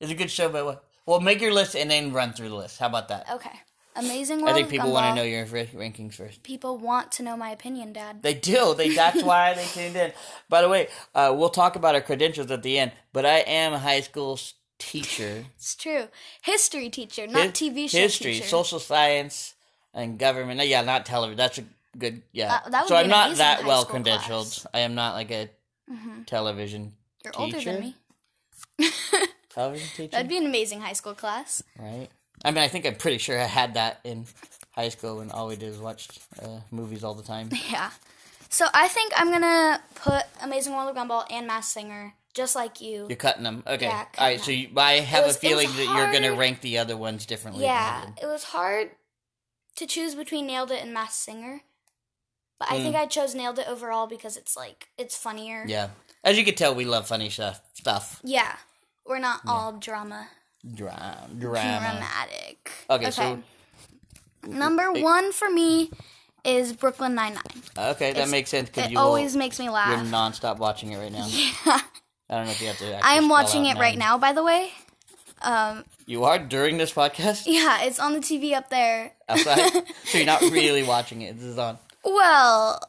It's 0.00 0.10
a 0.10 0.14
good 0.14 0.30
show, 0.30 0.48
but 0.48 0.64
what? 0.64 0.84
Well, 1.06 1.20
make 1.20 1.40
your 1.40 1.52
list 1.52 1.76
and 1.76 1.90
then 1.90 2.12
run 2.12 2.32
through 2.32 2.48
the 2.48 2.54
list. 2.56 2.78
How 2.80 2.86
about 2.88 3.08
that? 3.08 3.26
Okay, 3.30 3.52
Amazing 3.94 4.38
World 4.38 4.50
I 4.50 4.52
think 4.54 4.68
people 4.68 4.92
want 4.92 5.06
to 5.06 5.14
know 5.14 5.22
your 5.22 5.44
ra- 5.46 5.62
rankings 5.80 6.14
first. 6.14 6.42
People 6.42 6.76
want 6.76 7.12
to 7.12 7.22
know 7.22 7.36
my 7.36 7.50
opinion, 7.50 7.92
Dad. 7.92 8.22
They 8.22 8.34
do. 8.34 8.74
They 8.74 8.88
that's 8.90 9.22
why 9.30 9.54
they 9.54 9.64
tuned 9.66 9.96
in. 9.96 10.12
By 10.48 10.62
the 10.62 10.68
way, 10.68 10.88
uh, 11.14 11.34
we'll 11.36 11.48
talk 11.48 11.76
about 11.76 11.94
our 11.94 12.00
credentials 12.02 12.50
at 12.50 12.62
the 12.62 12.78
end. 12.78 12.92
But 13.12 13.24
I 13.24 13.38
am 13.38 13.72
a 13.72 13.78
high 13.78 14.00
school 14.00 14.38
teacher. 14.78 15.46
It's 15.56 15.74
true. 15.74 16.08
History 16.42 16.90
teacher, 16.90 17.26
not 17.26 17.54
TV 17.54 17.88
show 17.88 17.98
history, 17.98 18.34
teacher. 18.34 18.46
social 18.48 18.80
science, 18.80 19.54
and 19.94 20.18
government. 20.18 20.58
No, 20.58 20.64
yeah, 20.64 20.82
not 20.82 21.06
television. 21.06 21.36
That's 21.38 21.58
a 21.58 21.64
good. 21.96 22.22
Yeah. 22.32 22.60
Uh, 22.66 22.68
that 22.70 22.82
would 22.82 22.88
so 22.88 22.94
be 22.96 23.00
I'm 23.00 23.04
an 23.06 23.10
not 23.10 23.26
amazing 23.28 23.38
that 23.38 23.60
high 23.62 23.66
well 23.68 23.82
school 23.84 24.00
credentialed. 24.00 24.62
class. 24.62 24.66
I 24.74 24.80
am 24.80 24.94
not 24.94 25.14
like 25.14 25.30
a 25.30 25.48
hmm 25.88 26.22
television 26.26 26.92
You're 27.24 27.32
teacher. 27.32 27.56
older 27.56 27.60
than 27.62 27.80
me. 27.80 27.96
Television 29.56 29.88
teacher. 29.96 30.10
That'd 30.12 30.28
be 30.28 30.36
an 30.36 30.46
amazing 30.46 30.80
high 30.82 30.92
school 30.92 31.14
class. 31.14 31.62
right? 31.78 32.08
I 32.44 32.50
mean, 32.52 32.62
I 32.62 32.68
think 32.68 32.86
I'm 32.86 32.94
pretty 32.94 33.18
sure 33.18 33.36
I 33.40 33.44
had 33.44 33.74
that 33.74 33.98
in 34.04 34.26
high 34.72 34.90
school 34.90 35.16
when 35.16 35.30
all 35.32 35.48
we 35.48 35.56
did 35.56 35.70
was 35.70 35.78
watch 35.80 36.08
uh, 36.40 36.60
movies 36.70 37.02
all 37.02 37.14
the 37.14 37.24
time. 37.24 37.50
Yeah. 37.70 37.90
So 38.48 38.66
I 38.72 38.86
think 38.88 39.12
I'm 39.16 39.30
gonna 39.32 39.80
put 39.96 40.22
Amazing 40.42 40.72
World 40.74 40.88
of 40.90 40.96
Gumball 40.96 41.24
and 41.30 41.46
Masked 41.48 41.72
Singer, 41.72 42.14
just 42.32 42.54
like 42.54 42.80
you. 42.80 43.06
You're 43.08 43.16
cutting 43.16 43.42
them, 43.42 43.64
okay? 43.66 43.86
Yeah, 43.86 43.98
all 43.98 44.04
cutting 44.12 44.36
right. 44.36 44.40
So 44.40 44.50
you, 44.52 44.68
I 44.76 44.92
have 45.00 45.26
was- 45.26 45.36
a 45.36 45.38
feeling 45.40 45.68
that 45.68 45.84
you're 45.96 46.12
gonna 46.12 46.34
rank 46.36 46.60
the 46.60 46.78
other 46.78 46.96
ones 46.96 47.26
differently. 47.26 47.64
Yeah, 47.64 48.06
it 48.22 48.26
was 48.26 48.44
hard 48.44 48.90
to 49.76 49.86
choose 49.86 50.14
between 50.14 50.46
Nailed 50.46 50.70
It 50.70 50.82
and 50.82 50.94
Masked 50.94 51.14
Singer, 51.24 51.62
but 52.60 52.70
I 52.70 52.76
Mm. 52.78 52.82
think 52.84 52.96
I 52.96 53.06
chose 53.06 53.34
Nailed 53.34 53.58
It 53.58 53.66
overall 53.68 54.06
because 54.06 54.36
it's 54.36 54.56
like 54.56 54.88
it's 54.96 55.16
funnier. 55.16 55.64
yeah. 55.66 55.88
As 56.22 56.38
you 56.38 56.44
can 56.44 56.54
tell, 56.54 56.74
we 56.74 56.84
love 56.84 57.08
funny 57.08 57.30
stuff. 57.30 57.60
Stuff. 57.74 58.20
Yeah. 58.22 58.56
We're 59.08 59.18
not 59.20 59.40
all 59.46 59.72
drama 59.72 60.28
Drama. 60.74 61.28
Drama. 61.38 61.60
dramatic. 61.60 62.70
Okay, 62.90 63.10
so- 63.10 63.40
number 64.46 64.92
one 64.92 65.32
for 65.32 65.48
me 65.50 65.90
is 66.44 66.72
Brooklyn 66.72 67.14
Nine 67.14 67.34
Nine. 67.34 67.62
Okay, 67.92 68.06
that 68.12 68.16
It's- 68.16 68.30
makes 68.30 68.50
sense 68.50 68.68
because 68.68 68.86
It 68.86 68.92
you 68.92 68.98
always 68.98 69.32
will, 69.32 69.38
makes 69.40 69.58
me 69.58 69.68
laugh. 69.70 69.90
you're 69.90 70.10
nonstop 70.12 70.58
watching 70.58 70.92
it 70.92 70.98
right 70.98 71.12
now. 71.12 71.26
Yeah. 71.30 71.80
I 72.28 72.38
don't 72.38 72.46
know 72.46 72.50
if 72.52 72.60
you 72.60 72.66
have 72.66 72.78
to. 72.78 72.92
actually 72.96 73.08
I'm 73.18 73.28
watching 73.28 73.66
it 73.66 73.78
right 73.78 73.96
now, 73.96 74.18
by 74.18 74.32
the 74.32 74.42
way. 74.42 74.72
Um, 75.42 75.84
You 76.06 76.24
are 76.24 76.38
during 76.40 76.76
this 76.76 76.92
podcast 76.92 77.42
yeah, 77.46 77.82
it's 77.82 78.00
on 78.00 78.14
the 78.14 78.18
TV 78.20 78.54
up 78.54 78.68
there. 78.68 79.12
outside, 79.28 79.70
so 80.04 80.18
you're 80.18 80.26
not 80.26 80.40
really 80.40 80.82
watching 80.82 81.22
it. 81.22 81.36
This 81.36 81.44
is 81.44 81.58
on. 81.58 81.78
Well, 82.04 82.80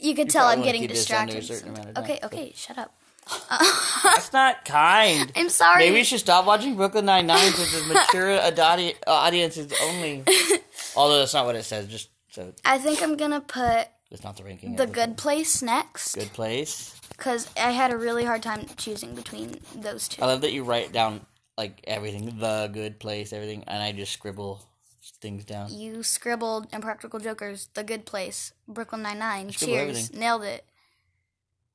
you 0.00 0.14
could 0.14 0.30
tell 0.30 0.46
I'm 0.46 0.62
getting 0.62 0.80
keep 0.82 0.90
under 0.90 0.94
a 0.94 0.96
distracted. 0.96 1.50
of 1.50 1.74
time, 1.76 1.92
okay, 1.98 2.18
but- 2.22 2.32
okay, 2.32 2.52
shut 2.56 2.78
up. 2.78 2.94
That's 4.02 4.32
not 4.32 4.64
kind. 4.64 5.30
I'm 5.36 5.48
sorry. 5.48 5.84
Maybe 5.84 5.94
we 5.96 6.04
should 6.04 6.20
stop 6.20 6.46
watching 6.46 6.76
Brooklyn 6.76 7.04
Nine 7.06 7.26
Nine 7.26 7.52
since 7.52 7.74
it's 7.74 7.86
mature 7.86 8.38
audi- 8.40 8.94
uh, 9.06 9.10
audiences 9.12 9.72
only. 9.82 10.24
Although 10.96 11.18
that's 11.20 11.34
not 11.34 11.46
what 11.46 11.56
it 11.56 11.64
says. 11.64 11.86
Just 11.88 12.10
so 12.30 12.52
I 12.64 12.78
think 12.78 13.02
I'm 13.02 13.16
gonna 13.16 13.40
put 13.40 13.88
it's 14.10 14.24
not 14.24 14.36
the 14.36 14.44
ranking. 14.44 14.76
The 14.76 14.86
Good 14.86 15.16
Place 15.16 15.62
next 15.62 16.14
Good 16.14 16.32
place. 16.32 16.94
because 17.08 17.48
I 17.56 17.70
had 17.70 17.92
a 17.92 17.96
really 17.96 18.24
hard 18.24 18.42
time 18.42 18.66
choosing 18.76 19.14
between 19.14 19.58
those 19.74 20.08
two. 20.08 20.22
I 20.22 20.26
love 20.26 20.42
that 20.42 20.52
you 20.52 20.64
write 20.64 20.92
down 20.92 21.24
like 21.56 21.82
everything, 21.84 22.38
the 22.38 22.68
good 22.72 22.98
place, 22.98 23.32
everything, 23.32 23.64
and 23.66 23.82
I 23.82 23.92
just 23.92 24.12
scribble 24.12 24.62
things 25.20 25.44
down. 25.44 25.72
You 25.72 26.02
scribbled 26.02 26.66
Impractical 26.72 27.20
Jokers, 27.20 27.68
The 27.74 27.84
Good 27.84 28.04
Place, 28.06 28.52
Brooklyn 28.68 29.02
Nine 29.02 29.18
Nine, 29.18 29.50
Cheers, 29.50 29.70
everything. 29.80 30.20
nailed 30.20 30.44
it, 30.44 30.64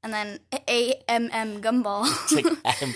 and 0.03 0.13
then 0.13 0.39
A 0.67 0.93
M 1.07 1.29
M 1.31 1.62
Gumball, 1.62 2.05
It's 2.05 2.33
like 2.33 2.45
Adam, 2.65 2.93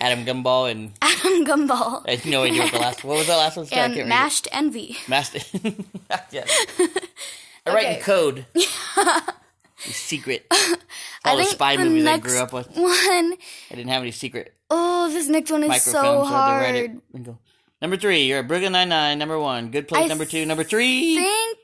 Adam 0.00 0.24
Gumball 0.24 0.70
and 0.70 0.92
Adam 1.02 1.44
Gumball, 1.44 2.04
I 2.06 2.12
have 2.12 2.26
no 2.26 2.44
idea 2.44 2.62
what 2.62 2.72
the 2.72 2.78
last. 2.78 3.04
What 3.04 3.18
was 3.18 3.26
the 3.26 3.36
last 3.36 3.56
one? 3.56 3.66
I 3.66 3.68
and 3.68 3.94
can't 3.94 3.96
read 3.96 4.06
it. 4.06 4.08
Mashed 4.08 4.48
Envy. 4.52 4.96
Master. 5.08 5.38
yeah. 6.30 6.44
I 7.66 7.74
write 7.74 7.98
in 7.98 8.02
code. 8.02 8.46
Secret. 9.78 10.46
I 10.50 10.76
All 11.24 11.36
the 11.36 11.44
think 11.44 11.54
spy 11.54 11.76
the 11.76 11.84
movies 11.84 12.06
I 12.06 12.18
grew 12.18 12.38
up 12.38 12.52
with. 12.52 12.68
One, 12.76 12.88
I 12.90 13.36
didn't 13.70 13.88
have 13.88 14.02
any 14.02 14.10
secret 14.10 14.54
oh, 14.70 15.10
this 15.12 15.28
next 15.28 15.50
one 15.50 15.64
is 15.64 15.82
so 15.82 15.90
so 15.92 16.02
to 16.02 16.08
write 16.20 16.74
hard. 16.76 17.00
go. 17.24 17.38
Number 17.82 17.96
three, 17.96 18.22
you're 18.22 18.38
at 18.40 18.48
Brooklyn 18.48 18.72
Nine 18.72 18.88
Nine. 18.88 19.18
Number 19.18 19.38
one, 19.38 19.70
Good 19.70 19.88
Place. 19.88 20.04
I 20.04 20.06
number 20.06 20.24
two, 20.24 20.46
number 20.46 20.64
three. 20.64 21.16
think 21.16 21.58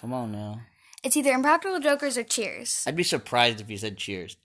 Come 0.00 0.12
on 0.12 0.32
now. 0.32 0.60
It's 1.04 1.16
either 1.16 1.32
Impractical 1.32 1.78
Jokers 1.78 2.16
or 2.16 2.24
Cheers. 2.24 2.82
I'd 2.86 2.96
be 2.96 3.02
surprised 3.02 3.60
if 3.60 3.70
you 3.70 3.76
said 3.76 3.98
Cheers. 3.98 4.36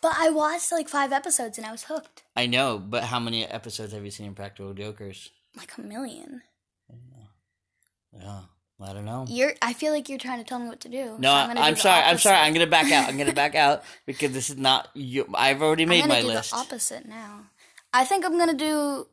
But 0.00 0.12
I 0.16 0.30
watched 0.30 0.70
like 0.72 0.88
five 0.88 1.12
episodes 1.12 1.58
and 1.58 1.66
I 1.66 1.72
was 1.72 1.84
hooked. 1.84 2.24
I 2.36 2.46
know, 2.46 2.78
but 2.78 3.04
how 3.04 3.18
many 3.20 3.46
episodes 3.46 3.92
have 3.92 4.04
you 4.04 4.10
seen 4.10 4.26
Impractical 4.26 4.74
Jokers? 4.74 5.30
Like 5.56 5.72
a 5.78 5.80
million. 5.80 6.42
Yeah, 8.12 8.40
I 8.80 8.92
don't 8.92 9.04
know. 9.04 9.26
You're. 9.28 9.54
I 9.62 9.72
feel 9.72 9.92
like 9.92 10.08
you're 10.08 10.18
trying 10.18 10.38
to 10.38 10.44
tell 10.44 10.58
me 10.58 10.68
what 10.68 10.80
to 10.80 10.88
do. 10.88 11.16
No, 11.18 11.28
so 11.28 11.34
I'm, 11.34 11.54
gonna 11.54 11.70
do 11.74 11.80
sorry. 11.80 12.02
I'm 12.04 12.18
sorry. 12.18 12.38
I'm 12.38 12.52
gonna 12.52 12.66
back 12.66 12.90
out. 12.90 13.08
I'm 13.08 13.16
gonna 13.16 13.32
back 13.32 13.54
out 13.54 13.84
because 14.06 14.32
this 14.32 14.50
is 14.50 14.56
not 14.56 14.88
you. 14.94 15.26
I've 15.34 15.62
already 15.62 15.86
made 15.86 16.02
I'm 16.02 16.08
my 16.08 16.22
list. 16.22 16.50
the 16.50 16.56
opposite 16.56 17.08
now. 17.08 17.46
I 17.92 18.04
think 18.04 18.24
I'm 18.24 18.38
gonna 18.38 18.54
do. 18.54 19.06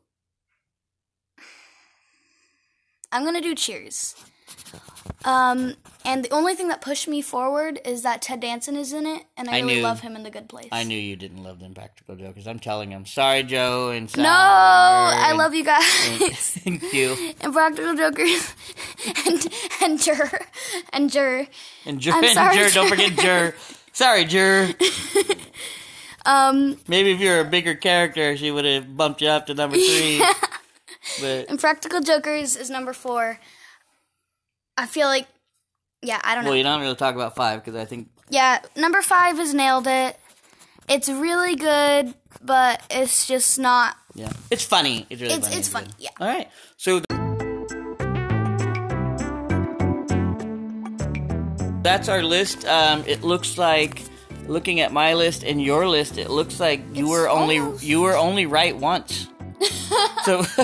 I'm 3.11 3.25
gonna 3.25 3.41
do 3.41 3.53
Cheers. 3.53 4.15
Um, 5.23 5.75
and 6.03 6.23
the 6.23 6.29
only 6.31 6.55
thing 6.55 6.67
that 6.69 6.81
pushed 6.81 7.07
me 7.07 7.21
forward 7.21 7.79
is 7.85 8.01
that 8.03 8.21
Ted 8.21 8.39
Danson 8.39 8.75
is 8.75 8.93
in 8.93 9.05
it, 9.05 9.23
and 9.37 9.49
I, 9.49 9.57
I 9.57 9.59
really 9.61 9.75
knew- 9.75 9.81
love 9.81 10.01
him 10.01 10.15
in 10.15 10.23
The 10.23 10.29
Good 10.29 10.49
Place. 10.49 10.69
I 10.71 10.83
knew 10.83 10.97
you 10.97 11.15
didn't 11.15 11.43
love 11.43 11.61
Impractical 11.61 12.15
Jokers. 12.15 12.47
I'm 12.47 12.59
telling 12.59 12.91
him. 12.91 13.05
Sorry, 13.05 13.43
Joe 13.43 13.89
and. 13.89 14.15
No, 14.17 14.23
I 14.29 15.27
and- 15.29 15.37
love 15.37 15.53
you 15.53 15.63
guys. 15.63 15.83
Thank 15.85 16.91
you. 16.93 17.15
and 17.41 17.53
Practical 17.53 17.95
Jokers, 17.95 18.53
and 19.25 19.47
and 19.81 20.01
Jur, 20.01 20.31
and 20.93 21.11
Jur. 21.11 21.47
And 21.85 21.99
Jur, 21.99 22.13
and 22.13 22.25
sorry, 22.27 22.55
Jur, 22.55 22.69
don't 22.69 22.89
forget 22.89 23.13
Jur. 23.17 23.53
Sorry, 23.93 24.25
Jur. 24.25 24.69
Um, 26.27 26.79
Maybe 26.87 27.11
if 27.11 27.19
you're 27.19 27.39
a 27.41 27.45
bigger 27.45 27.75
character, 27.75 28.35
she 28.35 28.49
would 28.49 28.65
have 28.65 28.97
bumped 28.97 29.21
you 29.21 29.27
up 29.27 29.45
to 29.45 29.53
number 29.53 29.75
three. 29.77 30.23
But 31.21 31.45
and 31.49 31.59
Practical 31.59 32.01
Jokers 32.01 32.55
is 32.55 32.71
number 32.71 32.91
four. 32.91 33.39
I 34.77 34.85
feel 34.87 35.07
like, 35.07 35.27
yeah, 36.01 36.19
I 36.23 36.35
don't 36.35 36.43
know. 36.43 36.49
well, 36.51 36.57
you 36.57 36.63
don't 36.63 36.81
really 36.81 36.95
talk 36.95 37.15
about 37.15 37.35
five 37.35 37.63
because 37.63 37.79
I 37.79 37.85
think 37.85 38.09
Yeah, 38.29 38.59
number 38.75 39.01
five 39.01 39.39
is 39.39 39.53
nailed 39.53 39.87
it. 39.87 40.19
It's 40.89 41.09
really 41.09 41.55
good, 41.55 42.13
but 42.43 42.81
it's 42.91 43.25
just 43.27 43.57
not. 43.57 43.95
yeah, 44.13 44.31
it's 44.51 44.63
funny. 44.65 45.05
It's 45.09 45.21
really 45.21 45.33
It's 45.33 45.47
funny. 45.47 45.59
it's 45.59 45.67
funny. 45.69 45.87
Yeah. 45.97 46.09
All 46.19 46.27
right. 46.27 46.49
So 46.77 47.01
that's 51.83 52.09
our 52.09 52.23
list. 52.23 52.65
Um, 52.65 53.03
it 53.07 53.23
looks 53.23 53.57
like 53.57 54.01
looking 54.47 54.79
at 54.81 54.91
my 54.91 55.13
list 55.13 55.43
and 55.43 55.61
your 55.61 55.87
list, 55.87 56.17
it 56.17 56.29
looks 56.29 56.59
like 56.59 56.81
you 56.93 57.05
It's 57.05 57.09
were 57.11 57.29
only 57.29 57.59
almost- 57.59 57.83
you 57.83 58.01
were 58.01 58.15
only 58.17 58.45
right 58.45 58.75
once. 58.75 59.27
so 60.25 60.43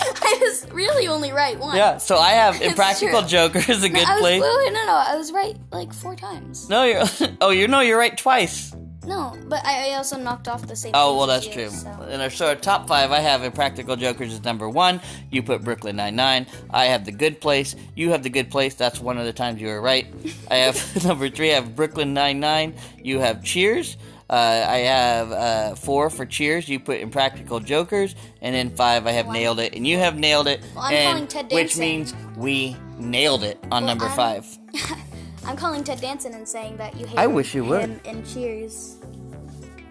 I 0.22 0.38
was 0.42 0.66
really 0.72 1.08
only 1.08 1.32
right 1.32 1.58
once. 1.58 1.76
yeah, 1.76 1.98
so 1.98 2.16
I 2.16 2.30
have 2.30 2.60
Impractical 2.62 3.20
true. 3.20 3.28
Joker 3.28 3.58
is 3.58 3.82
a 3.84 3.88
No, 3.88 3.94
good 3.98 4.06
I 4.08 4.12
was, 4.14 4.20
place. 4.22 4.42
Wait, 4.42 4.56
wait, 4.58 4.72
no, 4.72 4.86
no, 4.86 4.94
I 4.94 5.16
was 5.16 5.32
right 5.32 5.56
like 5.72 5.92
four 5.92 6.14
times. 6.16 6.68
No, 6.68 6.84
you're 6.84 7.02
oh 7.40 7.50
you 7.50 7.68
know 7.68 7.80
you're 7.80 7.98
right 7.98 8.16
twice. 8.16 8.74
No, 9.06 9.34
but 9.48 9.64
I, 9.64 9.92
I 9.92 9.94
also 9.94 10.18
knocked 10.18 10.48
off 10.48 10.66
the 10.66 10.76
same. 10.76 10.90
Oh 10.94 11.16
well, 11.16 11.26
that's 11.26 11.46
you, 11.46 11.52
true. 11.52 11.70
so- 11.70 12.02
In 12.10 12.20
our, 12.20 12.28
so 12.28 12.48
our 12.48 12.56
top 12.56 12.86
five, 12.86 13.10
I 13.10 13.20
have 13.20 13.42
Impractical 13.42 13.96
Jokers 13.96 14.34
as 14.34 14.44
number 14.44 14.68
one. 14.68 15.00
You 15.30 15.42
put 15.42 15.64
Brooklyn 15.64 15.96
Nine 15.96 16.14
Nine. 16.14 16.46
I 16.68 16.86
have 16.86 17.06
The 17.06 17.12
Good 17.12 17.40
Place. 17.40 17.74
You 17.94 18.10
have 18.10 18.22
The 18.22 18.28
Good 18.28 18.50
Place. 18.50 18.74
That's 18.74 19.00
one 19.00 19.16
of 19.16 19.24
the 19.24 19.32
times 19.32 19.62
you 19.62 19.68
were 19.68 19.80
right. 19.80 20.06
I 20.50 20.56
have 20.56 21.04
number 21.04 21.30
three. 21.30 21.52
I 21.52 21.54
have 21.54 21.74
Brooklyn 21.74 22.12
Nine 22.12 22.38
Nine. 22.38 22.74
You 23.02 23.18
have 23.20 23.42
Cheers. 23.42 23.96
Uh, 24.30 24.66
I 24.68 24.78
have 24.78 25.32
uh, 25.32 25.74
four 25.74 26.10
for 26.10 26.26
Cheers. 26.26 26.68
You 26.68 26.78
put 26.80 27.00
Impractical 27.00 27.60
Jokers, 27.60 28.14
and 28.42 28.54
then 28.54 28.70
five. 28.76 29.06
I 29.06 29.12
have 29.12 29.26
Wow. 29.26 29.32
Nailed 29.32 29.60
It, 29.60 29.74
and 29.74 29.86
you 29.86 29.96
have 29.98 30.18
Nailed 30.18 30.46
It, 30.48 30.60
Well, 30.74 30.84
I'm 30.84 30.94
and 30.94 31.12
calling 31.14 31.26
Ted 31.28 31.52
which 31.52 31.78
means 31.78 32.14
we 32.36 32.76
nailed 32.98 33.42
it 33.42 33.58
on 33.64 33.70
Well, 33.70 33.80
number 33.96 34.04
I'm- 34.06 34.16
five. 34.42 34.58
I'm 35.46 35.56
calling 35.56 35.82
Ted 35.82 36.00
Danson 36.02 36.34
and 36.34 36.46
saying 36.46 36.76
that 36.76 36.94
you 37.00 37.06
hate 37.06 37.18
I 37.18 37.26
wish 37.26 37.54
you 37.54 37.64
would. 37.64 37.80
him 37.80 38.00
in 38.04 38.22
Cheers. 38.26 38.96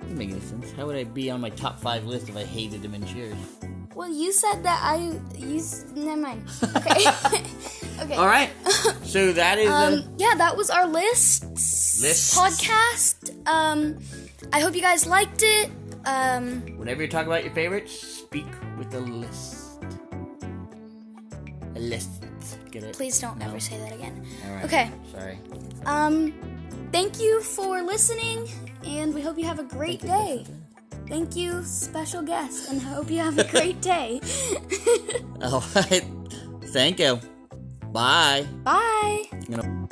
Doesn't 0.02 0.18
make 0.18 0.30
any 0.30 0.40
sense. 0.42 0.72
How 0.74 0.86
would 0.86 0.96
I 0.96 1.04
be 1.04 1.32
on 1.32 1.42
my 1.42 1.50
top 1.50 1.80
five 1.80 2.06
list 2.06 2.30
if 2.30 2.38
I 2.38 2.44
hated 2.44 2.86
him 2.86 2.94
in 2.94 3.04
Cheers? 3.08 3.36
Well, 3.96 4.12
you 4.14 4.32
said 4.32 4.62
that 4.62 4.80
I. 4.84 4.98
You. 5.36 5.64
Never 5.96 6.22
mind. 6.22 6.48
Okay. 6.76 7.06
okay. 8.02 8.14
All 8.16 8.28
right. 8.28 8.52
So 9.04 9.32
that 9.34 9.58
is. 9.58 9.70
Um. 9.72 9.94
uh, 9.94 10.02
Yeah, 10.18 10.36
that 10.38 10.56
was 10.56 10.70
our 10.70 10.86
list. 10.86 11.46
Lists. 11.50 12.38
podcast. 12.38 13.48
Um. 13.48 13.98
I 14.54 14.60
hope 14.60 14.76
you 14.76 14.82
guys 14.82 15.06
liked 15.08 15.42
it. 15.44 15.70
Um. 16.06 16.62
Whenever 16.78 17.02
you 17.02 17.08
talk 17.08 17.26
about 17.26 17.44
your 17.44 17.54
favorites, 17.54 17.92
speak 18.00 18.46
with 18.78 18.94
a 18.94 19.00
list. 19.00 19.84
A 21.76 21.80
list. 21.80 22.10
Get 22.72 22.84
it? 22.84 22.94
Please 22.96 23.20
don't 23.20 23.38
No. 23.40 23.48
ever 23.48 23.60
say 23.60 23.78
that 23.80 23.94
again. 23.94 24.26
All 24.46 24.54
right. 24.56 24.66
Okay. 24.66 24.92
Sorry. 25.12 25.40
Um. 25.86 26.34
Thank 26.92 27.20
you 27.20 27.42
for 27.42 27.82
listening, 27.84 28.48
and 28.86 29.14
we 29.14 29.22
hope 29.22 29.38
you 29.38 29.44
have 29.46 29.60
a 29.60 29.64
great 29.68 30.02
day. 30.02 30.46
Thank 31.08 31.36
you, 31.36 31.64
special 31.64 32.22
guest, 32.22 32.70
and 32.70 32.80
I 32.82 32.86
hope 32.86 33.10
you 33.12 33.20
have 33.20 33.38
a 33.40 33.44
great 33.46 33.82
day. 33.82 34.20
All 35.42 35.64
right. 35.76 36.04
Thank 36.72 37.00
you. 37.00 37.20
Bye. 37.92 38.46
Bye. 38.64 39.24
You 39.50 39.58
know- 39.58 39.90